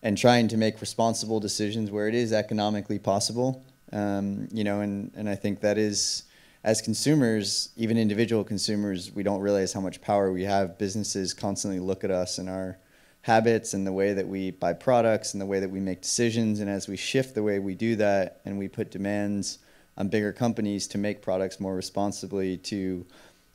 and 0.01 0.17
trying 0.17 0.47
to 0.47 0.55
make 0.55 0.79
responsible 0.79 1.39
decisions 1.39 1.91
where 1.91 2.07
it 2.07 2.15
is 2.15 2.31
economically 2.31 2.99
possible. 2.99 3.65
Um, 3.91 4.47
you 4.51 4.63
know, 4.63 4.81
and 4.81 5.11
and 5.15 5.29
I 5.29 5.35
think 5.35 5.61
that 5.61 5.77
is 5.77 6.23
as 6.63 6.81
consumers, 6.81 7.69
even 7.77 7.97
individual 7.97 8.43
consumers, 8.43 9.11
we 9.13 9.23
don't 9.23 9.39
realize 9.39 9.71
how 9.71 9.79
much 9.79 10.01
power 10.01 10.31
we 10.31 10.43
have. 10.43 10.77
Businesses 10.77 11.33
constantly 11.33 11.79
look 11.79 12.03
at 12.03 12.11
us 12.11 12.37
and 12.37 12.49
our 12.49 12.77
habits 13.21 13.73
and 13.73 13.85
the 13.85 13.91
way 13.91 14.13
that 14.13 14.27
we 14.27 14.51
buy 14.51 14.73
products 14.73 15.33
and 15.33 15.41
the 15.41 15.45
way 15.45 15.59
that 15.59 15.69
we 15.69 15.79
make 15.79 16.01
decisions. 16.01 16.59
And 16.59 16.69
as 16.69 16.87
we 16.87 16.95
shift 16.95 17.35
the 17.35 17.43
way 17.43 17.59
we 17.59 17.75
do 17.75 17.95
that 17.97 18.41
and 18.45 18.57
we 18.57 18.67
put 18.67 18.91
demands 18.91 19.59
on 19.97 20.07
bigger 20.07 20.31
companies 20.31 20.87
to 20.87 20.97
make 20.97 21.21
products 21.21 21.59
more 21.59 21.75
responsibly, 21.75 22.57
to 22.57 23.05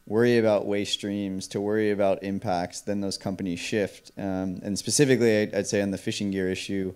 worry 0.07 0.38
about 0.38 0.66
waste 0.66 0.92
streams, 0.92 1.48
to 1.48 1.61
worry 1.61 1.90
about 1.90 2.22
impacts, 2.22 2.83
then 2.83 3.00
those 3.00 3.16
companies 3.16 3.59
shift. 3.59 4.12
Um, 4.18 4.61
and 4.62 4.79
specifically, 4.79 5.53
I'd, 5.53 5.66
say 5.66 5.81
on 5.81 5.90
the 5.90 5.98
fishing 5.98 6.31
gear 6.31 6.50
issue, 6.50 6.94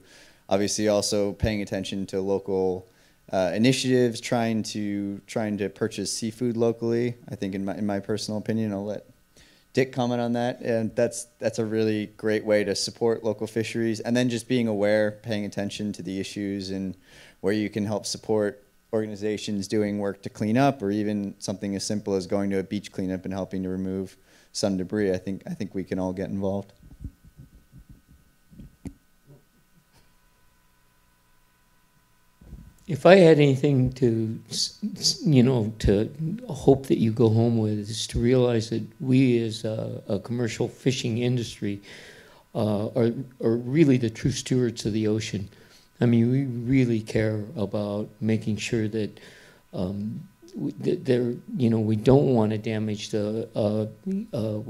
obviously 0.49 0.89
also 0.89 1.33
paying 1.33 1.63
attention 1.63 2.05
to 2.07 2.21
local 2.21 2.89
uh, 3.33 3.53
initiatives 3.55 4.21
trying 4.21 4.63
to 4.63 5.21
trying 5.27 5.59
to 5.59 5.69
purchase 5.69 6.11
seafood 6.11 6.57
locally. 6.57 7.15
I 7.31 7.35
think 7.35 7.55
in 7.55 7.65
my 7.65 7.75
in 7.77 7.87
my 7.87 8.01
personal 8.01 8.39
opinion, 8.39 8.73
I'll 8.73 8.87
let 8.87 9.05
Dick 9.79 9.93
comment 9.93 10.21
on 10.21 10.33
that. 10.33 10.61
And 10.61 10.93
that's 10.97 11.29
that's 11.39 11.61
a 11.61 11.65
really 11.65 12.07
great 12.17 12.45
way 12.45 12.65
to 12.65 12.75
support 12.75 13.23
local 13.23 13.47
fisheries, 13.47 14.01
and 14.01 14.17
then 14.17 14.29
just 14.29 14.49
being 14.49 14.67
aware, 14.67 15.13
paying 15.23 15.45
attention 15.45 15.93
to 15.93 16.03
the 16.03 16.19
issues, 16.19 16.71
and 16.71 16.97
where 17.43 17.53
you 17.53 17.71
can 17.71 17.87
help 17.87 18.05
support 18.05 18.65
organizations 18.93 19.69
doing 19.69 20.01
work 20.01 20.21
to 20.23 20.31
clean 20.31 20.59
up, 20.59 20.83
or 20.83 20.91
even 20.91 21.37
something 21.39 21.77
as 21.77 21.87
simple 21.87 22.15
as 22.15 22.27
going 22.27 22.51
to 22.51 22.59
a 22.59 22.65
beach 22.65 22.91
cleanup 22.91 23.25
and 23.25 23.33
helping 23.33 23.63
to 23.63 23.69
remove 23.69 24.17
some 24.51 24.77
debris. 24.77 25.13
I 25.13 25.17
think 25.17 25.45
I 25.47 25.55
think 25.55 25.77
we 25.77 25.85
can 25.85 26.01
all 26.01 26.13
get 26.13 26.29
involved. 26.29 26.73
If 32.89 33.05
I 33.05 33.17
had 33.17 33.37
anything 33.39 33.93
to, 33.93 34.41
you 35.21 35.43
know, 35.43 35.75
to 35.81 36.11
hope 36.49 36.87
that 36.87 36.97
you 36.97 37.13
go 37.13 37.29
home 37.29 37.59
with 37.59 37.79
is 37.79 38.07
to 38.09 38.19
realize 38.19 38.71
that 38.71 38.83
we 38.99 39.43
as 39.43 39.65
a, 39.65 40.03
a 40.09 40.19
commercial 40.19 40.69
fishing 40.69 41.19
industry 41.19 41.83
uh, 42.55 42.87
are, 42.97 43.13
are 43.45 43.57
really 43.57 43.99
the 43.99 44.09
true 44.09 44.31
stewards 44.31 44.87
of 44.87 44.95
the 44.95 45.07
ocean. 45.07 45.51
I 46.01 46.07
mean, 46.07 46.31
we 46.31 46.45
really 46.45 47.01
care 47.03 47.45
about 47.57 48.09
making 48.23 48.57
sure 48.57 48.89
that 48.89 49.21
um, 49.75 50.27
there, 50.57 51.35
you 51.59 51.69
know, 51.69 51.81
we 51.81 51.97
don't 51.97 52.35
want 52.35 52.53
to 52.53 52.59
damage 52.59 53.11
the, 53.11 53.51
uh, 53.55 53.83
uh, 54.35 54.63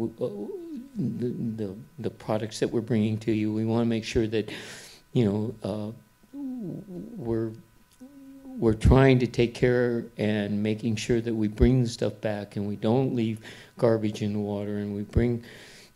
the, 0.96 1.28
the, 1.57 1.74
the 2.00 2.11
products 2.11 2.59
that 2.59 2.68
we're 2.68 2.81
bringing 2.81 3.16
to 3.18 3.33
you. 3.33 3.52
We 3.52 3.64
want 3.64 3.83
to 3.83 3.88
make 3.88 4.04
sure 4.04 4.26
that, 4.26 4.50
you 5.12 5.24
know, 5.24 5.54
uh, 5.62 5.92
we're 7.16 7.52
we're 8.59 8.75
trying 8.75 9.21
to 9.21 9.27
take 9.27 9.55
care 9.55 10.07
and 10.16 10.62
making 10.62 10.97
sure 10.97 11.21
that 11.21 11.35
we 11.35 11.47
bring 11.47 11.85
the 11.85 11.88
stuff 11.88 12.21
back 12.21 12.57
and 12.57 12.66
we 12.66 12.75
don't 12.75 13.14
leave 13.14 13.40
garbage 13.79 14.21
in 14.21 14.33
the 14.33 14.38
water 14.38 14.79
and 14.79 14.94
we 14.94 15.03
bring 15.03 15.44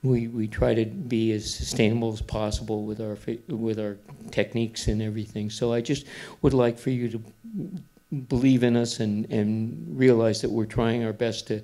we, 0.03 0.27
we 0.29 0.48
try 0.48 0.75
to 0.75 0.85
be 0.85 1.33
as 1.33 1.53
sustainable 1.53 2.12
as 2.12 2.20
possible 2.20 2.85
with 2.85 3.01
our 3.01 3.16
with 3.48 3.79
our 3.79 3.98
techniques 4.31 4.88
and 4.88 5.01
everything. 5.01 5.48
So 5.48 5.72
I 5.72 5.81
just 5.81 6.07
would 6.42 6.55
like 6.55 6.79
for 6.79 6.90
you 6.90 7.09
to 7.11 7.22
believe 8.29 8.64
in 8.64 8.77
us 8.77 9.01
and, 9.01 9.31
and 9.33 9.87
realize 9.96 10.40
that 10.42 10.51
we're 10.51 10.66
trying 10.66 11.05
our 11.05 11.12
best 11.12 11.46
to 11.48 11.62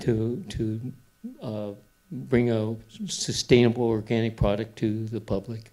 to 0.00 0.42
to 0.48 0.92
uh, 1.42 1.70
bring 2.10 2.50
a 2.50 2.76
sustainable 3.06 3.84
organic 3.84 4.36
product 4.36 4.76
to 4.76 5.06
the 5.06 5.20
public. 5.20 5.70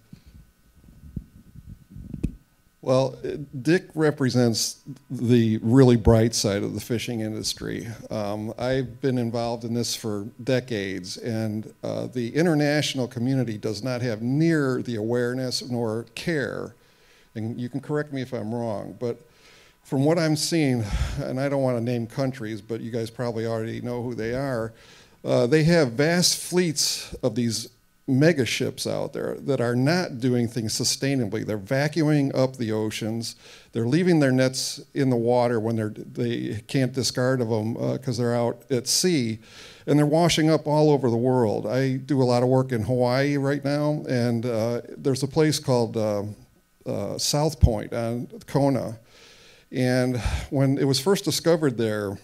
Well, 2.84 3.16
Dick 3.62 3.84
represents 3.94 4.80
the 5.08 5.60
really 5.62 5.94
bright 5.94 6.34
side 6.34 6.64
of 6.64 6.74
the 6.74 6.80
fishing 6.80 7.20
industry. 7.20 7.86
Um, 8.10 8.52
I've 8.58 9.00
been 9.00 9.18
involved 9.18 9.62
in 9.62 9.72
this 9.72 9.94
for 9.94 10.26
decades, 10.42 11.16
and 11.16 11.72
uh, 11.84 12.08
the 12.08 12.34
international 12.34 13.06
community 13.06 13.56
does 13.56 13.84
not 13.84 14.02
have 14.02 14.20
near 14.20 14.82
the 14.82 14.96
awareness 14.96 15.62
nor 15.62 16.06
care. 16.16 16.74
And 17.36 17.60
you 17.60 17.68
can 17.68 17.80
correct 17.80 18.12
me 18.12 18.20
if 18.20 18.32
I'm 18.32 18.52
wrong, 18.52 18.96
but 18.98 19.20
from 19.84 20.04
what 20.04 20.18
I'm 20.18 20.34
seeing, 20.34 20.84
and 21.20 21.40
I 21.40 21.48
don't 21.48 21.62
want 21.62 21.76
to 21.76 21.84
name 21.84 22.08
countries, 22.08 22.60
but 22.60 22.80
you 22.80 22.90
guys 22.90 23.10
probably 23.10 23.46
already 23.46 23.80
know 23.80 24.02
who 24.02 24.16
they 24.16 24.34
are, 24.34 24.72
uh, 25.24 25.46
they 25.46 25.62
have 25.62 25.92
vast 25.92 26.36
fleets 26.36 27.14
of 27.22 27.36
these 27.36 27.68
mega 28.06 28.44
ships 28.44 28.86
out 28.86 29.12
there 29.12 29.36
that 29.40 29.60
are 29.60 29.76
not 29.76 30.18
doing 30.18 30.48
things 30.48 30.78
sustainably. 30.78 31.46
They're 31.46 31.58
vacuuming 31.58 32.36
up 32.36 32.56
the 32.56 32.72
oceans. 32.72 33.36
They're 33.72 33.86
leaving 33.86 34.18
their 34.18 34.32
nets 34.32 34.80
in 34.92 35.10
the 35.10 35.16
water 35.16 35.60
when 35.60 35.76
they're, 35.76 35.90
they 35.90 36.62
can't 36.66 36.92
discard 36.92 37.40
of 37.40 37.48
them 37.48 37.74
because 37.74 38.18
uh, 38.18 38.22
they're 38.22 38.34
out 38.34 38.64
at 38.70 38.88
sea. 38.88 39.38
And 39.86 39.98
they're 39.98 40.06
washing 40.06 40.50
up 40.50 40.66
all 40.66 40.90
over 40.90 41.10
the 41.10 41.16
world. 41.16 41.66
I 41.66 41.96
do 41.96 42.22
a 42.22 42.24
lot 42.24 42.42
of 42.42 42.48
work 42.48 42.72
in 42.72 42.82
Hawaii 42.82 43.36
right 43.36 43.64
now, 43.64 44.04
and 44.08 44.46
uh, 44.46 44.82
there's 44.96 45.24
a 45.24 45.28
place 45.28 45.58
called 45.58 45.96
uh, 45.96 46.22
uh 46.86 47.18
South 47.18 47.58
Point 47.58 47.92
on 47.92 48.28
Kona. 48.46 48.98
And 49.72 50.18
when 50.50 50.78
it 50.78 50.84
was 50.84 51.00
first 51.00 51.24
discovered 51.24 51.78
there, 51.78 52.18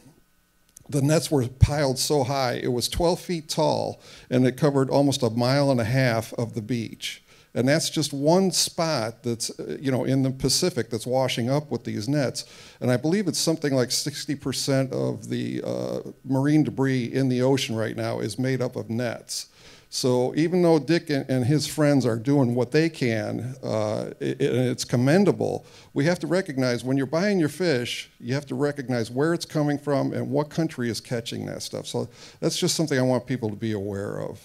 the 0.89 1.03
nets 1.03 1.31
were 1.31 1.47
piled 1.47 1.99
so 1.99 2.25
high, 2.25 2.55
it 2.55 2.73
was 2.73 2.89
12 2.89 3.21
feet 3.21 3.49
tall, 3.49 4.01
and 4.31 4.47
it 4.47 4.57
covered 4.57 4.91
almost 4.91 5.23
a 5.23 5.31
mile 5.31 5.71
and 5.71 5.81
a 5.81 5.85
half 5.85 6.33
of 6.35 6.55
the 6.55 6.63
beach. 6.63 7.23
And 7.55 7.67
that's 7.67 7.91
just 7.91 8.13
one 8.13 8.51
spot 8.53 9.23
that's, 9.23 9.51
uh, 9.59 9.79
you 9.81 9.91
know, 9.91 10.05
in 10.05 10.23
the 10.23 10.31
Pacific 10.31 10.91
that's 10.91 11.07
washing 11.07 11.51
up 11.51 11.71
with 11.71 11.85
these 11.85 12.09
nets. 12.09 12.45
And 12.81 12.91
I 12.91 12.97
believe 12.97 13.27
it's 13.27 13.39
something 13.39 13.75
like 13.75 13.89
60% 13.89 14.93
of 14.93 15.29
the 15.29 15.63
uh, 15.65 16.11
marine 16.25 16.63
debris 16.63 17.05
in 17.07 17.29
the 17.29 17.43
ocean 17.43 17.75
right 17.75 17.97
now 17.97 18.21
is 18.21 18.39
made 18.39 18.61
up 18.61 18.77
of 18.77 18.91
nets. 18.91 19.49
So 19.91 20.35
even 20.37 20.63
though 20.63 20.79
Dick 20.79 21.09
and, 21.09 21.45
his 21.45 21.67
friends 21.67 22.05
are 22.05 22.17
doing 22.17 22.55
what 22.55 22.73
they 22.73 22.91
can, 22.91 23.55
uh, 23.63 24.11
it, 24.21 24.41
it's 24.41 24.85
commendable, 24.85 25.65
we 25.95 26.05
have 26.05 26.19
to 26.21 26.27
recognize 26.27 26.85
when 26.85 26.99
you're 26.99 27.07
buying 27.07 27.39
your 27.39 27.49
fish, 27.49 28.11
you 28.21 28.35
have 28.35 28.45
to 28.47 28.55
recognize 28.55 29.11
where 29.11 29.33
it's 29.33 29.47
coming 29.47 29.79
from 29.79 30.13
and 30.13 30.31
what 30.31 30.51
country 30.51 30.91
is 30.91 31.01
catching 31.01 31.47
that 31.47 31.63
stuff. 31.63 31.87
So 31.87 32.09
that's 32.41 32.59
just 32.59 32.75
something 32.75 32.99
I 32.99 33.03
want 33.03 33.27
people 33.27 33.49
to 33.49 33.57
be 33.57 33.73
aware 33.73 34.21
of. 34.21 34.41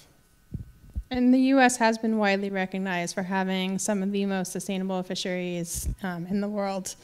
And 1.11 1.33
the 1.33 1.39
U.S. 1.39 1.77
has 1.77 1.97
been 1.97 2.17
widely 2.17 2.49
recognized 2.49 3.13
for 3.13 3.21
having 3.21 3.77
some 3.77 4.01
of 4.01 4.11
the 4.11 4.25
most 4.25 4.51
sustainable 4.51 5.03
fisheries 5.03 5.87
um, 6.01 6.25
in 6.27 6.41
the 6.41 6.49
world. 6.49 6.95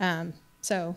Um, 0.00 0.32
so 0.60 0.94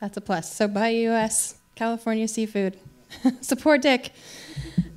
that's 0.00 0.16
a 0.16 0.20
plus. 0.20 0.54
So 0.54 0.68
buy 0.68 0.90
U.S. 0.90 1.56
California 1.74 2.28
seafood. 2.28 2.78
Support 3.40 3.82
Dick. 3.82 4.12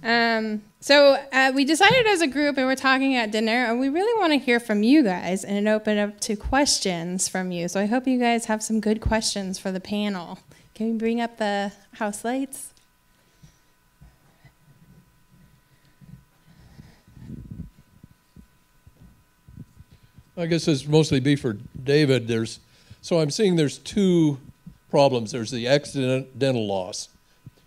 Um, 0.03 0.61
so 0.79 1.17
uh, 1.33 1.51
we 1.53 1.65
decided 1.65 2.07
as 2.07 2.21
a 2.21 2.27
group, 2.27 2.57
and 2.57 2.65
we're 2.65 2.75
talking 2.75 3.15
at 3.15 3.31
dinner, 3.31 3.65
and 3.65 3.79
we 3.79 3.89
really 3.89 4.19
want 4.19 4.31
to 4.31 4.39
hear 4.39 4.59
from 4.59 4.81
you 4.81 5.03
guys 5.03 5.43
and 5.43 5.67
open 5.67 5.97
up 5.97 6.19
to 6.21 6.35
questions 6.35 7.27
from 7.27 7.51
you. 7.51 7.67
So 7.67 7.81
I 7.81 7.85
hope 7.85 8.07
you 8.07 8.17
guys 8.17 8.45
have 8.45 8.63
some 8.63 8.79
good 8.79 9.01
questions 9.01 9.59
for 9.59 9.71
the 9.71 9.81
panel. 9.81 10.39
Can 10.73 10.93
we 10.93 10.97
bring 10.97 11.19
up 11.19 11.37
the 11.37 11.73
house 11.93 12.23
lights? 12.23 12.73
I 20.37 20.45
guess 20.45 20.63
this 20.63 20.87
mostly 20.87 21.19
be 21.19 21.35
for 21.35 21.57
David. 21.83 22.29
There's 22.29 22.61
so 23.01 23.19
I'm 23.19 23.29
seeing 23.29 23.57
there's 23.57 23.77
two 23.77 24.39
problems. 24.89 25.33
There's 25.33 25.51
the 25.51 25.67
accidental 25.67 26.65
loss, 26.65 27.09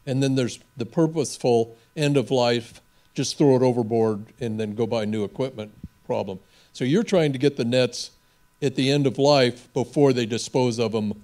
and 0.07 0.23
then 0.23 0.35
there's 0.35 0.59
the 0.79 0.87
purposeful 0.87 1.77
end 1.97 2.17
of 2.17 2.31
life 2.31 2.81
just 3.15 3.37
throw 3.37 3.57
it 3.57 3.63
overboard 3.63 4.25
and 4.41 4.59
then 4.59 4.75
go 4.75 4.87
buy 4.87 5.05
new 5.05 5.25
equipment. 5.25 5.73
problem. 6.07 6.39
So 6.73 6.85
you're 6.85 7.03
trying 7.03 7.33
to 7.33 7.39
get 7.39 7.57
the 7.57 7.65
nets 7.65 8.11
at 8.61 8.75
the 8.75 8.91
end 8.91 9.07
of 9.07 9.19
life 9.19 9.73
before 9.75 10.13
they 10.13 10.27
dispose 10.27 10.79
of 10.79 10.93
them. 10.93 11.21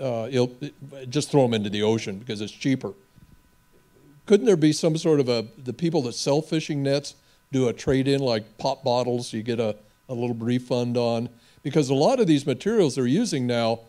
Uh, 0.00 0.28
just 1.08 1.30
throw 1.30 1.42
them 1.42 1.54
into 1.54 1.70
the 1.70 1.82
ocean 1.82 2.18
because 2.18 2.40
it's 2.40 2.52
cheaper. 2.52 2.92
Couldn't 4.26 4.46
there 4.46 4.56
be 4.56 4.72
some 4.72 4.96
sort 4.96 5.20
of 5.20 5.28
a 5.28 5.46
the 5.56 5.72
people 5.72 6.02
that 6.02 6.12
sell 6.14 6.42
fishing 6.42 6.82
nets 6.82 7.14
do 7.52 7.68
a 7.68 7.72
trade 7.72 8.06
in 8.08 8.20
like 8.20 8.58
pop 8.58 8.84
bottles? 8.84 9.32
You 9.32 9.42
get 9.42 9.60
a, 9.60 9.76
a 10.08 10.14
little 10.14 10.34
refund 10.34 10.96
on 10.96 11.28
because 11.62 11.88
a 11.88 11.94
lot 11.94 12.20
of 12.20 12.26
these 12.26 12.46
materials 12.46 12.96
they're 12.96 13.06
using 13.06 13.46
now, 13.46 13.80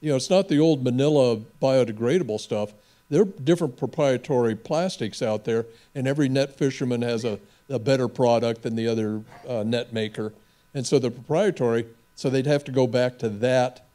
you 0.00 0.10
know, 0.10 0.16
it's 0.16 0.30
not 0.30 0.48
the 0.48 0.58
old 0.58 0.84
Manila 0.84 1.38
biodegradable 1.60 2.38
stuff. 2.38 2.72
There 3.10 3.22
are 3.22 3.24
different 3.24 3.76
proprietary 3.76 4.54
plastics 4.54 5.22
out 5.22 5.44
there, 5.44 5.66
and 5.94 6.06
every 6.06 6.28
net 6.28 6.56
fisherman 6.56 7.02
has 7.02 7.24
a, 7.24 7.38
a 7.68 7.78
better 7.78 8.06
product 8.08 8.62
than 8.62 8.76
the 8.76 8.86
other 8.86 9.22
uh, 9.48 9.62
net 9.62 9.92
maker. 9.92 10.32
And 10.74 10.86
so 10.86 10.98
the 10.98 11.10
proprietary, 11.10 11.86
so 12.16 12.28
they'd 12.28 12.46
have 12.46 12.64
to 12.64 12.72
go 12.72 12.86
back 12.86 13.18
to 13.20 13.28
that 13.30 13.86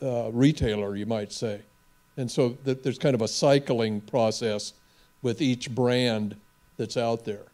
uh, 0.00 0.30
retailer, 0.32 0.96
you 0.96 1.06
might 1.06 1.32
say. 1.32 1.60
And 2.16 2.30
so 2.30 2.56
that 2.64 2.82
there's 2.82 2.98
kind 2.98 3.14
of 3.14 3.22
a 3.22 3.28
cycling 3.28 4.00
process 4.00 4.72
with 5.22 5.42
each 5.42 5.70
brand 5.70 6.36
that's 6.76 6.96
out 6.96 7.24
there. 7.24 7.44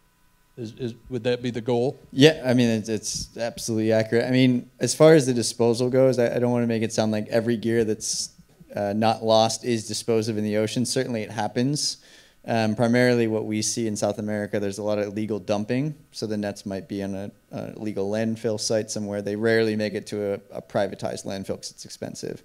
Is, 0.57 0.73
is, 0.79 0.95
would 1.11 1.25
that 1.25 1.43
be 1.43 1.51
the 1.51 1.61
goal? 1.61 1.99
Yeah, 2.12 2.43
I 2.47 2.55
mean, 2.55 2.69
it's, 2.69 2.88
it's 2.88 3.37
absolutely 3.37 3.90
accurate. 3.90 4.25
I 4.25 4.31
mean, 4.31 4.71
as 4.79 4.95
far 4.95 5.14
as 5.14 5.27
the 5.27 5.35
disposal 5.35 5.90
goes, 5.90 6.19
I, 6.19 6.37
I 6.37 6.38
don't 6.38 6.53
want 6.53 6.62
to 6.62 6.69
make 6.69 6.83
it 6.83 6.93
sound 6.93 7.11
like 7.11 7.27
every 7.27 7.57
gear 7.57 7.83
that's 7.85 8.31
uh, 8.75 8.93
not 8.93 9.23
lost 9.23 9.65
is 9.65 9.87
disposed 9.87 10.29
of 10.29 10.37
in 10.37 10.45
the 10.45 10.57
ocean. 10.57 10.85
Certainly 10.85 11.23
it 11.23 11.31
happens. 11.31 11.99
Um, 12.47 12.75
primarily, 12.75 13.27
what 13.27 13.47
we 13.47 13.63
see 13.63 13.87
in 13.87 13.97
South 13.97 14.19
America, 14.19 14.61
there's 14.61 14.79
a 14.79 14.83
lot 14.83 14.99
of 14.99 15.07
illegal 15.07 15.39
dumping. 15.39 15.95
So 16.13 16.27
the 16.27 16.37
nets 16.37 16.67
might 16.67 16.89
be 16.89 17.03
on 17.03 17.15
a, 17.15 17.31
a 17.53 17.73
legal 17.77 18.11
landfill 18.11 18.61
site 18.61 18.91
somewhere. 18.91 19.23
They 19.23 19.37
rarely 19.37 19.77
make 19.77 19.95
it 19.95 20.07
to 20.09 20.35
a, 20.35 20.41
a 20.51 20.63
privatized 20.63 21.25
landfill 21.25 21.57
because 21.57 21.71
it's 21.71 21.85
expensive. 21.87 22.43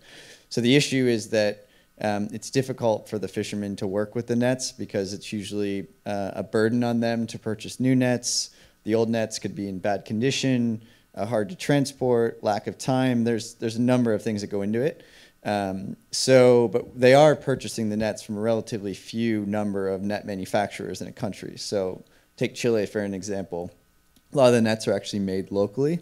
So 0.50 0.62
the 0.62 0.76
issue 0.76 1.06
is 1.06 1.30
that 1.32 1.68
um, 2.02 2.30
it's 2.32 2.50
difficult 2.50 3.10
for 3.10 3.20
the 3.20 3.28
fishermen 3.28 3.76
to 3.78 3.88
work 3.88 4.16
with 4.16 4.28
the 4.28 4.36
nets 4.36 4.72
because 4.72 5.12
it's 5.14 5.34
usually 5.34 5.88
uh, 6.06 6.32
a 6.34 6.44
burden 6.44 6.84
on 6.84 7.02
them 7.02 7.28
to 7.28 7.38
purchase 7.38 7.80
new 7.80 7.96
nets. 7.96 8.52
The 8.86 8.96
old 8.96 9.10
nets 9.10 9.38
could 9.38 9.54
be 9.54 9.68
in 9.68 9.80
bad 9.80 10.06
condition, 10.06 10.82
uh, 11.14 11.26
hard 11.26 11.50
to 11.50 11.56
transport, 11.56 12.42
lack 12.42 12.68
of 12.68 12.78
time. 12.78 13.26
There's 13.26 13.56
there's 13.56 13.76
a 13.76 13.82
number 13.82 14.14
of 14.14 14.24
things 14.24 14.40
that 14.42 14.48
go 14.48 14.62
into 14.62 14.82
it. 14.82 15.04
Um, 15.44 15.96
so, 16.12 16.68
but 16.68 17.00
they 17.00 17.14
are 17.14 17.36
purchasing 17.36 17.90
the 17.90 17.98
nets 17.98 18.22
from 18.22 18.38
a 18.38 18.42
relatively 18.42 18.94
few 18.94 19.46
number 19.46 19.88
of 19.88 20.02
net 20.02 20.26
manufacturers 20.26 21.02
in 21.02 21.08
a 21.08 21.14
country. 21.14 21.58
So, 21.58 22.04
take 22.36 22.56
Chile 22.56 22.86
for 22.86 23.00
an 23.00 23.14
example. 23.14 23.72
A 24.34 24.38
lot 24.38 24.48
of 24.48 24.54
the 24.54 24.62
nets 24.62 24.88
are 24.88 24.94
actually 24.94 25.20
made 25.20 25.52
locally. 25.52 26.00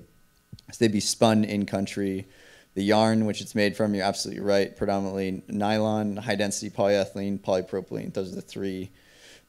So 0.72 0.78
they'd 0.80 0.92
be 0.92 1.00
spun 1.00 1.44
in 1.44 1.66
country. 1.66 2.28
The 2.74 2.84
yarn, 2.84 3.26
which 3.26 3.42
it's 3.42 3.56
made 3.56 3.76
from, 3.76 3.96
you're 3.96 4.06
absolutely 4.06 4.44
right, 4.44 4.76
predominantly 4.76 5.44
nylon, 5.48 6.18
high 6.18 6.36
density 6.36 6.70
polyethylene, 6.70 7.40
polypropylene. 7.40 8.14
Those 8.14 8.32
are 8.32 8.36
the 8.36 8.42
three 8.42 8.92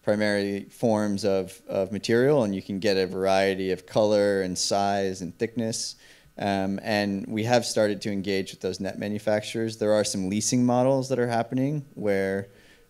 primary 0.03 0.64
forms 0.70 1.24
of, 1.24 1.61
of 1.68 1.92
material, 1.92 2.44
and 2.44 2.55
you 2.55 2.62
can 2.62 2.79
get 2.79 2.96
a 2.96 3.07
variety 3.07 3.70
of 3.70 3.85
color 3.85 4.40
and 4.40 4.57
size 4.57 5.20
and 5.20 5.37
thickness. 5.38 5.96
Um, 6.38 6.79
and 6.83 7.27
we 7.27 7.44
have 7.44 7.66
started 7.66 8.01
to 8.03 8.12
engage 8.12 8.53
with 8.53 8.61
those 8.61 8.79
net 8.79 8.98
manufacturers. 8.98 9.77
There 9.77 9.92
are 9.92 10.05
some 10.05 10.29
leasing 10.29 10.64
models 10.64 11.09
that 11.09 11.18
are 11.18 11.27
happening 11.27 11.85
where 11.94 12.48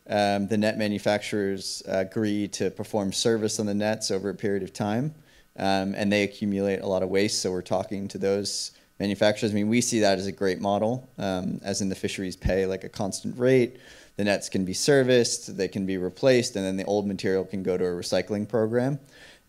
um, 0.09 0.49
the 0.49 0.57
net 0.57 0.79
manufacturers 0.79 1.83
agree 1.87 2.49
to 2.49 2.71
perform 2.71 3.13
service 3.13 3.59
on 3.59 3.67
the 3.67 3.75
nets 3.75 4.11
over 4.11 4.31
a 4.31 4.35
period 4.35 4.63
of 4.63 4.73
time, 4.73 5.15
um, 5.57 5.95
and 5.95 6.13
they 6.13 6.23
accumulate 6.25 6.81
a 6.81 6.87
lot 6.87 7.03
of 7.03 7.09
waste. 7.09 7.41
So 7.41 7.51
we're 7.51 7.63
talking 7.63 8.09
to 8.09 8.19
those 8.19 8.73
manufacturers. 8.99 9.53
I 9.53 9.55
mean, 9.55 9.69
we 9.69 9.81
see 9.81 10.01
that 10.01 10.19
as 10.19 10.27
a 10.27 10.33
great 10.33 10.61
model, 10.61 11.09
um, 11.19 11.61
as 11.63 11.81
in 11.81 11.89
the 11.89 11.95
fisheries 11.95 12.37
pay 12.37 12.67
like 12.67 12.85
a 12.85 12.89
constant 12.89 13.39
rate. 13.39 13.79
The 14.17 14.25
nets 14.25 14.49
can 14.49 14.65
be 14.65 14.75
serviced, 14.75 15.57
they 15.57 15.69
can 15.69 15.87
be 15.87 15.97
replaced, 15.97 16.57
and 16.57 16.65
then 16.65 16.77
the 16.77 16.85
old 16.85 17.07
material 17.07 17.45
can 17.45 17.63
go 17.63 17.79
to 17.79 17.85
a 17.85 17.89
recycling 17.89 18.49
program. 18.49 18.99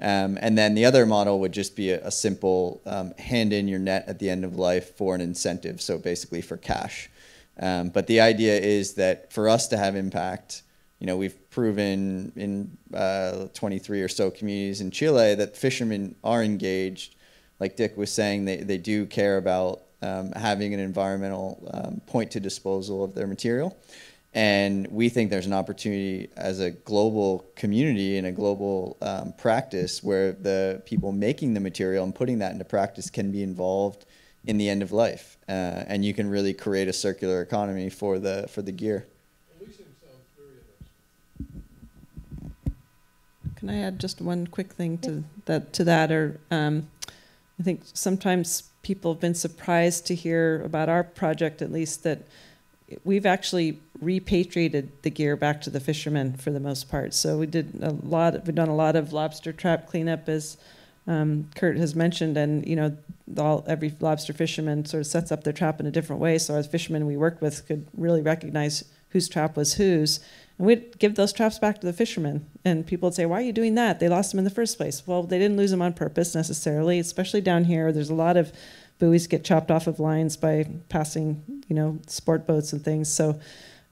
Um, 0.01 0.37
and 0.41 0.57
then 0.57 0.75
the 0.75 0.85
other 0.85 1.05
model 1.05 1.39
would 1.41 1.51
just 1.51 1.75
be 1.75 1.91
a, 1.91 2.07
a 2.07 2.11
simple 2.11 2.81
um, 2.85 3.13
hand 3.17 3.51
in 3.51 3.67
your 3.67 3.79
net 3.79 4.05
at 4.07 4.19
the 4.19 4.29
end 4.29 4.45
of 4.45 4.55
life 4.55 4.95
for 4.95 5.13
an 5.13 5.21
incentive, 5.21 5.81
so 5.81 5.97
basically 5.97 6.41
for 6.41 6.55
cash. 6.55 7.09
Um, 7.59 7.89
but 7.89 8.07
the 8.07 8.21
idea 8.21 8.57
is 8.57 8.93
that 8.93 9.33
for 9.33 9.49
us 9.49 9.67
to 9.67 9.77
have 9.77 9.95
impact, 9.95 10.63
you 10.99 11.07
know, 11.07 11.17
we've 11.17 11.49
proven 11.49 12.31
in 12.35 12.77
uh, 12.93 13.47
23 13.53 14.01
or 14.01 14.07
so 14.07 14.31
communities 14.31 14.81
in 14.81 14.91
Chile 14.91 15.35
that 15.35 15.57
fishermen 15.57 16.15
are 16.23 16.43
engaged. 16.43 17.15
Like 17.59 17.75
Dick 17.75 17.97
was 17.97 18.11
saying, 18.11 18.45
they, 18.45 18.57
they 18.57 18.77
do 18.77 19.05
care 19.05 19.37
about 19.37 19.83
um, 20.01 20.31
having 20.31 20.73
an 20.73 20.79
environmental 20.79 21.69
um, 21.73 22.01
point 22.05 22.31
to 22.31 22.39
disposal 22.39 23.03
of 23.03 23.15
their 23.15 23.27
material. 23.27 23.77
And 24.33 24.87
we 24.91 25.09
think 25.09 25.31
there's 25.31 25.47
an 25.47 25.53
opportunity 25.53 26.29
as 26.37 26.59
a 26.59 26.69
global 26.69 27.45
community 27.55 28.17
and 28.17 28.27
a 28.27 28.31
global 28.31 28.97
um, 29.01 29.33
practice 29.33 30.03
where 30.03 30.33
the 30.33 30.83
people 30.85 31.11
making 31.11 31.55
the 31.55 31.59
material 31.59 32.03
and 32.03 32.13
putting 32.13 32.37
that 32.39 32.51
into 32.51 32.65
practice 32.65 33.09
can 33.09 33.31
be 33.31 33.41
involved 33.41 34.05
in 34.45 34.57
the 34.57 34.69
end 34.69 34.81
of 34.81 34.91
life, 34.91 35.37
uh, 35.49 35.83
and 35.87 36.05
you 36.05 36.13
can 36.13 36.29
really 36.29 36.53
create 36.53 36.87
a 36.87 36.93
circular 36.93 37.41
economy 37.41 37.89
for 37.89 38.19
the 38.19 38.47
for 38.49 38.61
the 38.61 38.71
gear. 38.71 39.05
Can 43.55 43.69
I 43.69 43.79
add 43.79 43.99
just 43.99 44.21
one 44.21 44.47
quick 44.47 44.71
thing 44.71 44.97
to 44.99 45.23
that? 45.45 45.73
To 45.73 45.83
that, 45.83 46.11
or 46.11 46.39
um, 46.49 46.89
I 47.59 47.63
think 47.63 47.81
sometimes 47.93 48.63
people 48.81 49.13
have 49.13 49.19
been 49.19 49.35
surprised 49.35 50.05
to 50.07 50.15
hear 50.15 50.61
about 50.63 50.87
our 50.87 51.03
project, 51.03 51.61
at 51.61 51.71
least 51.71 52.03
that 52.03 52.19
we've 53.03 53.25
actually 53.25 53.79
repatriated 54.01 54.91
the 55.01 55.09
gear 55.09 55.35
back 55.35 55.61
to 55.61 55.69
the 55.69 55.79
fishermen 55.79 56.33
for 56.33 56.51
the 56.51 56.59
most 56.59 56.89
part. 56.89 57.13
So 57.13 57.37
we 57.37 57.45
did 57.45 57.79
a 57.81 57.91
lot. 57.91 58.45
We've 58.45 58.55
done 58.55 58.69
a 58.69 58.75
lot 58.75 58.95
of 58.95 59.13
lobster 59.13 59.51
trap 59.51 59.87
cleanup, 59.87 60.29
as 60.29 60.57
um, 61.07 61.49
Kurt 61.55 61.77
has 61.77 61.95
mentioned, 61.95 62.37
and 62.37 62.65
you 62.67 62.75
know, 62.75 62.97
all, 63.37 63.63
every 63.67 63.95
lobster 63.99 64.33
fisherman 64.33 64.85
sort 64.85 65.01
of 65.01 65.07
sets 65.07 65.31
up 65.31 65.43
their 65.43 65.53
trap 65.53 65.79
in 65.79 65.85
a 65.85 65.91
different 65.91 66.21
way. 66.21 66.37
So 66.37 66.55
as 66.55 66.67
fishermen 66.67 67.05
we 67.05 67.17
worked 67.17 67.41
with 67.41 67.65
could 67.67 67.87
really 67.97 68.21
recognize 68.21 68.83
whose 69.09 69.27
trap 69.27 69.57
was 69.57 69.73
whose, 69.73 70.19
and 70.57 70.67
we'd 70.67 70.99
give 70.99 71.15
those 71.15 71.33
traps 71.33 71.57
back 71.57 71.81
to 71.81 71.87
the 71.87 71.93
fishermen. 71.93 72.45
And 72.63 72.85
people 72.85 73.07
would 73.07 73.15
say, 73.15 73.25
"Why 73.25 73.39
are 73.39 73.45
you 73.45 73.53
doing 73.53 73.75
that? 73.75 73.99
They 73.99 74.07
lost 74.07 74.31
them 74.31 74.39
in 74.39 74.45
the 74.45 74.51
first 74.51 74.77
place." 74.77 75.05
Well, 75.05 75.23
they 75.23 75.39
didn't 75.39 75.57
lose 75.57 75.71
them 75.71 75.81
on 75.81 75.93
purpose 75.93 76.35
necessarily, 76.35 76.99
especially 76.99 77.41
down 77.41 77.65
here. 77.65 77.91
There's 77.91 78.11
a 78.11 78.15
lot 78.15 78.37
of 78.37 78.53
buoys 78.99 79.27
get 79.27 79.43
chopped 79.43 79.71
off 79.71 79.87
of 79.87 79.99
lines 79.99 80.37
by 80.37 80.67
passing, 80.89 81.63
you 81.67 81.75
know, 81.75 81.99
sport 82.07 82.45
boats 82.45 82.73
and 82.73 82.83
things. 82.83 83.11
So 83.11 83.39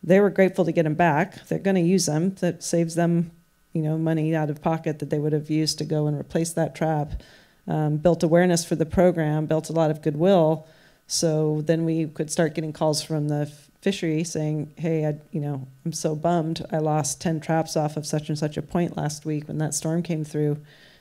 they 0.04 0.20
were 0.20 0.30
grateful 0.30 0.66
to 0.66 0.72
get 0.72 0.84
them 0.84 0.96
back. 0.96 1.48
They're 1.48 1.60
going 1.60 1.76
to 1.76 1.82
use 1.82 2.06
them. 2.06 2.36
That 2.36 2.62
saves 2.62 2.96
them, 2.96 3.32
you 3.74 3.82
know, 3.82 3.98
money 3.98 4.36
out 4.36 4.50
of 4.50 4.62
pocket 4.62 5.00
that 5.00 5.10
they 5.10 5.20
would 5.20 5.34
have 5.34 5.50
used 5.50 5.78
to 5.80 5.86
go 5.86 6.08
and 6.08 6.20
replace 6.20 6.54
that 6.54 6.76
trap. 6.76 7.22
Um, 7.68 7.98
built 7.98 8.24
awareness 8.24 8.64
for 8.64 8.76
the 8.76 8.86
program, 8.86 9.46
built 9.46 9.70
a 9.70 9.74
lot 9.74 9.92
of 9.92 10.02
goodwill. 10.02 10.68
So 11.08 11.62
then 11.62 11.86
we 11.86 12.08
could 12.08 12.30
start 12.30 12.54
getting 12.54 12.74
calls 12.74 13.02
from 13.02 13.28
the 13.30 13.52
fishery 13.82 14.24
saying, 14.24 14.74
"Hey, 14.78 15.06
I, 15.06 15.16
you 15.32 15.40
know, 15.40 15.68
I'm 15.86 15.94
so 15.94 16.16
bummed. 16.16 16.66
I 16.72 16.78
lost 16.78 17.22
ten 17.22 17.40
traps 17.40 17.76
off 17.78 17.98
of 17.98 18.06
such 18.06 18.30
and 18.30 18.38
such 18.38 18.58
a 18.58 18.62
point 18.62 18.98
last 18.98 19.26
week 19.26 19.48
when 19.48 19.58
that 19.60 19.74
storm 19.74 20.04
came 20.04 20.24
through." 20.24 20.58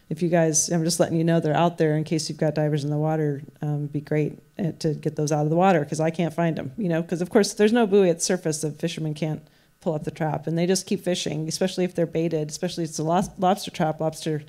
If 0.09 0.23
you 0.23 0.29
guys, 0.29 0.69
I'm 0.71 0.85
just 0.85 1.01
letting 1.01 1.19
you 1.19 1.25
know 1.25 1.41
they're 1.41 1.57
out 1.57 1.79
there 1.79 1.97
in 1.97 2.05
case 2.05 2.29
you've 2.29 2.39
got 2.39 2.55
divers 2.55 2.85
in 2.85 2.91
the 2.91 2.97
water. 2.97 3.43
Um, 3.61 3.87
be 3.87 4.01
great 4.01 4.39
uh, 4.59 4.73
to 4.79 4.95
get 4.95 5.17
those 5.17 5.33
out 5.33 5.45
of 5.45 5.51
the 5.51 5.57
water 5.57 5.81
because 5.81 5.99
I 5.99 6.11
can't 6.11 6.33
find 6.33 6.57
them. 6.57 6.73
You 6.77 6.89
know, 6.89 7.03
because 7.03 7.21
of 7.21 7.31
course 7.31 7.55
there's 7.55 7.73
no 7.73 7.87
buoy 7.87 8.11
at 8.11 8.23
surface. 8.23 8.61
The 8.61 8.71
fishermen 8.71 9.15
can't 9.15 9.43
pull 9.81 9.95
up 9.95 10.05
the 10.05 10.11
trap, 10.13 10.47
and 10.47 10.57
they 10.57 10.67
just 10.67 10.87
keep 10.87 11.03
fishing, 11.03 11.49
especially 11.49 11.85
if 11.85 11.95
they're 11.95 12.07
baited. 12.07 12.51
Especially 12.51 12.85
if 12.85 12.91
it's 12.91 12.99
a 13.01 13.03
lobster 13.03 13.71
trap. 13.71 14.01
Lobster 14.01 14.43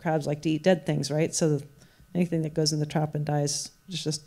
crabs 0.00 0.26
like 0.26 0.42
to 0.42 0.50
eat 0.50 0.64
dead 0.64 0.84
things, 0.86 1.10
right? 1.10 1.32
So 1.34 1.60
anything 2.14 2.42
that 2.42 2.54
goes 2.54 2.72
in 2.72 2.80
the 2.80 2.86
trap 2.86 3.14
and 3.14 3.24
dies 3.24 3.70
just 3.88 4.04
just 4.04 4.22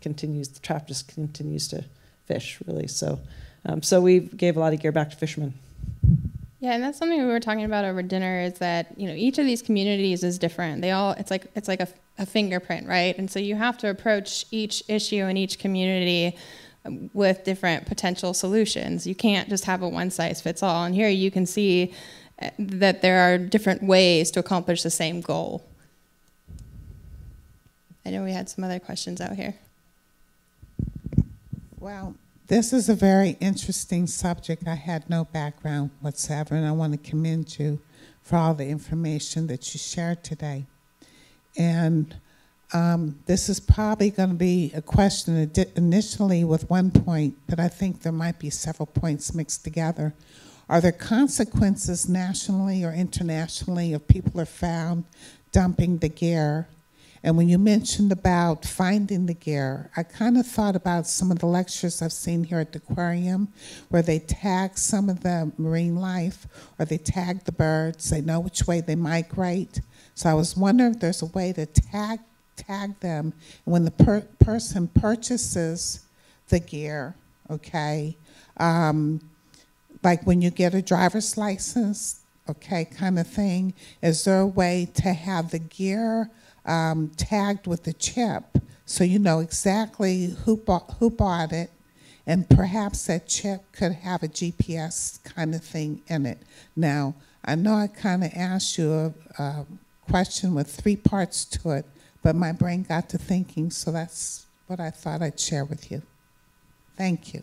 continues. 0.00 0.48
The 0.48 0.60
trap 0.60 0.88
just 0.88 1.06
continues 1.14 1.68
to 1.68 1.84
fish, 2.26 2.58
really. 2.66 2.88
So, 2.88 3.20
um, 3.64 3.82
so 3.82 4.00
we 4.00 4.20
gave 4.20 4.56
a 4.56 4.60
lot 4.60 4.72
of 4.72 4.80
gear 4.80 4.92
back 4.92 5.10
to 5.10 5.16
fishermen. 5.16 5.54
Yeah, 6.58 6.72
and 6.72 6.82
that's 6.82 6.98
something 6.98 7.20
we 7.20 7.26
were 7.26 7.40
talking 7.40 7.64
about 7.64 7.84
over 7.84 8.02
dinner 8.02 8.40
is 8.40 8.54
that, 8.54 8.98
you 8.98 9.06
know, 9.06 9.14
each 9.14 9.38
of 9.38 9.44
these 9.44 9.60
communities 9.60 10.24
is 10.24 10.38
different. 10.38 10.80
They 10.80 10.90
all 10.90 11.12
it's 11.12 11.30
like 11.30 11.46
it's 11.54 11.68
like 11.68 11.80
a, 11.80 11.88
a 12.18 12.24
fingerprint, 12.24 12.86
right? 12.88 13.16
And 13.18 13.30
so 13.30 13.38
you 13.38 13.56
have 13.56 13.76
to 13.78 13.90
approach 13.90 14.46
each 14.50 14.82
issue 14.88 15.26
in 15.26 15.36
each 15.36 15.58
community 15.58 16.36
with 17.12 17.44
different 17.44 17.86
potential 17.86 18.32
solutions. 18.32 19.06
You 19.06 19.14
can't 19.14 19.48
just 19.48 19.64
have 19.64 19.82
a 19.82 19.88
one 19.88 20.10
size 20.10 20.40
fits 20.40 20.62
all. 20.62 20.84
And 20.84 20.94
here 20.94 21.08
you 21.08 21.30
can 21.30 21.46
see 21.46 21.92
uh, 22.40 22.50
that 22.58 23.02
there 23.02 23.20
are 23.20 23.38
different 23.38 23.82
ways 23.82 24.30
to 24.32 24.40
accomplish 24.40 24.82
the 24.82 24.90
same 24.90 25.20
goal. 25.20 25.64
I 28.04 28.10
know 28.10 28.22
we 28.22 28.32
had 28.32 28.48
some 28.48 28.64
other 28.64 28.78
questions 28.78 29.20
out 29.20 29.32
here. 29.32 29.54
Well, 31.78 32.14
this 32.48 32.72
is 32.72 32.88
a 32.88 32.94
very 32.94 33.36
interesting 33.40 34.06
subject. 34.06 34.68
I 34.68 34.74
had 34.74 35.10
no 35.10 35.24
background 35.24 35.90
whatsoever, 36.00 36.54
and 36.54 36.66
I 36.66 36.70
want 36.70 36.92
to 36.92 37.10
commend 37.10 37.58
you 37.58 37.80
for 38.22 38.36
all 38.36 38.54
the 38.54 38.68
information 38.68 39.46
that 39.48 39.74
you 39.74 39.78
shared 39.78 40.22
today. 40.22 40.66
And 41.56 42.14
um, 42.72 43.18
this 43.26 43.48
is 43.48 43.58
probably 43.58 44.10
going 44.10 44.30
to 44.30 44.34
be 44.36 44.72
a 44.74 44.82
question 44.82 45.50
initially 45.76 46.44
with 46.44 46.68
one 46.68 46.90
point, 46.90 47.36
but 47.48 47.58
I 47.58 47.68
think 47.68 48.02
there 48.02 48.12
might 48.12 48.38
be 48.38 48.50
several 48.50 48.86
points 48.86 49.34
mixed 49.34 49.64
together. 49.64 50.14
Are 50.68 50.80
there 50.80 50.92
consequences 50.92 52.08
nationally 52.08 52.84
or 52.84 52.92
internationally 52.92 53.92
if 53.92 54.06
people 54.08 54.40
are 54.40 54.46
found 54.46 55.04
dumping 55.52 55.98
the 55.98 56.08
gear? 56.08 56.66
And 57.26 57.36
when 57.36 57.48
you 57.48 57.58
mentioned 57.58 58.12
about 58.12 58.64
finding 58.64 59.26
the 59.26 59.34
gear, 59.34 59.90
I 59.96 60.04
kind 60.04 60.38
of 60.38 60.46
thought 60.46 60.76
about 60.76 61.08
some 61.08 61.32
of 61.32 61.40
the 61.40 61.46
lectures 61.46 62.00
I've 62.00 62.12
seen 62.12 62.44
here 62.44 62.60
at 62.60 62.70
the 62.70 62.78
aquarium 62.78 63.48
where 63.88 64.00
they 64.00 64.20
tag 64.20 64.78
some 64.78 65.10
of 65.10 65.24
the 65.24 65.50
marine 65.58 65.96
life 65.96 66.46
or 66.78 66.84
they 66.84 66.98
tag 66.98 67.42
the 67.42 67.50
birds, 67.50 68.10
they 68.10 68.20
know 68.20 68.38
which 68.38 68.68
way 68.68 68.80
they 68.80 68.94
migrate. 68.94 69.80
So 70.14 70.30
I 70.30 70.34
was 70.34 70.56
wondering 70.56 70.94
if 70.94 71.00
there's 71.00 71.20
a 71.20 71.26
way 71.26 71.52
to 71.54 71.66
tag 71.66 72.20
tag 72.54 73.00
them 73.00 73.32
when 73.64 73.84
the 73.84 73.90
per- 73.90 74.28
person 74.38 74.86
purchases 74.86 76.06
the 76.48 76.60
gear, 76.60 77.16
okay, 77.50 78.16
um, 78.58 79.20
like 80.04 80.24
when 80.24 80.40
you 80.40 80.50
get 80.50 80.74
a 80.74 80.80
driver's 80.80 81.36
license, 81.36 82.20
okay, 82.48 82.84
kind 82.84 83.18
of 83.18 83.26
thing, 83.26 83.74
is 84.00 84.24
there 84.24 84.40
a 84.40 84.46
way 84.46 84.88
to 84.94 85.12
have 85.12 85.50
the 85.50 85.58
gear 85.58 86.30
um, 86.66 87.10
tagged 87.16 87.66
with 87.66 87.84
the 87.84 87.92
chip 87.92 88.58
so 88.86 89.02
you 89.02 89.18
know 89.18 89.40
exactly 89.40 90.26
who 90.44 90.56
bought, 90.56 90.94
who 91.00 91.10
bought 91.10 91.52
it, 91.52 91.70
and 92.24 92.48
perhaps 92.48 93.06
that 93.06 93.26
chip 93.26 93.72
could 93.72 93.92
have 93.92 94.22
a 94.22 94.28
GPS 94.28 95.22
kind 95.24 95.54
of 95.56 95.62
thing 95.62 96.02
in 96.06 96.24
it. 96.24 96.38
Now, 96.76 97.14
I 97.44 97.56
know 97.56 97.74
I 97.74 97.88
kind 97.88 98.22
of 98.22 98.30
asked 98.34 98.78
you 98.78 98.92
a, 98.92 99.12
a 99.42 99.66
question 100.08 100.54
with 100.54 100.70
three 100.70 100.96
parts 100.96 101.44
to 101.44 101.70
it, 101.72 101.86
but 102.22 102.36
my 102.36 102.52
brain 102.52 102.84
got 102.84 103.08
to 103.10 103.18
thinking, 103.18 103.70
so 103.72 103.90
that's 103.90 104.46
what 104.68 104.78
I 104.78 104.90
thought 104.90 105.20
I'd 105.20 105.38
share 105.38 105.64
with 105.64 105.90
you. 105.90 106.02
Thank 106.96 107.34
you. 107.34 107.42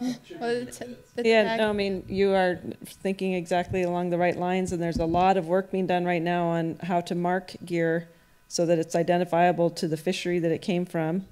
Well, 0.00 0.64
the 0.64 0.66
t- 0.66 0.96
the 1.16 1.28
Yeah, 1.28 1.56
no, 1.56 1.70
I 1.70 1.72
mean, 1.72 2.04
you 2.08 2.32
are 2.34 2.60
thinking 2.84 3.34
exactly 3.34 3.82
along 3.82 4.10
the 4.10 4.18
right 4.18 4.36
lines, 4.36 4.72
and 4.72 4.82
there's 4.82 4.98
a 4.98 5.06
lot 5.06 5.36
of 5.36 5.46
work 5.46 5.70
being 5.70 5.86
done 5.86 6.04
right 6.04 6.22
now 6.22 6.46
on 6.48 6.78
how 6.82 7.00
to 7.02 7.14
mark 7.14 7.54
gear 7.64 8.08
so 8.48 8.64
that 8.66 8.78
it's 8.78 8.94
identifiable 8.94 9.70
to 9.70 9.88
the 9.88 9.96
fishery 9.96 10.38
that 10.38 10.50
it 10.50 10.62
came 10.62 10.86
from, 10.86 11.26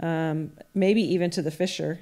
um, 0.00 0.52
maybe 0.74 1.02
even 1.02 1.30
to 1.30 1.42
the 1.42 1.50
fisher. 1.50 2.00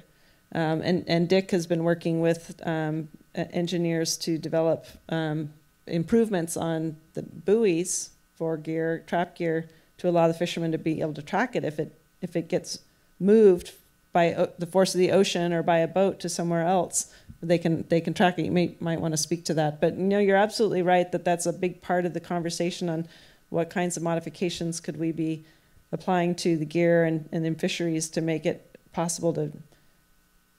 Um, 0.53 0.81
and, 0.81 1.03
and 1.07 1.29
Dick 1.29 1.51
has 1.51 1.67
been 1.67 1.83
working 1.83 2.21
with 2.21 2.59
um, 2.65 3.09
engineers 3.35 4.17
to 4.17 4.37
develop 4.37 4.87
um, 5.09 5.53
improvements 5.87 6.57
on 6.57 6.97
the 7.13 7.21
buoys 7.21 8.11
for 8.35 8.57
gear, 8.57 9.03
trap 9.05 9.35
gear, 9.35 9.69
to 9.97 10.09
allow 10.09 10.27
the 10.27 10.33
fishermen 10.33 10.71
to 10.71 10.77
be 10.77 11.01
able 11.01 11.13
to 11.13 11.21
track 11.21 11.55
it 11.55 11.63
if 11.63 11.79
it 11.79 11.95
if 12.21 12.35
it 12.35 12.47
gets 12.49 12.79
moved 13.19 13.73
by 14.11 14.49
the 14.57 14.65
force 14.65 14.95
of 14.95 14.99
the 14.99 15.11
ocean 15.11 15.53
or 15.53 15.63
by 15.63 15.79
a 15.79 15.87
boat 15.87 16.19
to 16.21 16.29
somewhere 16.29 16.65
else. 16.65 17.13
They 17.41 17.57
can 17.57 17.85
they 17.89 18.01
can 18.01 18.13
track 18.13 18.37
it. 18.37 18.45
You 18.45 18.51
may, 18.51 18.75
might 18.79 18.99
want 18.99 19.13
to 19.13 19.17
speak 19.17 19.45
to 19.45 19.53
that, 19.55 19.79
but 19.79 19.95
you 19.95 20.03
know 20.03 20.19
you're 20.19 20.37
absolutely 20.37 20.81
right 20.81 21.09
that 21.11 21.23
that's 21.23 21.45
a 21.45 21.53
big 21.53 21.81
part 21.81 22.05
of 22.05 22.13
the 22.13 22.19
conversation 22.19 22.89
on 22.89 23.07
what 23.49 23.69
kinds 23.69 23.97
of 23.97 24.03
modifications 24.03 24.79
could 24.79 24.97
we 24.97 25.11
be 25.11 25.45
applying 25.91 26.35
to 26.35 26.57
the 26.57 26.65
gear 26.65 27.03
and, 27.03 27.27
and 27.31 27.45
in 27.45 27.55
fisheries 27.55 28.09
to 28.09 28.21
make 28.21 28.45
it 28.45 28.77
possible 28.91 29.33
to 29.33 29.51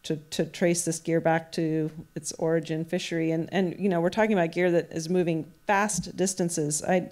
to, 0.02 0.16
to 0.16 0.46
trace 0.46 0.86
this 0.86 0.98
gear 0.98 1.20
back 1.20 1.52
to 1.52 1.90
its 2.14 2.32
origin 2.32 2.84
fishery 2.84 3.30
and 3.32 3.48
and 3.52 3.78
you 3.78 3.88
know 3.88 4.00
we're 4.00 4.08
talking 4.08 4.32
about 4.32 4.50
gear 4.52 4.70
that 4.70 4.90
is 4.92 5.10
moving 5.10 5.52
vast 5.66 6.16
distances 6.16 6.82
i 6.82 7.10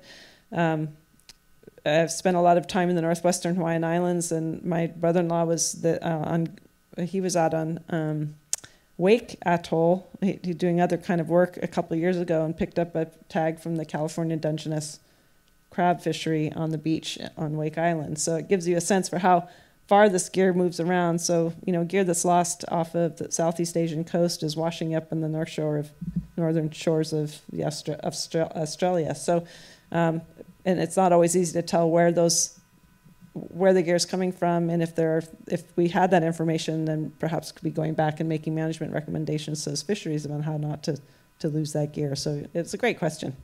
um, 0.52 0.88
i've 1.84 2.10
spent 2.10 2.36
a 2.36 2.40
lot 2.40 2.56
of 2.56 2.66
time 2.66 2.88
in 2.90 2.96
the 2.96 3.02
northwestern 3.02 3.56
hawaiian 3.56 3.84
islands 3.84 4.32
and 4.32 4.62
my 4.64 4.86
brother-in-law 4.86 5.44
was 5.44 5.80
the 5.82 6.04
uh, 6.06 6.30
on 6.30 6.48
he 6.98 7.20
was 7.20 7.36
out 7.36 7.54
on 7.54 7.80
um, 7.90 8.34
wake 8.96 9.36
atoll 9.42 10.08
he, 10.20 10.38
he 10.42 10.52
doing 10.52 10.80
other 10.80 10.96
kind 10.96 11.20
of 11.20 11.28
work 11.28 11.58
a 11.62 11.68
couple 11.68 11.94
of 11.94 12.00
years 12.00 12.18
ago 12.18 12.44
and 12.44 12.56
picked 12.56 12.78
up 12.78 12.94
a 12.94 13.06
tag 13.28 13.58
from 13.58 13.76
the 13.76 13.84
california 13.84 14.36
dungeness 14.36 15.00
crab 15.70 16.00
fishery 16.00 16.52
on 16.52 16.70
the 16.70 16.78
beach 16.78 17.18
on 17.36 17.56
wake 17.56 17.78
island 17.78 18.18
so 18.18 18.36
it 18.36 18.48
gives 18.48 18.66
you 18.66 18.76
a 18.76 18.80
sense 18.80 19.08
for 19.08 19.18
how 19.18 19.48
far 19.88 20.10
this 20.10 20.28
gear 20.28 20.52
moves 20.52 20.78
around. 20.78 21.18
So, 21.18 21.54
you 21.64 21.72
know, 21.72 21.82
gear 21.82 22.04
that's 22.04 22.24
lost 22.24 22.64
off 22.68 22.94
of 22.94 23.16
the 23.16 23.32
Southeast 23.32 23.76
Asian 23.76 24.04
coast 24.04 24.42
is 24.42 24.54
washing 24.54 24.94
up 24.94 25.10
in 25.10 25.22
the 25.22 25.28
north 25.28 25.48
shore 25.48 25.78
of 25.78 25.90
northern 26.36 26.70
shores 26.70 27.12
of 27.12 27.40
the 27.50 27.62
Austra- 27.62 28.00
Austra- 28.04 28.54
Australia. 28.54 29.14
So, 29.14 29.44
um, 29.90 30.20
and 30.64 30.80
it's 30.80 30.96
not 30.96 31.12
always 31.12 31.36
easy 31.36 31.52
to 31.54 31.62
tell 31.62 31.88
where 31.88 32.12
those 32.12 32.58
where 33.34 33.72
the 33.72 33.82
gear 33.82 33.94
is 33.94 34.04
coming 34.04 34.32
from, 34.32 34.68
and 34.70 34.82
if 34.82 34.94
there 34.94 35.22
if 35.46 35.64
we 35.76 35.88
had 35.88 36.10
that 36.10 36.22
information, 36.22 36.84
then 36.86 37.12
perhaps 37.18 37.52
could 37.52 37.62
be 37.62 37.70
going 37.70 37.94
back 37.94 38.20
and 38.20 38.28
making 38.28 38.54
management 38.54 38.92
recommendations 38.92 39.62
to 39.64 39.70
those 39.70 39.82
fisheries 39.82 40.24
about 40.24 40.42
how 40.42 40.56
not 40.56 40.82
to 40.82 41.00
to 41.38 41.48
lose 41.48 41.72
that 41.72 41.92
gear. 41.92 42.16
So 42.16 42.46
it's 42.52 42.74
a 42.74 42.78
great 42.78 42.98
question. 42.98 43.36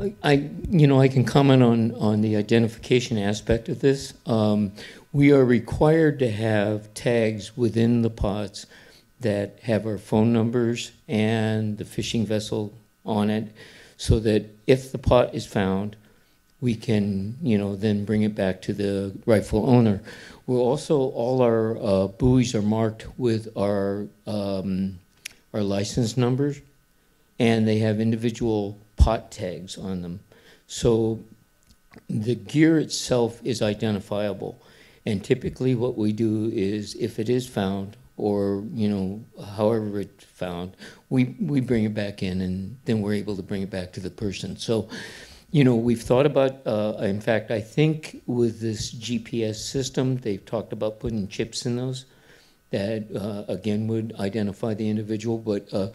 I- 0.00 0.14
I, 0.22 0.50
you 0.70 0.86
know, 0.86 1.00
I 1.00 1.08
can 1.08 1.24
comment 1.24 1.60
on, 1.62 1.92
on 1.96 2.20
the 2.20 2.36
identification 2.36 3.18
aspect 3.18 3.68
of 3.68 3.80
this. 3.80 4.14
Um, 4.26 4.70
we 5.12 5.32
are 5.32 5.44
required 5.44 6.20
to 6.20 6.30
have 6.30 6.94
tags 6.94 7.56
within 7.56 8.02
the 8.02 8.10
pots 8.10 8.66
that 9.18 9.58
have 9.62 9.86
our 9.86 9.98
phone 9.98 10.32
numbers 10.32 10.92
and 11.08 11.78
the 11.78 11.84
fishing 11.84 12.24
vessel 12.24 12.72
on 13.04 13.28
it, 13.28 13.52
so 13.96 14.20
that 14.20 14.44
if 14.68 14.92
the 14.92 14.98
pot 14.98 15.34
is 15.34 15.46
found, 15.46 15.96
we 16.60 16.74
can, 16.74 17.36
you 17.42 17.56
know, 17.56 17.74
then 17.74 18.04
bring 18.04 18.22
it 18.22 18.34
back 18.34 18.60
to 18.62 18.74
the 18.74 19.12
rightful 19.24 19.68
owner. 19.68 20.00
We're 20.46 20.58
also, 20.58 20.98
all 20.98 21.40
our 21.40 21.76
uh, 21.78 22.06
buoys 22.08 22.54
are 22.54 22.62
marked 22.62 23.06
with 23.18 23.48
our, 23.56 24.06
um, 24.26 24.98
our 25.54 25.62
license 25.62 26.18
numbers, 26.18 26.60
and 27.38 27.66
they 27.66 27.78
have 27.78 27.98
individual 27.98 28.78
pot 28.96 29.30
tags 29.30 29.78
on 29.78 30.02
them. 30.02 30.20
So 30.66 31.20
the 32.10 32.34
gear 32.34 32.78
itself 32.78 33.40
is 33.42 33.62
identifiable. 33.62 34.60
And 35.06 35.24
typically 35.24 35.74
what 35.74 35.96
we 35.96 36.12
do 36.12 36.50
is 36.52 36.94
if 36.96 37.18
it 37.18 37.30
is 37.30 37.48
found 37.48 37.96
or, 38.18 38.64
you 38.74 38.88
know, 38.88 39.24
however 39.56 40.00
it's 40.00 40.24
found, 40.24 40.76
we, 41.08 41.36
we 41.40 41.60
bring 41.60 41.84
it 41.84 41.94
back 41.94 42.22
in 42.22 42.40
and 42.40 42.76
then 42.84 43.00
we're 43.00 43.14
able 43.14 43.36
to 43.36 43.42
bring 43.42 43.62
it 43.62 43.70
back 43.70 43.92
to 43.92 44.00
the 44.00 44.10
person. 44.10 44.56
So, 44.56 44.88
you 45.50 45.64
know, 45.64 45.76
we've 45.76 46.02
thought 46.02 46.26
about, 46.26 46.66
uh, 46.66 46.98
in 47.00 47.20
fact, 47.20 47.50
I 47.50 47.60
think 47.60 48.22
with 48.26 48.60
this 48.60 48.92
GPS 48.94 49.56
system, 49.56 50.18
they've 50.18 50.44
talked 50.44 50.74
about 50.74 51.00
putting 51.00 51.26
chips 51.28 51.64
in 51.64 51.76
those 51.76 52.04
that 52.70 53.06
uh, 53.16 53.50
again 53.50 53.86
would 53.88 54.14
identify 54.18 54.74
the 54.74 54.88
individual. 54.88 55.38
But 55.38 55.72
uh, 55.72 55.88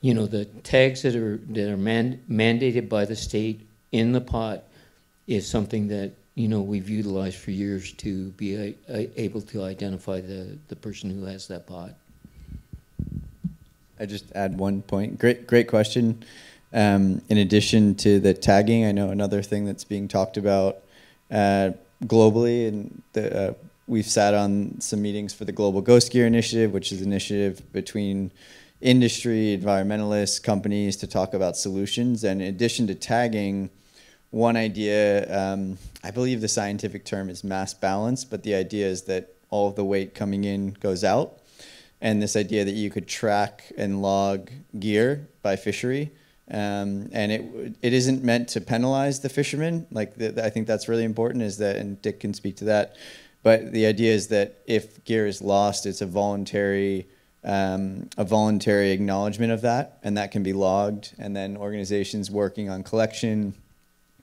you 0.00 0.14
know, 0.14 0.26
the 0.26 0.44
tags 0.44 1.02
that 1.02 1.16
are 1.16 1.38
that 1.48 1.72
are 1.72 1.76
man- 1.76 2.22
mandated 2.30 2.88
by 2.88 3.04
the 3.04 3.16
state 3.16 3.66
in 3.92 4.12
the 4.12 4.20
pot 4.20 4.64
is 5.26 5.48
something 5.48 5.88
that 5.88 6.12
you 6.40 6.48
know 6.48 6.60
we've 6.60 6.88
utilized 6.88 7.36
for 7.36 7.50
years 7.50 7.92
to 7.92 8.30
be 8.30 8.56
a, 8.56 8.74
a, 8.88 9.20
able 9.20 9.42
to 9.42 9.62
identify 9.62 10.20
the 10.20 10.58
the 10.68 10.76
person 10.76 11.10
who 11.10 11.24
has 11.24 11.48
that 11.48 11.66
pot. 11.66 11.94
I 13.98 14.06
just 14.06 14.32
add 14.34 14.58
one 14.58 14.80
point. 14.80 15.18
Great, 15.18 15.46
great 15.46 15.68
question. 15.68 16.24
Um, 16.72 17.20
in 17.28 17.36
addition 17.36 17.94
to 17.96 18.18
the 18.18 18.32
tagging, 18.32 18.86
I 18.86 18.92
know 18.92 19.10
another 19.10 19.42
thing 19.42 19.66
that's 19.66 19.84
being 19.84 20.08
talked 20.08 20.38
about 20.38 20.78
uh, 21.30 21.72
globally, 22.04 22.68
and 22.68 23.02
the, 23.12 23.50
uh, 23.50 23.54
we've 23.86 24.06
sat 24.06 24.32
on 24.32 24.80
some 24.80 25.02
meetings 25.02 25.34
for 25.34 25.44
the 25.44 25.52
Global 25.52 25.82
Ghost 25.82 26.10
Gear 26.12 26.26
Initiative, 26.26 26.72
which 26.72 26.92
is 26.92 27.02
an 27.02 27.08
initiative 27.08 27.70
between 27.72 28.30
industry, 28.80 29.58
environmentalists, 29.60 30.42
companies 30.42 30.96
to 30.96 31.06
talk 31.06 31.34
about 31.34 31.56
solutions. 31.56 32.24
And 32.24 32.40
in 32.40 32.48
addition 32.48 32.86
to 32.86 32.94
tagging, 32.94 33.68
one 34.30 34.56
idea, 34.56 35.26
um, 35.36 35.78
I 36.04 36.10
believe 36.10 36.40
the 36.40 36.48
scientific 36.48 37.04
term 37.04 37.28
is 37.28 37.42
mass 37.42 37.74
balance, 37.74 38.24
but 38.24 38.42
the 38.42 38.54
idea 38.54 38.86
is 38.86 39.02
that 39.02 39.34
all 39.50 39.68
of 39.68 39.74
the 39.74 39.84
weight 39.84 40.14
coming 40.14 40.44
in 40.44 40.72
goes 40.74 41.02
out 41.02 41.40
and 42.00 42.22
this 42.22 42.36
idea 42.36 42.64
that 42.64 42.72
you 42.72 42.90
could 42.90 43.06
track 43.06 43.72
and 43.76 44.00
log 44.00 44.50
gear 44.78 45.28
by 45.42 45.56
fishery. 45.56 46.10
Um, 46.50 47.10
and 47.12 47.30
it 47.30 47.76
it 47.80 47.92
isn't 47.92 48.24
meant 48.24 48.48
to 48.50 48.60
penalize 48.60 49.20
the 49.20 49.28
fishermen. 49.28 49.86
Like 49.92 50.16
the, 50.16 50.44
I 50.44 50.50
think 50.50 50.66
that's 50.66 50.88
really 50.88 51.04
important. 51.04 51.42
Is 51.44 51.58
that 51.58 51.76
and 51.76 52.00
Dick 52.02 52.20
can 52.20 52.34
speak 52.34 52.56
to 52.56 52.64
that. 52.64 52.96
But 53.42 53.72
the 53.72 53.86
idea 53.86 54.12
is 54.12 54.28
that 54.28 54.58
if 54.66 55.04
gear 55.04 55.26
is 55.26 55.40
lost, 55.40 55.86
it's 55.86 56.00
a 56.00 56.06
voluntary 56.06 57.06
um, 57.44 58.08
a 58.18 58.24
voluntary 58.24 58.90
acknowledgement 58.90 59.52
of 59.52 59.60
that, 59.62 59.98
and 60.02 60.16
that 60.18 60.32
can 60.32 60.42
be 60.42 60.52
logged. 60.52 61.14
And 61.18 61.36
then 61.36 61.56
organizations 61.56 62.30
working 62.30 62.68
on 62.68 62.82
collection 62.82 63.54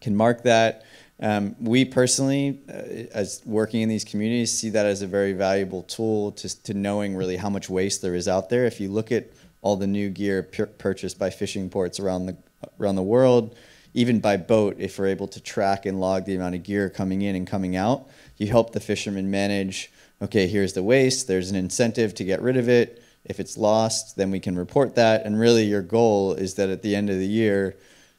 can 0.01 0.15
mark 0.15 0.43
that. 0.43 0.83
Um, 1.19 1.55
we 1.59 1.83
personally, 1.83 2.61
uh, 2.69 2.73
as 3.13 3.41
working 3.45 3.81
in 3.81 3.89
these 3.89 4.03
communities, 4.03 4.51
see 4.51 4.69
that 4.69 4.85
as 4.85 5.01
a 5.01 5.07
very 5.07 5.33
valuable 5.33 5.83
tool 5.83 6.31
to, 6.33 6.63
to 6.63 6.73
knowing 6.73 7.15
really 7.15 7.37
how 7.37 7.49
much 7.49 7.69
waste 7.69 8.01
there 8.01 8.13
is 8.13 8.27
out 8.27 8.49
there. 8.49 8.65
If 8.65 8.79
you 8.79 8.89
look 8.89 9.11
at 9.11 9.31
all 9.61 9.75
the 9.75 9.87
new 9.87 10.09
gear 10.09 10.43
pur- 10.43 10.67
purchased 10.67 11.17
by 11.17 11.31
fishing 11.31 11.69
ports 11.69 11.99
around 11.99 12.27
the 12.27 12.37
around 12.79 12.95
the 12.95 13.03
world, 13.03 13.55
even 13.93 14.19
by 14.19 14.37
boat, 14.37 14.75
if 14.79 14.97
we're 14.99 15.07
able 15.07 15.27
to 15.27 15.41
track 15.41 15.85
and 15.85 15.99
log 15.99 16.25
the 16.25 16.35
amount 16.35 16.55
of 16.55 16.63
gear 16.63 16.89
coming 16.89 17.21
in 17.23 17.35
and 17.35 17.47
coming 17.47 17.75
out, 17.75 18.07
you 18.37 18.47
help 18.47 18.73
the 18.73 18.79
fishermen 18.79 19.29
manage. 19.31 19.91
Okay, 20.21 20.47
here's 20.47 20.73
the 20.73 20.83
waste. 20.83 21.27
There's 21.27 21.49
an 21.49 21.55
incentive 21.55 22.13
to 22.15 22.23
get 22.23 22.41
rid 22.41 22.57
of 22.57 22.69
it. 22.69 23.03
If 23.25 23.39
it's 23.39 23.57
lost, 23.57 24.15
then 24.15 24.31
we 24.31 24.39
can 24.39 24.55
report 24.55 24.95
that. 24.95 25.25
And 25.25 25.39
really, 25.39 25.65
your 25.65 25.81
goal 25.81 26.33
is 26.33 26.55
that 26.55 26.69
at 26.69 26.81
the 26.81 26.95
end 26.95 27.09
of 27.09 27.17
the 27.17 27.27
year, 27.27 27.75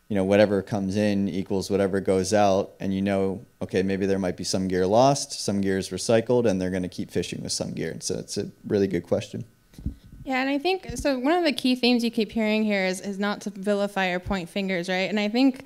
you 0.08 0.14
know, 0.14 0.24
whatever 0.24 0.62
comes 0.62 0.96
in 0.96 1.28
equals 1.28 1.70
whatever 1.70 2.00
goes 2.00 2.32
out, 2.32 2.72
and 2.80 2.94
you 2.94 3.02
know, 3.02 3.44
okay, 3.60 3.82
maybe 3.82 4.06
there 4.06 4.18
might 4.18 4.36
be 4.36 4.44
some 4.44 4.66
gear 4.66 4.86
lost, 4.86 5.44
some 5.44 5.60
gear 5.60 5.76
is 5.76 5.90
recycled, 5.90 6.48
and 6.48 6.60
they're 6.60 6.70
going 6.70 6.82
to 6.82 6.88
keep 6.88 7.10
fishing 7.10 7.42
with 7.42 7.52
some 7.52 7.72
gear. 7.72 7.90
and 7.90 8.02
So 8.02 8.18
it's 8.18 8.38
a 8.38 8.50
really 8.66 8.86
good 8.86 9.02
question. 9.02 9.44
Yeah, 10.24 10.40
and 10.40 10.50
I 10.50 10.58
think 10.58 10.90
so. 10.96 11.18
One 11.18 11.32
of 11.32 11.44
the 11.44 11.52
key 11.52 11.74
themes 11.74 12.04
you 12.04 12.10
keep 12.10 12.32
hearing 12.32 12.62
here 12.62 12.84
is, 12.84 13.00
is 13.00 13.18
not 13.18 13.40
to 13.42 13.50
vilify 13.50 14.08
or 14.08 14.18
point 14.18 14.48
fingers, 14.48 14.88
right? 14.88 15.08
And 15.08 15.18
I 15.18 15.28
think 15.28 15.64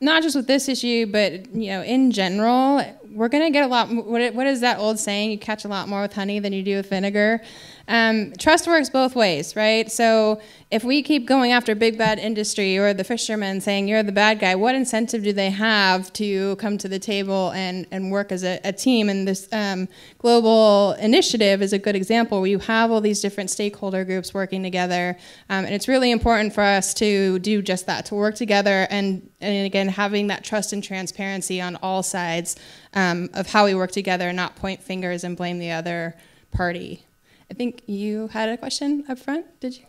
not 0.00 0.22
just 0.22 0.34
with 0.34 0.46
this 0.46 0.68
issue, 0.68 1.06
but 1.06 1.54
you 1.54 1.70
know, 1.70 1.82
in 1.82 2.10
general, 2.10 2.82
we're 3.10 3.28
going 3.28 3.44
to 3.44 3.50
get 3.50 3.64
a 3.64 3.66
lot. 3.66 3.90
What, 3.90 4.34
what 4.34 4.46
is 4.46 4.60
that 4.60 4.78
old 4.78 4.98
saying? 4.98 5.30
You 5.30 5.38
catch 5.38 5.64
a 5.64 5.68
lot 5.68 5.88
more 5.88 6.02
with 6.02 6.12
honey 6.12 6.38
than 6.38 6.52
you 6.52 6.62
do 6.62 6.76
with 6.76 6.88
vinegar. 6.88 7.42
Um, 7.90 8.32
trust 8.38 8.68
works 8.68 8.88
both 8.88 9.16
ways, 9.16 9.56
right? 9.56 9.90
So 9.90 10.40
if 10.70 10.84
we 10.84 11.02
keep 11.02 11.26
going 11.26 11.50
after 11.50 11.74
big 11.74 11.98
bad 11.98 12.20
industry 12.20 12.78
or 12.78 12.94
the 12.94 13.02
fishermen 13.02 13.60
saying 13.60 13.88
you're 13.88 14.04
the 14.04 14.12
bad 14.12 14.38
guy, 14.38 14.54
what 14.54 14.76
incentive 14.76 15.24
do 15.24 15.32
they 15.32 15.50
have 15.50 16.12
to 16.12 16.54
come 16.56 16.78
to 16.78 16.86
the 16.86 17.00
table 17.00 17.50
and, 17.50 17.88
and 17.90 18.12
work 18.12 18.30
as 18.30 18.44
a, 18.44 18.60
a 18.62 18.72
team? 18.72 19.08
And 19.08 19.26
this 19.26 19.48
um, 19.50 19.88
global 20.18 20.92
initiative 21.00 21.62
is 21.62 21.72
a 21.72 21.80
good 21.80 21.96
example 21.96 22.40
where 22.40 22.48
you 22.48 22.60
have 22.60 22.92
all 22.92 23.00
these 23.00 23.20
different 23.20 23.50
stakeholder 23.50 24.04
groups 24.04 24.32
working 24.32 24.62
together. 24.62 25.16
Um, 25.48 25.64
and 25.64 25.74
it's 25.74 25.88
really 25.88 26.12
important 26.12 26.54
for 26.54 26.62
us 26.62 26.94
to 26.94 27.40
do 27.40 27.60
just 27.60 27.86
that, 27.86 28.06
to 28.06 28.14
work 28.14 28.36
together 28.36 28.86
and, 28.88 29.28
and 29.40 29.66
again, 29.66 29.88
having 29.88 30.28
that 30.28 30.44
trust 30.44 30.72
and 30.72 30.84
transparency 30.84 31.60
on 31.60 31.74
all 31.82 32.04
sides 32.04 32.54
um, 32.94 33.30
of 33.34 33.48
how 33.48 33.64
we 33.64 33.74
work 33.74 33.90
together, 33.90 34.32
not 34.32 34.54
point 34.54 34.80
fingers 34.80 35.24
and 35.24 35.36
blame 35.36 35.58
the 35.58 35.72
other 35.72 36.14
party. 36.52 37.04
I 37.50 37.54
think 37.54 37.82
you 37.86 38.28
had 38.28 38.48
a 38.48 38.56
question 38.56 39.04
up 39.08 39.18
front, 39.18 39.44
did 39.58 39.76
you? 39.76 39.84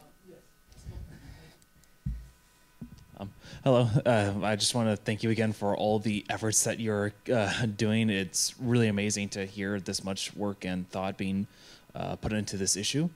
Um, 3.19 3.31
hello. 3.63 3.87
Uh, 4.03 4.33
I 4.41 4.55
just 4.55 4.73
want 4.73 4.89
to 4.89 4.95
thank 4.95 5.21
you 5.21 5.29
again 5.29 5.53
for 5.53 5.77
all 5.77 5.99
the 5.99 6.25
efforts 6.27 6.63
that 6.63 6.79
you're 6.79 7.13
uh, 7.31 7.67
doing. 7.67 8.09
It's 8.09 8.55
really 8.59 8.87
amazing 8.87 9.29
to 9.29 9.45
hear 9.45 9.79
this 9.79 10.03
much 10.03 10.35
work 10.35 10.65
and 10.65 10.89
thought 10.89 11.17
being 11.17 11.45
uh, 11.93 12.15
put 12.15 12.33
into 12.33 12.57
this 12.57 12.75
issue. 12.75 13.09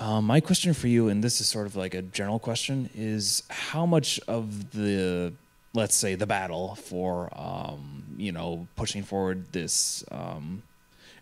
Um, 0.00 0.24
my 0.24 0.40
question 0.40 0.74
for 0.74 0.88
you, 0.88 1.08
and 1.08 1.22
this 1.22 1.40
is 1.40 1.46
sort 1.46 1.66
of 1.66 1.76
like 1.76 1.94
a 1.94 2.02
general 2.02 2.40
question, 2.40 2.90
is 2.96 3.44
how 3.48 3.86
much 3.86 4.18
of 4.26 4.72
the, 4.72 5.32
let's 5.72 5.94
say, 5.94 6.16
the 6.16 6.26
battle 6.26 6.74
for, 6.74 7.30
um, 7.36 8.02
you 8.16 8.32
know, 8.32 8.66
pushing 8.74 9.04
forward 9.04 9.52
this 9.52 10.02
um, 10.10 10.62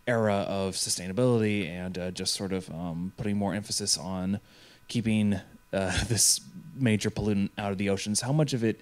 era 0.06 0.44
of 0.48 0.74
sustainability 0.74 1.68
and 1.68 1.98
uh, 1.98 2.10
just 2.10 2.34
sort 2.34 2.52
of 2.52 2.70
um, 2.70 3.12
putting 3.16 3.36
more 3.36 3.54
emphasis 3.54 3.98
on 3.98 4.40
keeping 4.88 5.40
uh, 5.72 6.04
this 6.08 6.40
major 6.74 7.10
pollutant 7.10 7.50
out 7.58 7.72
of 7.72 7.78
the 7.78 7.90
oceans. 7.90 8.20
How 8.20 8.32
much 8.32 8.52
of 8.52 8.62
it 8.62 8.80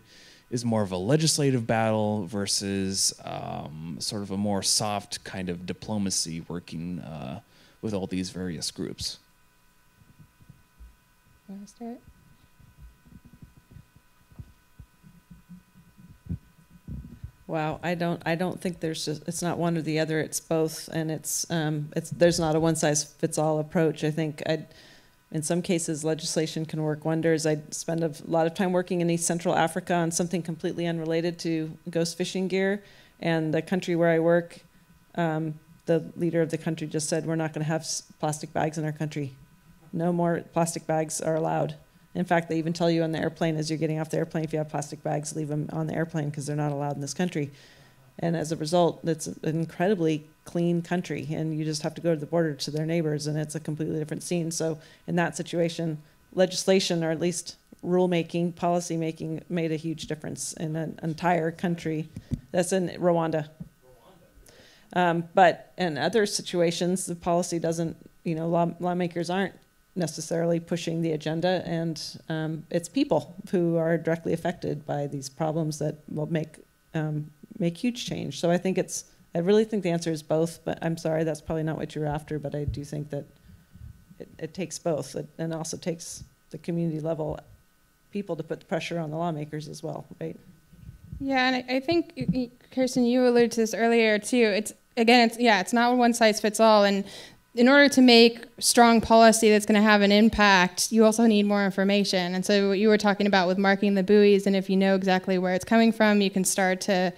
is 0.51 0.65
more 0.65 0.83
of 0.83 0.93
a 0.93 0.97
legislative 0.97 1.67
battle 1.67 2.27
versus 2.27 3.15
um, 3.25 3.97
sort 3.99 4.23
of 4.23 4.31
a 4.31 4.37
more 4.37 4.63
soft 4.63 5.25
kind 5.25 5.49
of 5.49 5.67
diplomacy 5.67 6.45
working 6.49 7.01
uh, 7.01 7.41
with 7.83 7.95
all 7.95 8.07
these 8.07 8.31
various 8.31 8.71
groups? 8.71 9.19
Want 11.49 11.67
to 11.67 11.75
start? 11.75 12.01
Wow, 17.55 17.79
I 17.85 17.95
don't, 17.95 18.21
I 18.27 18.35
don't 18.35 18.61
think 18.61 18.81
there's 18.81 19.05
just, 19.05 19.29
it's 19.29 19.41
not 19.41 19.59
one 19.59 19.77
or 19.77 19.83
the 19.83 20.01
other. 20.01 20.19
It's 20.19 20.41
both, 20.41 20.89
and 20.89 21.09
it's, 21.09 21.49
um, 21.53 21.89
it's 21.95 22.11
there's 22.11 22.41
not 22.41 22.57
a 22.57 22.59
one 22.59 22.75
size 22.75 23.05
fits 23.05 23.39
all 23.39 23.61
approach. 23.61 24.03
I 24.03 24.11
think 24.11 24.43
I, 24.45 24.67
in 25.31 25.41
some 25.41 25.63
cases, 25.63 26.03
legislation 26.03 26.67
can 26.67 26.83
work 26.83 27.05
wonders. 27.05 27.47
I 27.47 27.59
spend 27.71 28.03
a 28.03 28.13
lot 28.25 28.49
of 28.49 28.55
time 28.55 28.73
working 28.73 29.03
in 29.03 29.09
East 29.09 29.25
Central 29.25 29.55
Africa 29.55 29.95
on 29.95 30.11
something 30.11 30.43
completely 30.43 30.89
unrelated 30.89 31.39
to 31.47 31.71
ghost 31.89 32.19
fishing 32.19 32.49
gear, 32.49 32.83
and 33.21 33.55
the 33.55 33.63
country 33.63 33.95
where 33.95 34.11
I 34.11 34.19
work, 34.19 34.59
um, 35.15 35.55
the 35.87 36.11
leader 36.17 36.43
of 36.43 36.51
the 36.51 36.59
country 36.59 36.89
just 36.89 37.09
said 37.09 37.25
we're 37.25 37.37
not 37.37 37.53
going 37.53 37.65
to 37.65 37.71
have 37.71 37.87
plastic 38.19 38.53
bags 38.53 38.79
in 38.79 38.85
our 38.85 38.91
country. 38.91 39.37
No 39.93 40.13
more 40.13 40.43
plastic 40.53 40.89
bags 40.89 41.21
are 41.21 41.37
allowed. 41.37 41.77
In 42.15 42.25
fact, 42.25 42.49
they 42.49 42.59
even 42.59 42.73
tell 42.73 42.91
you 42.91 43.03
on 43.03 43.13
the 43.13 43.19
airplane 43.19 43.57
as 43.57 43.71
you're 43.71 43.79
getting 43.79 43.99
off 43.99 44.11
the 44.11 44.19
airplane 44.19 44.45
if 44.45 44.53
you 44.53 44.59
have 44.59 44.69
plastic 44.69 45.03
bags, 45.03 45.35
leave 45.35 45.49
them 45.49 45.69
on 45.73 45.87
the 45.87 45.95
airplane 45.95 46.31
because 46.31 46.47
they're 46.47 46.57
not 46.57 46.73
allowed 46.73 46.95
in 46.95 47.01
this 47.01 47.15
country. 47.15 47.51
And 48.19 48.37
as 48.37 48.53
a 48.53 48.57
result, 48.57 49.01
it's 49.05 49.27
an 49.27 49.39
incredibly 49.43 50.27
clean 50.45 50.83
country, 50.83 51.27
and 51.33 51.59
you 51.59 51.65
just 51.65 51.83
have 51.83 51.95
to 51.97 52.01
go 52.01 52.15
to 52.15 52.21
the 52.21 52.27
border 52.27 52.55
to 52.55 52.71
their 52.71 52.87
neighbors, 52.87 53.27
and 53.27 53.37
it's 53.37 53.57
a 53.57 53.61
completely 53.61 53.99
different 53.99 54.23
scene. 54.23 54.53
So, 54.53 54.79
in 55.09 55.17
that 55.17 55.37
situation, 55.37 55.99
legislation 56.33 57.03
or 57.03 57.11
at 57.11 57.19
least 57.19 57.57
rulemaking, 57.85 58.55
policymaking, 58.55 59.43
made 59.49 59.73
a 59.73 59.77
huge 59.77 60.07
difference 60.07 60.53
in 60.55 60.77
an 60.77 60.99
entire 61.03 61.51
country. 61.51 62.09
That's 62.53 62.73
in 62.73 62.89
Rwanda. 62.91 63.49
Um, 64.93 65.25
but 65.35 65.73
in 65.77 65.99
other 65.99 66.25
situations, 66.25 67.07
the 67.07 67.17
policy 67.17 67.59
doesn't, 67.59 67.97
you 68.23 68.37
know, 68.37 68.49
law, 68.49 68.71
lawmakers 68.79 69.29
aren't 69.29 69.55
necessarily 69.97 70.61
pushing 70.61 71.03
the 71.03 71.13
agenda, 71.13 71.63
and 71.65 72.21
um, 72.29 72.65
it's 72.71 72.89
people 72.89 73.37
who 73.51 73.77
are 73.77 73.97
directly 73.97 74.33
affected 74.33 74.85
by 74.87 75.07
these 75.07 75.29
problems 75.29 75.79
that 75.79 75.99
will 76.09 76.27
make 76.27 76.57
um, 76.95 77.31
make 77.59 77.77
huge 77.77 78.07
change. 78.07 78.41
So 78.41 78.51
I 78.51 78.59
think 78.59 78.79
it's. 78.79 79.05
I 79.37 79.41
really 79.41 79.65
think 79.65 79.83
the 79.83 79.91
answer 79.91 80.13
is 80.13 80.23
both, 80.23 80.65
but 80.65 80.79
I'm 80.81 80.97
sorry 80.97 81.25
that's 81.25 81.41
probably 81.41 81.65
not 81.65 81.77
what 81.77 81.97
you're 81.97 82.07
after. 82.07 82.39
But 82.39 82.55
I 82.55 82.65
do 82.65 82.85
think 82.85 83.11
that 83.11 83.25
it, 84.19 84.29
it 84.39 84.55
takes 84.55 84.79
both, 84.79 85.17
it, 85.17 85.27
and 85.39 85.53
also 85.53 85.77
takes 85.77 86.23
the 86.51 86.59
community 86.59 87.01
level 87.01 87.39
people 88.13 88.37
to 88.37 88.45
put 88.45 88.61
the 88.61 88.67
pressure 88.67 89.01
on 89.01 89.11
the 89.11 89.17
lawmakers 89.17 89.67
as 89.67 89.83
well, 89.83 90.07
right? 90.21 90.39
Yeah, 91.19 91.49
and 91.49 91.57
I, 91.57 91.77
I 91.77 91.81
think 91.81 92.51
Kirsten, 92.71 93.05
you 93.05 93.27
alluded 93.27 93.53
to 93.53 93.61
this 93.61 93.75
earlier 93.75 94.19
too. 94.19 94.37
It's 94.37 94.73
again, 94.97 95.29
it's 95.29 95.39
yeah, 95.39 95.61
it's 95.61 95.73
not 95.73 95.97
one 95.97 96.15
size 96.15 96.41
fits 96.41 96.61
all, 96.61 96.85
and 96.85 97.05
in 97.55 97.69
order 97.69 97.89
to 97.89 98.01
make 98.01 98.45
strong 98.59 99.01
policy 99.01 99.49
that's 99.49 99.65
going 99.65 99.81
to 99.81 99.89
have 99.89 100.03
an 100.03 100.11
impact, 100.11 100.91
you 100.91 101.05
also 101.05 101.27
need 101.27 101.47
more 101.47 101.65
information. 101.65 102.35
And 102.35 102.45
so, 102.45 102.71
what 102.71 102.79
you 102.79 102.89
were 102.89 102.99
talking 102.99 103.27
about 103.27 103.47
with 103.47 103.59
marking 103.59 103.95
the 103.95 104.03
buoys, 104.03 104.47
and 104.47 104.57
if 104.57 104.69
you 104.69 104.77
know 104.77 104.97
exactly 104.97 105.39
where 105.39 105.55
it's 105.55 105.65
coming 105.65 105.93
from, 105.93 106.21
you 106.21 106.31
can 106.31 106.45
start 106.45 106.81
to 106.83 107.13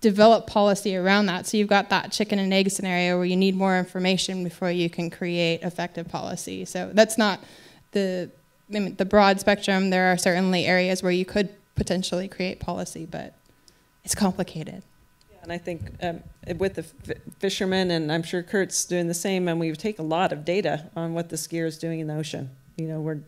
develop 0.00 0.46
policy 0.46 0.96
around 0.96 1.26
that. 1.26 1.46
So, 1.46 1.58
you've 1.58 1.68
got 1.68 1.90
that 1.90 2.12
chicken 2.12 2.38
and 2.38 2.52
egg 2.52 2.70
scenario 2.70 3.18
where 3.18 3.26
you 3.26 3.36
need 3.36 3.54
more 3.54 3.78
information 3.78 4.42
before 4.42 4.70
you 4.70 4.88
can 4.88 5.10
create 5.10 5.62
effective 5.62 6.08
policy. 6.08 6.64
So, 6.64 6.90
that's 6.94 7.18
not 7.18 7.38
the, 7.90 8.30
I 8.70 8.78
mean, 8.78 8.96
the 8.96 9.04
broad 9.04 9.38
spectrum. 9.38 9.90
There 9.90 10.10
are 10.10 10.16
certainly 10.16 10.64
areas 10.64 11.02
where 11.02 11.12
you 11.12 11.26
could 11.26 11.50
potentially 11.74 12.26
create 12.26 12.58
policy, 12.58 13.04
but 13.04 13.34
it's 14.02 14.14
complicated. 14.14 14.82
And 15.42 15.52
I 15.52 15.58
think 15.58 15.82
um, 16.00 16.22
with 16.56 16.74
the 16.74 16.84
fishermen, 17.38 17.90
and 17.90 18.12
I'm 18.12 18.22
sure 18.22 18.42
Kurt's 18.42 18.84
doing 18.84 19.08
the 19.08 19.14
same, 19.14 19.48
and 19.48 19.58
we 19.58 19.72
take 19.72 19.98
a 19.98 20.04
lot 20.04 20.32
of 20.32 20.44
data 20.44 20.88
on 20.96 21.14
what 21.14 21.30
the 21.30 21.46
gear 21.50 21.66
is 21.66 21.78
doing 21.78 22.00
in 22.00 22.06
the 22.06 22.14
ocean. 22.14 22.50
You 22.76 22.86
know, 22.86 23.00
we're 23.00 23.20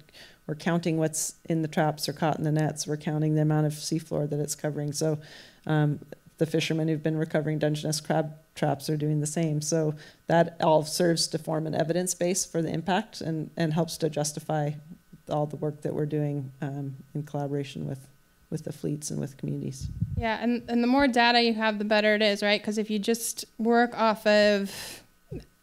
we're 0.47 0.55
counting 0.55 0.99
what's 0.99 1.35
in 1.47 1.63
the 1.63 1.69
traps 1.69 2.09
or 2.09 2.13
caught 2.13 2.39
in 2.39 2.45
the 2.45 2.53
nets. 2.53 2.87
We're 2.87 2.99
counting 2.99 3.35
the 3.35 3.43
amount 3.43 3.67
of 3.67 3.73
seafloor 3.73 4.29
that 4.29 4.39
it's 4.39 4.55
covering. 4.55 4.93
So 4.93 5.19
um, 5.67 6.01
the 6.39 6.47
fishermen 6.47 6.89
who've 6.89 7.03
been 7.03 7.17
recovering 7.17 7.59
Dungeness 7.59 8.01
crab 8.01 8.35
traps 8.55 8.91
are 8.91 8.97
doing 8.97 9.21
the 9.21 9.27
same. 9.27 9.63
So 9.63 9.95
that 10.27 10.57
all 10.61 10.85
serves 10.85 11.27
to 11.29 11.39
form 11.39 11.67
an 11.67 11.75
evidence 11.75 12.15
base 12.15 12.45
for 12.45 12.61
the 12.61 12.69
impact 12.69 13.21
and, 13.23 13.51
and 13.57 13.73
helps 13.73 13.97
to 13.99 14.11
justify 14.11 14.73
all 15.31 15.47
the 15.47 15.57
work 15.57 15.81
that 15.83 15.95
we're 15.95 16.07
doing 16.07 16.53
um, 16.61 16.97
in 17.15 17.23
collaboration 17.23 17.89
with 17.89 18.07
with 18.55 18.65
the 18.65 18.73
fleets 18.73 19.11
and 19.11 19.19
with 19.19 19.37
communities. 19.37 19.89
Yeah, 20.17 20.39
and, 20.41 20.63
and 20.69 20.81
the 20.81 20.87
more 20.87 21.09
data 21.09 21.43
you 21.43 21.55
have, 21.55 21.79
the 21.81 21.85
better 21.85 22.15
it 22.15 22.23
is, 22.23 22.41
right? 22.41 22.61
Because 22.61 22.79
if 22.79 22.89
you 22.89 23.01
just 23.01 23.45
work 23.59 23.99
off 23.99 24.25
of, 24.29 25.03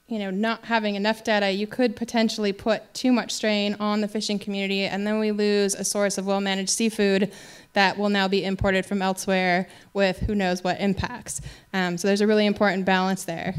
you 0.08 0.20
know, 0.20 0.30
not 0.30 0.66
having 0.66 0.96
enough 0.96 1.24
data, 1.24 1.50
you 1.52 1.66
could 1.66 1.96
potentially 1.96 2.52
put 2.52 2.94
too 2.94 3.14
much 3.14 3.32
strain 3.32 3.78
on 3.80 4.02
the 4.02 4.10
fishing 4.10 4.38
community, 4.38 4.82
and 4.82 5.08
then 5.08 5.20
we 5.20 5.32
lose 5.32 5.74
a 5.74 5.86
source 5.86 6.18
of 6.18 6.26
well-managed 6.26 6.70
seafood 6.70 7.32
that 7.72 7.98
will 7.98 8.10
now 8.10 8.28
be 8.28 8.44
imported 8.44 8.86
from 8.86 9.02
elsewhere 9.02 9.70
with 9.94 10.18
who 10.20 10.36
knows 10.36 10.62
what 10.66 10.78
impacts. 10.82 11.40
Um, 11.74 11.98
so 11.98 12.10
there's 12.10 12.20
a 12.20 12.28
really 12.28 12.46
important 12.46 12.86
balance 12.86 13.24
there. 13.24 13.56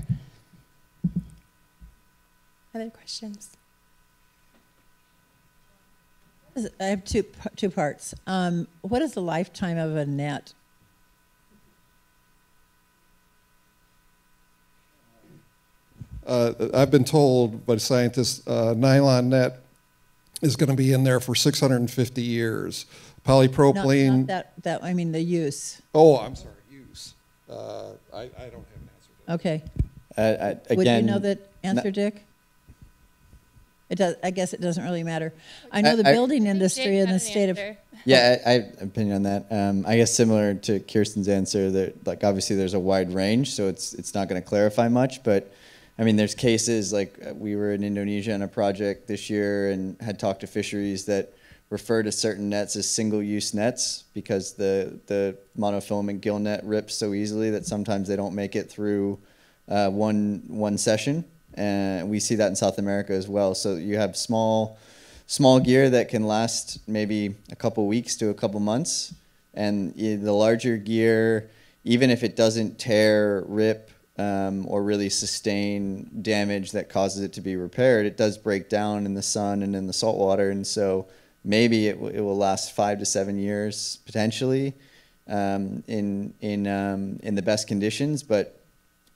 Other 2.75 2.91
questions? 2.91 3.52
I 6.81 6.85
have 6.85 7.05
two 7.05 7.25
two 7.57 7.71
parts. 7.71 8.15
Um, 8.27 8.69
what 8.83 9.01
is 9.03 9.15
the 9.15 9.23
lifetime 9.23 9.79
of 9.79 9.97
a 9.97 10.05
net? 10.05 10.53
Uh, 16.27 16.53
I've 16.73 16.91
been 16.91 17.05
told 17.05 17.67
by 17.67 17.77
scientists 17.79 18.47
uh, 18.47 18.75
nylon 18.77 19.31
net 19.31 19.61
is 20.41 20.57
going 20.57 20.71
to 20.71 20.77
be 20.77 20.93
in 20.93 21.05
there 21.05 21.21
for 21.21 21.35
650 21.35 22.23
years. 22.23 22.87
Not, 23.27 23.35
Polypropylene. 23.35 24.19
not 24.19 24.27
that, 24.29 24.53
that, 24.63 24.85
I 24.85 24.95
mean, 24.95 25.13
the 25.13 25.21
use. 25.21 25.81
oh, 25.95 26.19
I'm 26.19 26.37
sorry, 26.37 26.55
use. 26.71 27.15
Uh, 27.49 27.93
I, 28.13 28.23
I 28.23 28.27
don't 28.51 28.65
have 28.67 28.83
an 28.83 28.91
answer. 28.95 29.09
to 29.09 29.27
that. 29.27 29.33
Okay. 29.35 29.63
Uh, 30.17 30.21
I, 30.21 30.73
again, 30.73 30.77
Would 30.77 30.87
you 30.87 31.03
know 31.03 31.19
that 31.21 31.51
answer, 31.63 31.85
not- 31.85 31.95
Dick? 31.95 32.25
It 33.93 33.99
does, 33.99 34.17
I 34.23 34.31
guess 34.31 34.55
it 34.55 34.63
doesn't 34.63 34.83
really 34.83 35.03
matter. 35.05 35.35
I 35.71 35.83
know 35.83 35.91
I- 35.93 35.97
the 35.97 36.05
building 36.05 36.47
I 36.49 36.51
industry 36.51 36.99
in 36.99 37.09
the 37.09 37.15
an 37.15 37.21
state 37.21 37.51
of. 37.51 37.59
Yeah, 38.05 38.39
I, 38.45 38.51
I 38.51 38.53
have 38.55 38.63
an 38.81 38.89
opinion 38.89 39.15
on 39.17 39.23
that. 39.25 39.47
Um, 39.49 39.85
I 39.87 39.95
guess 39.97 40.13
similar 40.13 40.55
to 40.55 40.81
Kirsten's 40.81 41.29
answer, 41.29 41.71
that 41.71 42.05
like 42.05 42.25
obviously 42.25 42.57
there's 42.57 42.75
a 42.75 42.81
wide 42.81 43.13
range, 43.15 43.53
so 43.53 43.69
it's 43.69 43.95
it's 43.95 44.13
not 44.13 44.29
going 44.29 44.43
to 44.43 44.49
clarify 44.49 44.89
much. 44.89 45.23
But 45.23 45.53
I 46.01 46.03
mean, 46.03 46.17
there's 46.17 46.35
cases 46.35 46.93
like 46.93 47.17
uh, 47.25 47.33
we 47.35 47.55
were 47.55 47.73
in 47.75 47.85
Indonesia 47.85 48.35
on 48.35 48.43
a 48.43 48.49
project 48.49 49.07
this 49.07 49.31
year 49.31 49.71
and 49.71 50.01
had 50.01 50.19
talked 50.19 50.41
to 50.41 50.49
fisheries 50.49 51.05
that 51.05 51.33
refer 51.71 52.03
to 52.03 52.11
certain 52.11 52.49
nets 52.49 52.75
as 52.75 52.89
single-use 52.89 53.55
nets 53.55 54.05
because 54.15 54.55
the 54.55 54.99
the 55.07 55.37
monofilament 55.57 56.23
gill 56.23 56.41
net 56.41 56.65
rips 56.65 56.95
so 56.97 57.13
easily 57.15 57.51
that 57.51 57.67
sometimes 57.67 58.09
they 58.09 58.17
don't 58.17 58.35
make 58.35 58.57
it 58.57 58.69
through 58.69 59.17
uh, 59.69 59.89
one 59.91 60.43
one 60.49 60.77
session, 60.77 61.25
and 61.55 62.09
we 62.09 62.21
see 62.21 62.35
that 62.37 62.49
in 62.49 62.57
South 62.57 62.79
America 62.79 63.13
as 63.13 63.29
well. 63.29 63.55
So 63.55 63.77
you 63.77 63.97
have 63.97 64.17
small 64.17 64.79
small 65.27 65.61
gear 65.61 65.89
that 65.89 66.09
can 66.09 66.27
last 66.27 66.79
maybe 66.87 67.35
a 67.51 67.57
couple 67.57 67.87
weeks 67.87 68.17
to 68.17 68.29
a 68.29 68.35
couple 68.35 68.61
months, 68.61 69.15
and 69.55 69.95
the 69.95 70.33
larger 70.33 70.77
gear, 70.77 71.49
even 71.85 72.11
if 72.11 72.23
it 72.23 72.37
doesn't 72.37 72.79
tear, 72.79 73.45
rip, 73.47 73.91
um, 74.19 74.67
or 74.69 74.83
really 74.83 75.09
sustain 75.09 76.11
damage 76.21 76.73
that 76.73 76.91
causes 76.91 77.23
it 77.23 77.33
to 77.33 77.41
be 77.41 77.57
repaired, 77.57 78.05
it 78.05 78.17
does 78.17 78.37
break 78.37 78.69
down 78.69 79.07
in 79.07 79.15
the 79.15 79.23
sun 79.23 79.63
and 79.63 79.75
in 79.75 79.87
the 79.87 79.93
salt 79.93 80.19
water, 80.19 80.51
and 80.51 80.67
so 80.67 81.07
maybe 81.45 81.89
it, 81.89 81.97
it 82.13 82.21
will 82.21 82.37
last 82.37 82.77
five 82.77 82.99
to 82.99 83.07
seven 83.07 83.39
years 83.39 83.99
potentially 84.05 84.75
um, 85.29 85.83
in 85.87 86.35
in 86.41 86.67
um, 86.67 87.19
in 87.23 87.35
the 87.35 87.43
best 87.43 87.69
conditions, 87.69 88.23
but 88.23 88.61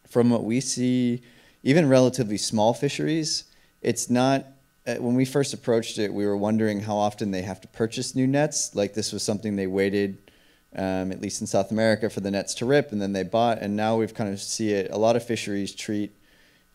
from 0.09 0.30
what 0.30 0.45
we 0.45 0.61
see, 0.61 1.20
even 1.67 1.89
relatively 1.89 2.37
small 2.39 2.73
fisheries, 2.73 3.43
it's 3.83 4.09
not. 4.09 4.47
Uh, 4.87 4.95
when 4.97 5.17
we 5.17 5.25
first 5.25 5.53
approached 5.53 5.99
it, 5.99 6.14
we 6.14 6.25
were 6.25 6.37
wondering 6.37 6.79
how 6.79 6.97
often 6.97 7.33
they 7.33 7.43
have 7.43 7.61
to 7.61 7.67
purchase 7.67 8.14
new 8.14 8.25
nets. 8.25 8.73
Like 8.77 8.95
this 8.95 9.12
was 9.12 9.25
something 9.25 9.57
they 9.57 9.67
waited, 9.67 10.31
um, 10.77 11.11
at 11.11 11.21
least 11.21 11.41
in 11.41 11.49
South 11.49 11.73
America, 11.73 12.09
for 12.09 12.21
the 12.21 12.31
nets 12.31 12.55
to 12.55 12.67
rip, 12.67 12.93
and 12.93 13.03
then 13.03 13.12
they 13.12 13.25
bought. 13.25 13.59
And 13.59 13.75
now 13.75 13.97
we've 13.97 14.14
kind 14.14 14.33
of 14.33 14.41
see 14.41 14.71
it. 14.75 14.93
A 14.93 14.97
lot 14.97 15.17
of 15.17 15.25
fisheries 15.25 15.75
treat 15.75 16.12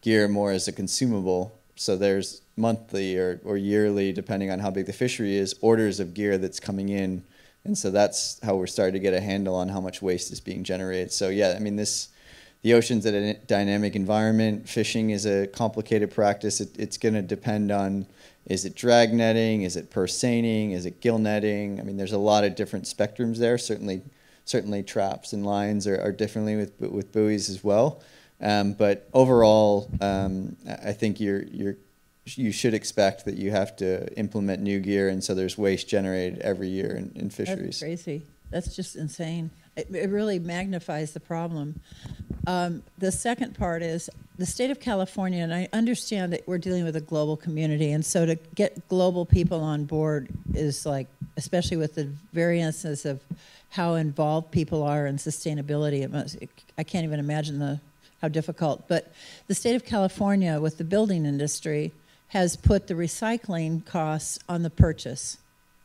gear 0.01 0.27
more 0.27 0.51
as 0.51 0.67
a 0.67 0.73
consumable. 0.73 1.57
So 1.75 1.95
there's 1.95 2.41
monthly 2.57 3.17
or, 3.17 3.39
or 3.45 3.55
yearly, 3.55 4.11
depending 4.11 4.51
on 4.51 4.59
how 4.59 4.71
big 4.71 4.87
the 4.87 4.93
fishery 4.93 5.37
is, 5.37 5.55
orders 5.61 6.01
of 6.01 6.13
gear 6.13 6.37
that's 6.37 6.59
coming 6.59 6.89
in. 6.89 7.23
And 7.63 7.77
so 7.77 7.91
that's 7.91 8.41
how 8.43 8.57
we're 8.57 8.67
starting 8.67 8.95
to 8.95 8.99
get 8.99 9.13
a 9.13 9.21
handle 9.21 9.55
on 9.55 9.69
how 9.69 9.79
much 9.79 10.01
waste 10.01 10.33
is 10.33 10.41
being 10.41 10.65
generated. 10.65 11.13
So 11.13 11.29
yeah, 11.29 11.53
I 11.55 11.59
mean 11.59 11.77
this 11.77 12.09
the 12.61 12.73
ocean's 12.73 13.05
a 13.05 13.33
dynamic 13.33 13.95
environment. 13.95 14.69
Fishing 14.69 15.09
is 15.09 15.25
a 15.25 15.47
complicated 15.47 16.11
practice. 16.11 16.61
It, 16.61 16.77
it's 16.77 16.97
going 16.97 17.15
to 17.15 17.21
depend 17.21 17.71
on 17.71 18.05
is 18.45 18.65
it 18.65 18.75
drag 18.75 19.13
netting, 19.13 19.63
is 19.63 19.75
it 19.75 19.89
purse 19.89 20.17
seining, 20.17 20.71
is 20.71 20.85
it 20.85 20.99
gill 20.99 21.19
netting. 21.19 21.79
I 21.79 21.83
mean, 21.83 21.97
there's 21.97 22.11
a 22.11 22.17
lot 22.17 22.43
of 22.43 22.55
different 22.55 22.85
spectrums 22.85 23.37
there. 23.37 23.57
Certainly, 23.57 24.01
certainly 24.45 24.83
traps 24.83 25.33
and 25.33 25.45
lines 25.45 25.87
are, 25.87 25.99
are 26.01 26.11
differently 26.11 26.55
with 26.55 26.79
with 26.79 27.11
buoys 27.11 27.49
as 27.49 27.63
well. 27.63 28.01
Um, 28.39 28.73
but 28.73 29.07
overall, 29.13 29.89
um, 30.01 30.57
I 30.67 30.93
think 30.93 31.19
you're 31.19 31.43
you're 31.43 31.77
you 32.25 32.51
should 32.51 32.73
expect 32.73 33.25
that 33.25 33.35
you 33.35 33.51
have 33.51 33.75
to 33.77 34.11
implement 34.17 34.61
new 34.61 34.79
gear, 34.79 35.09
and 35.09 35.23
so 35.23 35.33
there's 35.33 35.57
waste 35.57 35.87
generated 35.87 36.39
every 36.39 36.69
year 36.69 36.95
in, 36.95 37.11
in 37.15 37.25
that's 37.25 37.35
fisheries. 37.35 37.79
crazy. 37.79 38.23
That's 38.49 38.75
just 38.75 38.95
insane. 38.95 39.51
It, 39.75 39.87
it 39.93 40.09
really 40.09 40.39
magnifies 40.39 41.13
the 41.13 41.19
problem. 41.19 41.79
Um, 42.47 42.83
the 42.97 43.11
second 43.11 43.55
part 43.55 43.83
is 43.83 44.09
the 44.37 44.45
state 44.45 44.71
of 44.71 44.79
California, 44.79 45.43
and 45.43 45.53
I 45.53 45.69
understand 45.71 46.33
that 46.33 46.47
we're 46.47 46.57
dealing 46.57 46.83
with 46.83 46.95
a 46.95 47.01
global 47.01 47.37
community, 47.37 47.91
and 47.91 48.03
so 48.03 48.25
to 48.25 48.35
get 48.55 48.87
global 48.87 49.25
people 49.25 49.61
on 49.61 49.85
board 49.85 50.29
is 50.53 50.85
like, 50.85 51.07
especially 51.37 51.77
with 51.77 51.95
the 51.95 52.09
variances 52.33 53.05
of 53.05 53.21
how 53.69 53.93
involved 53.93 54.51
people 54.51 54.83
are 54.83 55.05
in 55.07 55.15
sustainability. 55.17 56.01
It 56.01 56.11
must, 56.11 56.37
I 56.77 56.83
can't 56.83 57.05
even 57.05 57.19
imagine 57.19 57.59
the 57.59 57.79
how 58.21 58.27
difficult. 58.27 58.87
But 58.87 59.11
the 59.47 59.55
state 59.55 59.75
of 59.75 59.83
California, 59.83 60.59
with 60.59 60.77
the 60.77 60.83
building 60.83 61.25
industry, 61.25 61.91
has 62.29 62.55
put 62.55 62.87
the 62.87 62.93
recycling 62.93 63.85
costs 63.85 64.39
on 64.47 64.63
the 64.63 64.69
purchase, 64.69 65.37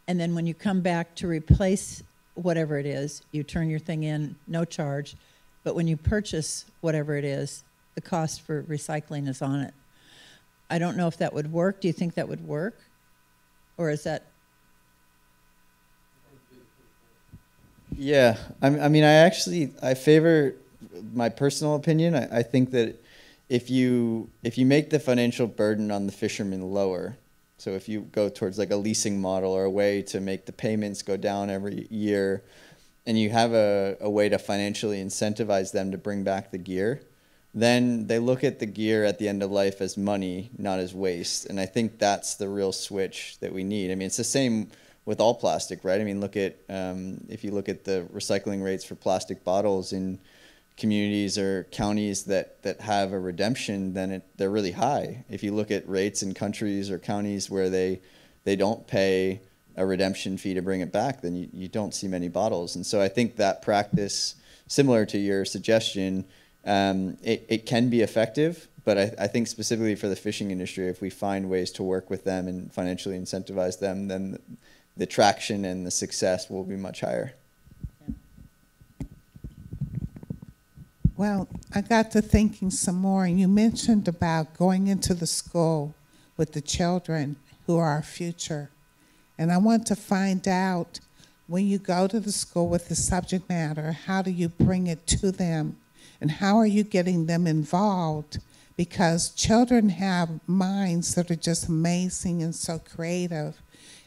and 0.09 0.19
then 0.19 0.35
when 0.35 0.47
you 0.47 0.55
come 0.55 0.81
back 0.81 1.15
to 1.17 1.27
replace 1.27 2.03
whatever 2.37 2.79
it 2.79 2.87
is, 2.87 3.23
you 3.33 3.43
turn 3.43 3.69
your 3.69 3.79
thing 3.79 4.05
in, 4.05 4.37
no 4.47 4.65
charge. 4.65 5.17
But 5.65 5.75
when 5.75 5.89
you 5.89 5.97
purchase 5.97 6.65
whatever 6.81 7.17
it 7.17 7.25
is, 7.25 7.65
the 7.95 8.01
cost 8.01 8.43
for 8.43 8.63
recycling 8.65 9.29
is 9.29 9.43
on 9.43 9.61
it. 9.61 9.75
I 10.71 10.79
don't 10.79 10.97
know 10.97 11.09
if 11.09 11.17
that 11.19 11.33
would 11.33 11.53
work. 11.53 11.81
Do 11.81 11.89
you 11.89 11.93
think 11.93 12.15
that 12.15 12.29
would 12.29 12.47
work? 12.47 12.79
Or 13.79 13.91
is 13.91 14.05
that, 14.05 14.23
Yeah, 17.97 18.37
I, 18.61 18.67
I 18.67 18.89
mean, 18.89 19.05
I 19.05 19.13
actually 19.13 19.73
I 19.83 19.95
favor 19.95 20.55
my 21.15 21.29
personal 21.29 21.77
opinion. 21.77 22.15
I, 22.15 22.39
I 22.39 22.43
think 22.43 22.71
that 22.73 23.03
if 23.49 23.71
you 23.71 24.29
if 24.43 24.59
you 24.59 24.67
make 24.67 24.91
the 24.91 24.99
financial 24.99 25.47
burden 25.47 25.91
on 25.91 26.07
the 26.07 26.13
fishermen 26.13 26.63
lower, 26.73 27.17
so 27.59 27.71
if 27.71 27.89
you 27.89 28.03
go 28.03 28.29
towards 28.29 28.59
like 28.59 28.71
a 28.71 28.77
leasing 28.77 29.21
model 29.21 29.53
or 29.53 29.65
a 29.65 29.71
way 29.71 30.03
to 30.03 30.21
make 30.21 30.47
the 30.47 30.53
payments 30.53 31.03
go 31.03 31.17
down 31.17 31.51
every 31.51 31.87
year, 31.91 32.45
and 33.07 33.19
you 33.19 33.31
have 33.31 33.53
a, 33.53 33.97
a 34.01 34.11
way 34.11 34.29
to 34.29 34.39
financially 34.39 35.03
incentivize 35.03 35.73
them 35.73 35.93
to 35.93 35.99
bring 35.99 36.25
back 36.25 36.51
the 36.51 36.59
gear, 36.59 37.01
then 37.55 38.07
they 38.09 38.19
look 38.19 38.45
at 38.45 38.59
the 38.59 38.67
gear 38.67 39.05
at 39.05 39.19
the 39.19 39.29
end 39.29 39.43
of 39.43 39.51
life 39.51 39.81
as 39.81 39.97
money, 39.97 40.51
not 40.59 40.79
as 40.79 40.93
waste. 40.93 41.47
And 41.47 41.59
I 41.59 41.65
think 41.65 41.99
that's 41.99 42.35
the 42.35 42.49
real 42.49 42.73
switch 42.73 43.39
that 43.41 43.53
we 43.53 43.65
need. 43.65 43.91
I 43.91 43.95
mean, 43.95 44.07
it's 44.07 44.19
the 44.19 44.25
same 44.25 44.71
with 45.07 45.21
all 45.21 45.35
plastic, 45.35 45.83
right? 45.83 46.01
I 46.01 46.05
mean, 46.05 46.21
look 46.21 46.37
at 46.37 46.59
um, 46.69 47.25
if 47.31 47.45
you 47.45 47.53
look 47.53 47.71
at 47.71 47.85
the 47.85 48.07
recycling 48.13 48.63
rates 48.63 48.85
for 48.85 48.97
plastic 48.97 49.43
bottles 49.45 49.93
in 49.93 50.19
communities 50.77 51.39
or 51.39 51.65
counties 51.71 52.25
that, 52.25 52.63
that 52.63 52.81
have 52.81 53.13
a 53.13 53.19
redemption, 53.19 53.95
then 53.95 54.11
it, 54.11 54.23
they're 54.37 54.51
really 54.51 54.73
high. 54.73 55.25
If 55.31 55.43
you 55.43 55.55
look 55.55 55.71
at 55.71 55.89
rates 55.89 56.23
in 56.23 56.35
countries 56.35 56.91
or 56.91 56.99
counties 56.99 57.51
where 57.51 57.71
they 57.71 58.01
they 58.45 58.57
don't 58.57 58.87
pay 58.87 59.41
a 59.77 59.85
redemption 59.85 60.39
fee 60.39 60.55
to 60.55 60.63
bring 60.63 60.81
it 60.81 60.93
back, 60.93 61.21
then 61.21 61.35
you, 61.35 61.49
you 61.53 61.69
don't 61.69 61.95
see 61.95 62.09
many 62.09 62.29
bottles. 62.29 62.77
And 62.77 62.87
so 62.87 63.03
I 63.03 63.09
think 63.09 63.37
that 63.37 63.61
practice, 63.61 64.37
similar 64.69 65.05
to 65.07 65.19
your 65.19 65.45
suggestion, 65.45 66.25
um, 66.65 67.19
it, 67.23 67.45
it 67.49 67.67
can 67.67 67.91
be 67.91 68.03
effective. 68.03 68.69
But 68.85 68.99
I, 68.99 69.15
I 69.19 69.27
think 69.27 69.49
specifically 69.49 69.97
for 69.97 70.09
the 70.09 70.17
fishing 70.17 70.53
industry, 70.53 70.89
if 70.89 71.01
we 71.01 71.11
find 71.11 71.51
ways 71.51 71.73
to 71.73 71.83
work 71.83 72.09
with 72.09 72.23
them 72.23 72.47
and 72.47 72.73
financially 72.73 73.19
incentivize 73.19 73.81
them, 73.81 74.09
then 74.09 74.33
the, 74.33 74.41
the 74.97 75.07
traction 75.07 75.65
and 75.65 75.85
the 75.85 75.91
success 75.91 76.49
will 76.49 76.65
be 76.65 76.77
much 76.77 77.01
higher. 77.01 77.35
Well, 81.19 81.49
I 81.75 81.81
got 81.81 82.11
to 82.11 82.21
thinking 82.21 82.71
some 82.71 82.97
more, 82.97 83.25
and 83.25 83.41
you 83.41 83.49
mentioned 83.49 84.07
about 84.07 84.55
going 84.59 84.87
into 84.89 85.15
the 85.15 85.27
school 85.27 85.95
with 86.37 86.53
the 86.53 86.61
children 86.61 87.37
who 87.67 87.79
are 87.79 87.89
our 87.89 88.03
future. 88.03 88.69
And 89.39 89.51
I 89.51 89.57
want 89.57 89.87
to 89.87 89.97
find 89.97 90.47
out 90.47 91.01
when 91.47 91.67
you 91.67 91.79
go 91.79 92.07
to 92.07 92.21
the 92.21 92.33
school 92.33 92.69
with 92.69 92.91
the 92.91 92.95
subject 92.95 93.49
matter, 93.49 93.93
how 93.93 94.21
do 94.21 94.31
you 94.31 94.51
bring 94.51 94.89
it 94.89 95.07
to 95.07 95.33
them? 95.33 95.79
And 96.21 96.33
how 96.33 96.59
are 96.59 96.67
you 96.67 96.85
getting 96.85 97.25
them 97.25 97.47
involved? 97.47 98.39
Because 98.77 99.31
children 99.31 99.89
have 99.89 100.47
minds 100.47 101.15
that 101.15 101.31
are 101.31 101.37
just 101.37 101.67
amazing 101.67 102.43
and 102.43 102.55
so 102.55 102.79
creative. 102.79 103.63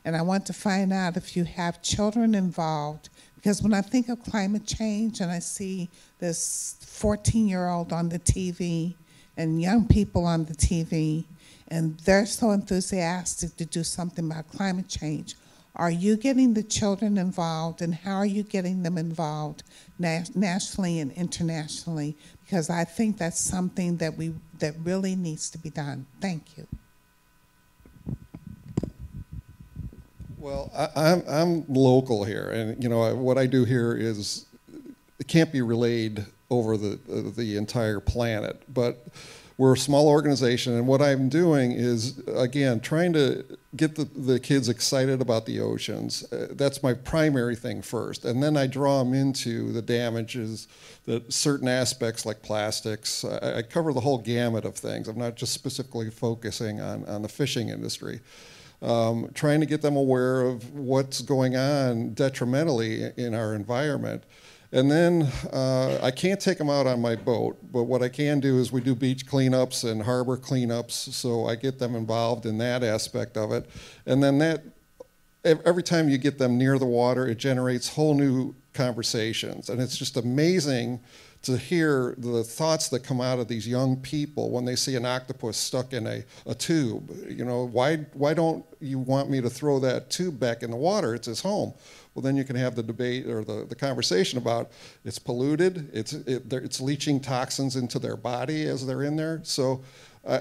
And 0.05 0.15
I 0.15 0.21
want 0.21 0.45
to 0.45 0.53
find 0.53 0.93
out 0.93 1.17
if 1.17 1.35
you 1.35 1.45
have 1.45 1.81
children 1.81 2.35
involved. 2.35 3.09
Because 3.39 3.63
when 3.63 3.73
I 3.73 3.81
think 3.81 4.09
of 4.09 4.21
climate 4.21 4.65
change 4.65 5.21
and 5.21 5.31
I 5.31 5.39
see 5.39 5.89
this 6.19 6.75
14 6.81 7.47
year 7.47 7.69
old 7.69 7.93
on 7.93 8.09
the 8.09 8.19
TV 8.19 8.95
and 9.37 9.61
young 9.61 9.87
people 9.87 10.25
on 10.25 10.43
the 10.43 10.53
TV, 10.53 11.23
and 11.69 11.97
they're 12.01 12.25
so 12.25 12.51
enthusiastic 12.51 13.55
to 13.55 13.65
do 13.65 13.85
something 13.85 14.29
about 14.29 14.49
climate 14.51 14.89
change, 14.89 15.35
are 15.77 15.89
you 15.89 16.17
getting 16.17 16.53
the 16.53 16.63
children 16.63 17.17
involved 17.17 17.81
and 17.81 17.95
how 17.95 18.15
are 18.15 18.25
you 18.25 18.43
getting 18.43 18.83
them 18.83 18.97
involved 18.97 19.63
na- 19.97 20.25
nationally 20.35 20.99
and 20.99 21.13
internationally? 21.13 22.17
Because 22.43 22.69
I 22.69 22.83
think 22.83 23.17
that's 23.17 23.39
something 23.39 23.95
that 23.97 24.17
we 24.17 24.33
that 24.57 24.73
really 24.83 25.15
needs 25.15 25.49
to 25.51 25.57
be 25.57 25.69
done. 25.69 26.05
Thank 26.19 26.57
you. 26.57 26.67
Well, 30.39 30.71
I, 30.73 30.87
I'm, 30.95 31.23
I'm 31.27 31.65
local 31.67 32.23
here, 32.23 32.49
and 32.49 32.81
you 32.81 32.89
know 32.89 33.01
I- 33.01 33.13
what 33.13 33.37
I 33.37 33.45
do 33.45 33.65
here 33.65 33.93
is 33.93 34.45
it 35.19 35.27
can't 35.27 35.51
be 35.51 35.61
relayed 35.61 36.25
over 36.49 36.77
the 36.77 36.97
uh, 37.11 37.35
the 37.35 37.57
entire 37.57 37.99
planet. 37.99 38.61
But 38.73 39.05
we're 39.57 39.73
a 39.73 39.77
small 39.77 40.07
organization, 40.07 40.75
and 40.75 40.87
what 40.87 41.01
I'm 41.01 41.27
doing 41.27 41.73
is, 41.73 42.19
again, 42.29 42.79
trying 42.79 43.11
to 43.11 43.43
get 43.75 43.95
the, 43.95 44.05
the 44.05 44.39
kids 44.39 44.69
excited 44.69 45.19
about 45.19 45.45
the 45.45 45.59
oceans. 45.59 46.23
Uh, 46.31 46.47
that's 46.51 46.81
my 46.81 46.93
primary 46.93 47.57
thing 47.57 47.81
first. 47.81 48.23
And 48.23 48.41
then 48.41 48.55
I 48.55 48.67
draw 48.67 49.03
them 49.03 49.13
into 49.13 49.73
the 49.73 49.81
damages, 49.81 50.69
the 51.05 51.21
certain 51.27 51.67
aspects 51.67 52.25
like 52.25 52.41
plastics. 52.41 53.25
I, 53.25 53.57
I 53.57 53.61
cover 53.63 53.91
the 53.91 53.99
whole 53.99 54.17
gamut 54.19 54.63
of 54.63 54.75
things. 54.75 55.09
I'm 55.09 55.17
not 55.17 55.35
just 55.35 55.53
specifically 55.53 56.09
focusing 56.09 56.79
on, 56.79 57.03
on 57.03 57.21
the 57.21 57.29
fishing 57.29 57.67
industry. 57.67 58.21
Um, 58.81 59.29
trying 59.33 59.59
to 59.59 59.65
get 59.65 59.81
them 59.81 59.97
aware 59.97 60.41
of 60.41 60.73
what's 60.73 61.21
going 61.21 61.57
on 61.57 62.13
detrimentally 62.13 63.11
in 63.17 63.33
our 63.33 63.53
environment. 63.53 64.23
And 64.71 64.89
then 64.89 65.23
uh, 65.51 65.99
I 66.01 66.11
can't 66.11 66.39
take 66.39 66.59
them 66.59 66.69
out 66.69 66.85
on 66.85 67.01
my 67.01 67.15
boat, 67.15 67.57
but 67.73 67.83
what 67.83 68.03
I 68.03 68.09
can 68.09 68.39
do 68.39 68.59
is 68.59 68.71
we 68.71 68.81
do 68.81 68.93
beach 68.93 69.25
cleanups 69.25 69.89
and 69.89 70.03
harbor 70.03 70.37
cleanups, 70.37 70.91
so 70.91 71.47
I 71.47 71.55
get 71.55 71.79
them 71.79 71.95
involved 71.95 72.45
in 72.45 72.59
that 72.59 72.83
aspect 72.83 73.35
of 73.35 73.51
it. 73.51 73.67
And 74.05 74.23
then 74.23 74.37
that, 74.37 74.63
every 75.43 75.83
time 75.83 76.07
you 76.07 76.19
get 76.19 76.37
them 76.37 76.57
near 76.57 76.77
the 76.77 76.85
water, 76.85 77.27
it 77.27 77.39
generates 77.39 77.89
whole 77.89 78.13
new 78.13 78.55
conversations. 78.73 79.69
And 79.69 79.81
it's 79.81 79.97
just 79.97 80.17
amazing 80.17 80.99
to 81.41 81.57
hear 81.57 82.15
the 82.17 82.43
thoughts 82.43 82.89
that 82.89 83.03
come 83.03 83.21
out 83.21 83.39
of 83.39 83.47
these 83.47 83.67
young 83.67 83.95
people 83.97 84.51
when 84.51 84.65
they 84.65 84.75
see 84.75 84.95
an 84.95 85.05
octopus 85.05 85.55
stuck 85.55 85.93
in 85.93 86.05
a, 86.05 86.23
a 86.45 86.53
tube. 86.53 87.11
You 87.29 87.45
know, 87.45 87.65
why, 87.65 87.97
why 88.13 88.33
don't 88.33 88.65
you 88.81 88.99
want 88.99 89.29
me 89.29 89.39
to 89.41 89.49
throw 89.49 89.79
that 89.79 90.09
tube 90.09 90.39
back 90.39 90.63
in 90.63 90.71
the 90.71 90.77
water? 90.77 91.15
It's 91.15 91.27
his 91.27 91.41
home 91.41 91.73
well, 92.19 92.23
then 92.23 92.35
you 92.35 92.43
can 92.43 92.57
have 92.57 92.75
the 92.75 92.83
debate 92.83 93.27
or 93.27 93.45
the, 93.45 93.65
the 93.65 93.75
conversation 93.75 94.37
about 94.37 94.71
it's 95.05 95.19
polluted, 95.19 95.89
it's, 95.93 96.11
it, 96.11 96.51
it's 96.51 96.81
leaching 96.81 97.19
toxins 97.19 97.77
into 97.77 97.97
their 97.97 98.17
body 98.17 98.63
as 98.63 98.85
they're 98.85 99.03
in 99.03 99.15
there. 99.15 99.39
So 99.43 99.83
I, 100.27 100.35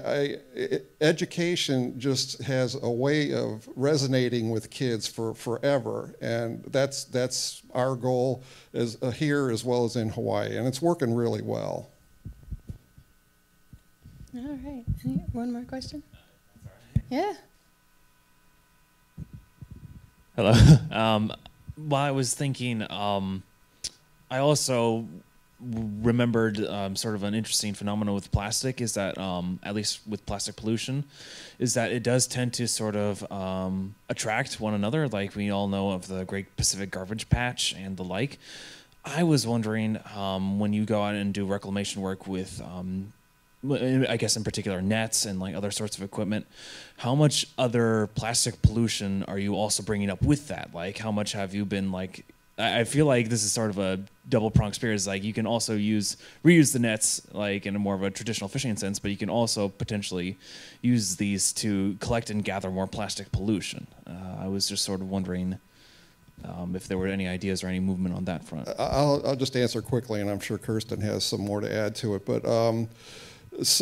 I, 0.55 0.79
education 0.99 1.99
just 1.99 2.41
has 2.43 2.75
a 2.81 2.89
way 2.89 3.33
of 3.33 3.67
resonating 3.75 4.49
with 4.49 4.69
kids 4.69 5.07
for 5.07 5.33
forever, 5.33 6.15
and 6.21 6.63
that's 6.65 7.05
that's 7.05 7.61
our 7.73 7.95
goal 7.95 8.43
as 8.73 8.97
uh, 9.01 9.11
here 9.11 9.49
as 9.49 9.63
well 9.63 9.85
as 9.85 9.95
in 9.95 10.09
Hawaii, 10.09 10.57
and 10.57 10.67
it's 10.67 10.81
working 10.81 11.13
really 11.13 11.41
well. 11.41 11.89
All 14.35 14.59
right. 14.63 14.83
Any, 15.03 15.25
one 15.31 15.51
more 15.51 15.63
question? 15.63 16.03
Yeah. 17.09 17.33
Hello. 20.35 20.53
Um, 20.91 21.31
while 21.75 22.03
I 22.03 22.11
was 22.11 22.33
thinking, 22.33 22.85
um, 22.91 23.43
I 24.29 24.39
also 24.39 25.07
remembered 25.61 26.63
um, 26.65 26.95
sort 26.95 27.15
of 27.15 27.23
an 27.23 27.33
interesting 27.33 27.73
phenomenon 27.73 28.15
with 28.15 28.31
plastic 28.31 28.79
is 28.79 28.93
that 28.93 29.17
um, 29.17 29.59
at 29.63 29.75
least 29.75 29.99
with 30.07 30.25
plastic 30.25 30.55
pollution 30.55 31.03
is 31.57 31.73
that 31.73 31.91
it 31.91 32.01
does 32.01 32.27
tend 32.27 32.53
to 32.53 32.67
sort 32.67 32.95
of 32.95 33.29
um, 33.31 33.95
attract 34.07 34.59
one 34.59 34.73
another 34.73 35.07
like 35.09 35.35
we 35.35 35.49
all 35.49 35.67
know 35.67 35.91
of 35.91 36.07
the 36.07 36.23
great 36.23 36.55
pacific 36.55 36.91
garbage 36.91 37.29
patch 37.29 37.73
and 37.73 37.97
the 37.97 38.03
like 38.03 38.39
i 39.03 39.21
was 39.21 39.45
wondering 39.45 39.99
um, 40.15 40.59
when 40.59 40.71
you 40.71 40.85
go 40.85 41.03
out 41.03 41.15
and 41.15 41.33
do 41.33 41.45
reclamation 41.45 42.01
work 42.01 42.25
with 42.25 42.61
um, 42.61 43.11
I 43.69 44.15
guess 44.17 44.37
in 44.37 44.43
particular 44.45 44.81
nets 44.81 45.25
and 45.25 45.39
like 45.39 45.53
other 45.53 45.71
sorts 45.71 45.97
of 45.97 46.03
equipment. 46.03 46.47
How 46.97 47.13
much 47.13 47.45
other 47.57 48.07
plastic 48.15 48.61
pollution 48.61 49.23
are 49.23 49.37
you 49.37 49.55
also 49.55 49.83
bringing 49.83 50.09
up 50.09 50.21
with 50.21 50.47
that? 50.47 50.69
Like, 50.73 50.97
how 50.97 51.11
much 51.11 51.33
have 51.33 51.53
you 51.53 51.65
been 51.65 51.91
like? 51.91 52.25
I 52.59 52.83
feel 52.83 53.05
like 53.05 53.29
this 53.29 53.43
is 53.43 53.51
sort 53.51 53.69
of 53.69 53.77
a 53.79 53.99
double 54.27 54.51
pronged 54.51 54.75
spear. 54.75 54.93
Is 54.93 55.07
like 55.07 55.23
you 55.23 55.33
can 55.33 55.47
also 55.47 55.75
use 55.75 56.17
reuse 56.43 56.73
the 56.73 56.79
nets 56.79 57.21
like 57.31 57.65
in 57.65 57.75
a 57.75 57.79
more 57.79 57.95
of 57.95 58.03
a 58.03 58.11
traditional 58.11 58.49
fishing 58.49 58.75
sense, 58.75 58.99
but 58.99 59.11
you 59.11 59.17
can 59.17 59.29
also 59.29 59.69
potentially 59.69 60.37
use 60.81 61.15
these 61.15 61.53
to 61.53 61.95
collect 61.99 62.29
and 62.29 62.43
gather 62.43 62.69
more 62.69 62.87
plastic 62.87 63.31
pollution. 63.31 63.87
Uh, 64.05 64.43
I 64.43 64.47
was 64.47 64.67
just 64.67 64.83
sort 64.83 65.01
of 65.01 65.09
wondering. 65.09 65.57
Um, 66.45 66.73
if 66.73 66.87
there 66.87 66.97
were 66.97 67.07
any 67.07 67.27
ideas 67.27 67.65
or 67.65 67.67
any 67.67 67.81
movement 67.81 68.15
on 68.15 68.23
that 68.23 68.45
front. 68.45 68.69
I'll, 68.79 69.21
I'll 69.25 69.35
just 69.35 69.57
answer 69.57 69.81
quickly, 69.81 70.21
and 70.21 70.29
I'm 70.29 70.39
sure 70.39 70.57
Kirsten 70.57 71.01
has 71.01 71.25
some 71.25 71.41
more 71.41 71.59
to 71.59 71.69
add 71.69 71.95
to 71.95 72.15
it. 72.15 72.25
But 72.25 72.47
um, 72.47 72.87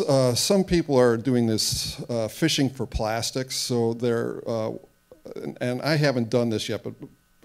uh, 0.08 0.34
some 0.34 0.64
people 0.64 0.98
are 0.98 1.16
doing 1.16 1.46
this 1.46 2.02
uh, 2.10 2.26
fishing 2.26 2.68
for 2.68 2.84
plastics, 2.84 3.54
so 3.54 3.94
they're, 3.94 4.42
uh, 4.48 4.72
and 5.60 5.80
I 5.82 5.96
haven't 5.96 6.30
done 6.30 6.50
this 6.50 6.68
yet, 6.68 6.82
but 6.82 6.94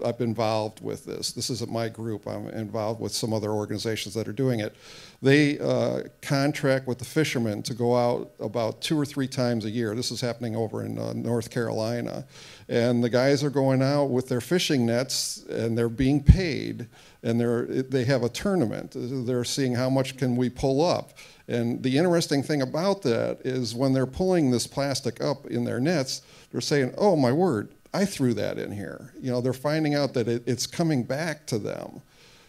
I've 0.04 0.18
been 0.18 0.30
involved 0.30 0.82
with 0.82 1.04
this. 1.04 1.32
This 1.32 1.50
isn't 1.50 1.70
my 1.70 1.88
group. 1.88 2.26
I'm 2.26 2.48
involved 2.48 3.00
with 3.00 3.12
some 3.12 3.32
other 3.32 3.50
organizations 3.50 4.14
that 4.14 4.26
are 4.26 4.32
doing 4.32 4.60
it. 4.60 4.74
They 5.22 5.58
uh, 5.58 6.02
contract 6.20 6.86
with 6.86 6.98
the 6.98 7.04
fishermen 7.04 7.62
to 7.64 7.74
go 7.74 7.96
out 7.96 8.32
about 8.40 8.80
two 8.80 8.98
or 8.98 9.06
three 9.06 9.28
times 9.28 9.64
a 9.64 9.70
year. 9.70 9.94
This 9.94 10.10
is 10.10 10.20
happening 10.20 10.56
over 10.56 10.84
in 10.84 10.98
uh, 10.98 11.12
North 11.12 11.50
Carolina. 11.50 12.26
And 12.68 13.04
the 13.04 13.10
guys 13.10 13.44
are 13.44 13.50
going 13.50 13.82
out 13.82 14.06
with 14.06 14.28
their 14.28 14.40
fishing 14.40 14.84
nets 14.86 15.44
and 15.48 15.78
they're 15.78 15.88
being 15.88 16.22
paid 16.22 16.88
and 17.22 17.40
they're, 17.40 17.64
they 17.64 18.04
have 18.04 18.22
a 18.22 18.28
tournament. 18.28 18.92
They're 18.94 19.44
seeing 19.44 19.74
how 19.74 19.90
much 19.90 20.16
can 20.16 20.36
we 20.36 20.50
pull 20.50 20.84
up. 20.84 21.12
And 21.46 21.82
the 21.82 21.96
interesting 21.98 22.42
thing 22.42 22.62
about 22.62 23.02
that 23.02 23.40
is 23.44 23.74
when 23.74 23.92
they're 23.92 24.06
pulling 24.06 24.50
this 24.50 24.66
plastic 24.66 25.22
up 25.22 25.46
in 25.46 25.64
their 25.64 25.78
nets, 25.78 26.22
they're 26.50 26.60
saying, 26.60 26.94
oh 26.98 27.16
my 27.16 27.32
word, 27.32 27.68
I 27.94 28.04
threw 28.04 28.34
that 28.34 28.58
in 28.58 28.72
here. 28.72 29.12
You 29.20 29.30
know, 29.30 29.40
they're 29.40 29.52
finding 29.52 29.94
out 29.94 30.14
that 30.14 30.26
it, 30.26 30.42
it's 30.46 30.66
coming 30.66 31.04
back 31.04 31.46
to 31.46 31.58
them. 31.58 32.02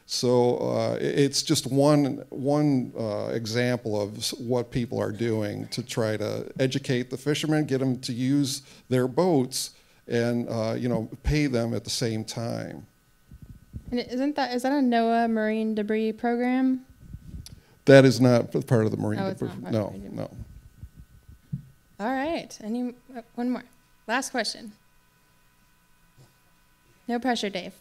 So 0.07 0.57
uh, 0.57 0.97
it's 0.99 1.43
just 1.43 1.67
one, 1.67 2.23
one 2.29 2.91
uh, 2.97 3.27
example 3.27 3.99
of 3.99 4.31
what 4.39 4.71
people 4.71 4.99
are 4.99 5.11
doing 5.11 5.67
to 5.69 5.83
try 5.83 6.17
to 6.17 6.51
educate 6.59 7.09
the 7.09 7.17
fishermen, 7.17 7.65
get 7.65 7.79
them 7.79 7.99
to 8.01 8.13
use 8.13 8.63
their 8.89 9.07
boats, 9.07 9.71
and 10.07 10.47
uh, 10.49 10.75
you 10.77 10.89
know 10.89 11.09
pay 11.23 11.47
them 11.47 11.73
at 11.73 11.83
the 11.83 11.89
same 11.89 12.23
time. 12.23 12.85
And 13.91 13.99
isn't 13.99 14.35
that 14.35 14.53
is 14.53 14.63
that 14.63 14.71
a 14.71 14.75
NOAA 14.75 15.29
marine 15.31 15.73
debris 15.73 16.11
program? 16.11 16.85
That 17.85 18.05
is 18.05 18.19
not 18.19 18.51
part 18.67 18.85
of 18.85 18.91
the 18.91 18.97
Marine. 18.97 19.19
Oh, 19.19 19.33
part 19.33 19.41
no, 19.41 19.87
of 19.87 19.93
the 19.93 19.99
Marine 19.99 20.15
no. 20.15 20.29
All 21.99 22.11
right. 22.11 22.55
Any 22.63 22.93
uh, 23.15 23.21
one 23.35 23.51
more? 23.51 23.63
Last 24.07 24.31
question. 24.31 24.71
No 27.07 27.19
pressure, 27.19 27.49
Dave. 27.49 27.73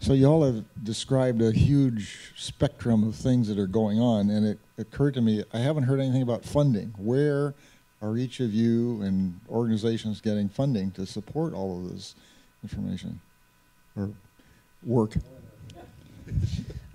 So 0.00 0.14
y'all 0.14 0.44
have 0.44 0.64
described 0.82 1.40
a 1.40 1.52
huge 1.52 2.32
spectrum 2.36 3.06
of 3.06 3.14
things 3.14 3.46
that 3.46 3.56
are 3.56 3.68
going 3.68 4.00
on, 4.00 4.30
and 4.30 4.44
it 4.44 4.58
occurred 4.76 5.14
to 5.14 5.20
me 5.20 5.44
I 5.54 5.58
haven't 5.58 5.84
heard 5.84 6.00
anything 6.00 6.22
about 6.22 6.44
funding. 6.44 6.92
Where 6.98 7.54
are 8.02 8.16
each 8.16 8.40
of 8.40 8.52
you 8.52 9.00
and 9.02 9.38
organizations 9.48 10.20
getting 10.20 10.48
funding 10.48 10.90
to 10.92 11.06
support 11.06 11.54
all 11.54 11.78
of 11.78 11.92
this 11.92 12.16
information 12.64 13.20
or 13.96 14.10
work? 14.82 15.14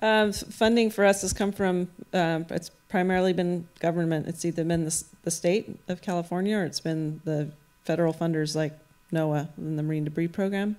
Um, 0.01 0.33
funding 0.33 0.91
for 0.91 1.05
us 1.05 1.21
has 1.21 1.31
come 1.31 1.53
from, 1.53 1.87
um, 2.17 2.45
it's 2.49 2.71
primarily 2.89 3.33
been 3.33 3.67
government. 3.79 4.27
It's 4.27 4.43
either 4.43 4.63
been 4.63 4.85
the, 4.85 5.03
the 5.23 5.31
state 5.31 5.79
of 5.87 6.01
California 6.01 6.57
or 6.57 6.63
it's 6.63 6.79
been 6.79 7.21
the 7.23 7.51
federal 7.83 8.13
funders 8.13 8.55
like 8.55 8.73
NOAA 9.13 9.47
and 9.57 9.77
the 9.77 9.83
Marine 9.83 10.03
Debris 10.03 10.27
Program. 10.27 10.75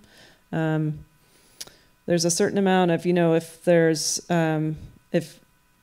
Um, 0.53 1.05
there's 2.07 2.24
a 2.24 2.30
certain 2.30 2.59
amount 2.59 2.91
of, 2.91 3.05
you 3.05 3.12
know, 3.12 3.34
if 3.34 3.64
there's, 3.64 4.28
um, 4.30 4.76
if 5.12 5.41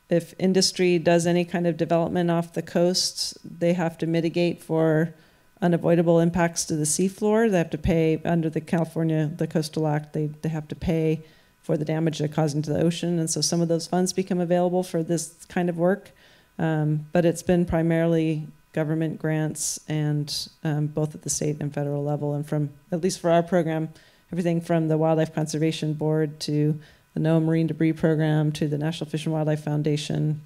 if 0.10 0.36
industry 0.38 1.00
does 1.00 1.26
any 1.26 1.44
kind 1.44 1.66
of 1.66 1.78
development 1.78 2.30
off 2.30 2.54
the 2.54 2.62
coast, 2.62 3.38
they 3.44 3.74
have 3.74 3.98
to 3.98 4.06
mitigate 4.06 4.62
for 4.62 5.14
unavoidable 5.62 6.20
impacts 6.20 6.66
to 6.66 6.76
the 6.76 6.84
seafloor. 6.84 7.50
They 7.50 7.58
have 7.58 7.72
to 7.72 7.78
pay 7.78 8.22
under 8.24 8.50
the 8.50 8.62
California, 8.62 9.32
the 9.36 9.48
Coastal 9.48 9.88
Act, 9.88 10.14
they, 10.14 10.28
they 10.28 10.50
have 10.50 10.68
to 10.68 10.76
pay 10.76 11.24
for 11.66 11.78
the 11.78 11.84
damage 11.86 12.20
they're 12.20 12.28
causing 12.28 12.62
to 12.62 12.72
the 12.72 12.80
ocean. 12.80 13.18
And 13.18 13.28
so 13.28 13.42
some 13.42 13.60
of 13.60 13.68
those 13.68 13.88
funds 13.88 14.14
become 14.14 14.40
available 14.40 14.84
for 14.84 15.02
this 15.02 15.34
kind 15.50 15.68
of 15.68 15.78
work. 15.78 16.12
Um, 16.60 17.08
but 17.12 17.26
it's 17.26 17.42
been 17.42 17.66
primarily 17.66 18.46
government 18.72 19.18
grants 19.18 19.80
and 19.88 20.48
um, 20.64 20.86
both 20.86 21.16
at 21.16 21.24
the 21.24 21.30
state 21.30 21.58
and 21.60 21.74
federal 21.74 22.04
level. 22.04 22.36
And 22.36 22.48
from, 22.48 22.70
at 22.92 23.02
least 23.02 23.20
for 23.20 23.32
our 23.32 23.42
program, 23.42 23.90
everything 24.32 24.62
from 24.62 24.90
the 24.90 24.98
Wildlife 24.98 25.34
Conservation 25.34 25.94
Board 25.94 26.40
to 26.42 26.80
the 27.16 27.20
NOAA 27.20 27.44
Marine 27.44 27.68
Debris 27.68 27.94
Program 27.94 28.52
to 28.52 28.68
the 28.68 28.78
National 28.78 29.10
Fish 29.10 29.26
and 29.26 29.34
Wildlife 29.34 29.64
Foundation, 29.64 30.42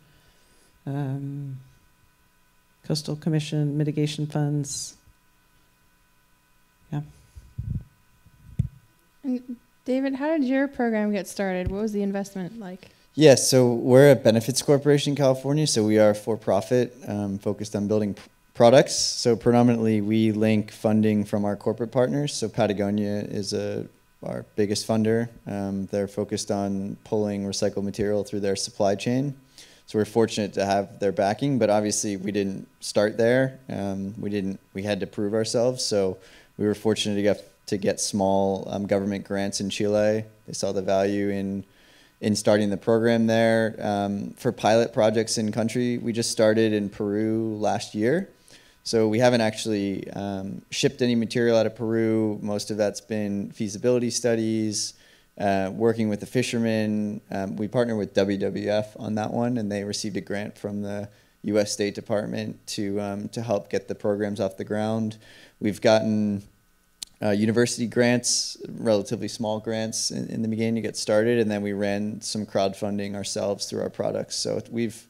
um, 0.86 1.60
Coastal 2.86 3.18
Commission 3.18 3.78
mitigation 3.78 4.26
funds. 4.26 4.96
Yeah. 6.94 7.02
And 9.24 9.58
David, 9.90 10.14
how 10.14 10.38
did 10.38 10.44
your 10.44 10.68
program 10.68 11.12
get 11.12 11.28
started? 11.28 11.72
What 11.72 11.82
was 11.82 11.92
the 11.94 12.04
investment 12.04 12.60
like? 12.60 12.90
Yes, 13.16 13.50
so 13.50 13.74
we're 13.74 14.12
a 14.12 14.16
benefits 14.16 14.62
corporation 14.62 15.14
in 15.14 15.18
California, 15.18 15.66
so 15.66 15.84
we 15.84 15.98
are 15.98 16.14
for 16.14 16.38
profit, 16.38 16.96
um, 17.08 17.40
focused 17.40 17.76
on 17.76 17.88
building 17.88 18.16
products. 18.54 18.94
So 18.94 19.36
predominantly, 19.36 20.02
we 20.02 20.32
link 20.32 20.70
funding 20.70 21.26
from 21.26 21.44
our 21.44 21.56
corporate 21.56 21.92
partners. 21.92 22.36
So 22.36 22.48
Patagonia 22.48 23.22
is 23.22 23.52
a 23.54 23.88
our 24.22 24.46
biggest 24.56 24.88
funder. 24.88 25.28
Um, 25.48 25.88
they're 25.88 26.08
focused 26.08 26.52
on 26.52 26.96
pulling 27.04 27.46
recycled 27.46 27.84
material 27.84 28.24
through 28.24 28.42
their 28.42 28.56
supply 28.56 28.94
chain. 28.94 29.34
So 29.88 29.98
we're 29.98 30.06
fortunate 30.06 30.54
to 30.54 30.68
have 30.68 31.00
their 31.00 31.12
backing, 31.12 31.58
but 31.58 31.72
obviously 31.72 32.16
we 32.16 32.32
didn't 32.32 32.68
start 32.80 33.18
there. 33.18 33.60
Um, 33.68 34.14
we 34.22 34.30
didn't. 34.30 34.60
We 34.76 34.84
had 34.84 35.00
to 35.00 35.08
prove 35.08 35.34
ourselves. 35.34 35.84
So 35.84 36.20
we 36.60 36.68
were 36.68 36.76
fortunate 36.76 37.16
to 37.16 37.24
get 37.24 37.44
to 37.70 37.78
get 37.78 38.00
small 38.00 38.68
um, 38.70 38.86
government 38.86 39.26
grants 39.26 39.62
in 39.62 39.70
Chile. 39.70 40.26
They 40.48 40.54
saw 40.54 40.72
the 40.72 40.82
value 40.82 41.30
in 41.30 41.66
in 42.22 42.36
starting 42.36 42.70
the 42.70 42.78
program 42.78 43.28
there 43.28 43.78
um, 43.80 44.32
for 44.32 44.52
pilot 44.52 44.92
projects 44.92 45.38
in 45.38 45.54
country. 45.54 45.98
We 45.98 46.12
just 46.12 46.32
started 46.32 46.74
in 46.74 46.90
Peru 46.90 47.56
last 47.58 47.96
year. 47.96 48.30
So 48.84 49.08
we 49.08 49.20
haven't 49.20 49.40
actually 49.40 50.10
um, 50.12 50.62
shipped 50.70 51.02
any 51.02 51.16
material 51.16 51.56
out 51.56 51.66
of 51.66 51.76
Peru. 51.76 52.38
Most 52.42 52.72
of 52.72 52.78
that's 52.78 53.00
been 53.00 53.52
feasibility 53.52 54.10
studies, 54.10 54.96
uh, 55.38 55.72
working 55.74 56.10
with 56.10 56.20
the 56.20 56.26
fishermen. 56.26 57.22
Um, 57.32 57.56
we 57.56 57.70
partner 57.70 57.96
with 57.96 58.14
WWF 58.14 59.00
on 59.00 59.16
that 59.16 59.32
one, 59.32 59.58
and 59.58 59.72
they 59.72 59.86
received 59.86 60.18
a 60.18 60.22
grant 60.22 60.58
from 60.58 60.82
the 60.82 61.08
U.S. 61.44 61.72
State 61.72 61.96
Department 61.96 62.66
to 62.68 63.00
um, 63.00 63.30
to 63.30 63.42
help 63.42 63.70
get 63.70 63.88
the 63.88 63.96
programs 63.96 64.40
off 64.42 64.58
the 64.58 64.66
ground. 64.66 65.18
We've 65.62 65.80
gotten 65.80 66.44
uh, 67.22 67.32
university 67.32 67.86
grants, 67.86 68.58
relatively 68.68 69.28
small 69.28 69.60
grants 69.60 70.12
in, 70.12 70.28
in, 70.28 70.42
the 70.42 70.48
beginning 70.48 70.76
to 70.76 70.82
get 70.82 70.96
started, 70.96 71.40
and 71.40 71.52
then 71.52 71.62
we 71.62 71.74
ran 71.74 72.22
some 72.22 72.46
crowdfunding 72.46 73.14
ourselves 73.16 73.66
through 73.66 73.82
our 73.82 73.90
products. 73.90 74.36
So 74.36 74.62
we've 74.72 75.06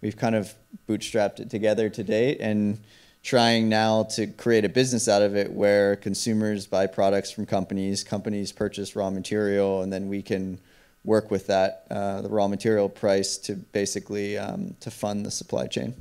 we've 0.00 0.16
kind 0.16 0.34
of 0.34 0.54
bootstrapped 0.88 1.40
it 1.40 1.50
together 1.50 1.90
to 1.90 2.02
date, 2.02 2.38
and 2.40 2.78
trying 3.22 3.68
now 3.68 4.04
to 4.04 4.26
create 4.26 4.64
a 4.64 4.68
business 4.68 5.08
out 5.08 5.22
of 5.22 5.36
it 5.36 5.52
where 5.52 5.96
consumers 5.96 6.66
buy 6.66 6.86
products 6.86 7.30
from 7.30 7.46
companies, 7.46 8.02
companies 8.02 8.50
purchase 8.50 8.96
raw 8.96 9.10
material, 9.10 9.82
and 9.82 9.92
then 9.92 10.08
we 10.08 10.22
can 10.22 10.58
work 11.04 11.30
with 11.30 11.46
that 11.48 11.86
uh, 11.90 12.22
the 12.22 12.28
raw 12.28 12.48
material 12.48 12.88
price 12.88 13.36
to 13.36 13.54
basically 13.56 14.38
um, 14.38 14.74
to 14.80 14.90
fund 14.90 15.26
the 15.26 15.30
supply 15.30 15.66
chain. 15.66 15.94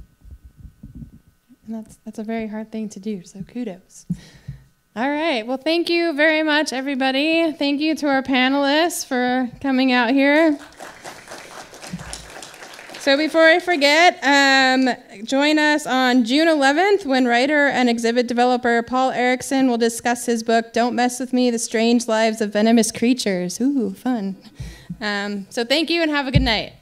And 1.67 1.75
that's 1.75 1.97
that's 2.05 2.19
a 2.19 2.23
very 2.23 2.47
hard 2.47 2.71
thing 2.71 2.89
to 2.89 2.99
do. 2.99 3.23
So 3.23 3.43
kudos. 3.43 4.05
All 4.93 5.09
right. 5.09 5.47
Well, 5.47 5.55
thank 5.55 5.89
you 5.89 6.11
very 6.11 6.43
much, 6.43 6.73
everybody. 6.73 7.53
Thank 7.53 7.79
you 7.79 7.95
to 7.95 8.07
our 8.07 8.21
panelists 8.21 9.05
for 9.05 9.49
coming 9.61 9.93
out 9.93 10.09
here. 10.09 10.59
So, 12.99 13.15
before 13.15 13.47
I 13.47 13.59
forget, 13.59 14.19
um, 14.21 14.89
join 15.23 15.57
us 15.57 15.87
on 15.87 16.25
June 16.25 16.49
11th 16.49 17.05
when 17.05 17.25
writer 17.25 17.67
and 17.67 17.89
exhibit 17.89 18.27
developer 18.27 18.83
Paul 18.83 19.11
Erickson 19.11 19.69
will 19.69 19.77
discuss 19.77 20.25
his 20.25 20.43
book, 20.43 20.73
Don't 20.73 20.93
Mess 20.93 21.21
With 21.21 21.31
Me 21.31 21.49
The 21.49 21.57
Strange 21.57 22.09
Lives 22.09 22.41
of 22.41 22.51
Venomous 22.51 22.91
Creatures. 22.91 23.61
Ooh, 23.61 23.93
fun. 23.93 24.35
Um, 24.99 25.47
so, 25.49 25.63
thank 25.63 25.89
you 25.89 26.01
and 26.01 26.11
have 26.11 26.27
a 26.27 26.31
good 26.31 26.41
night. 26.41 26.73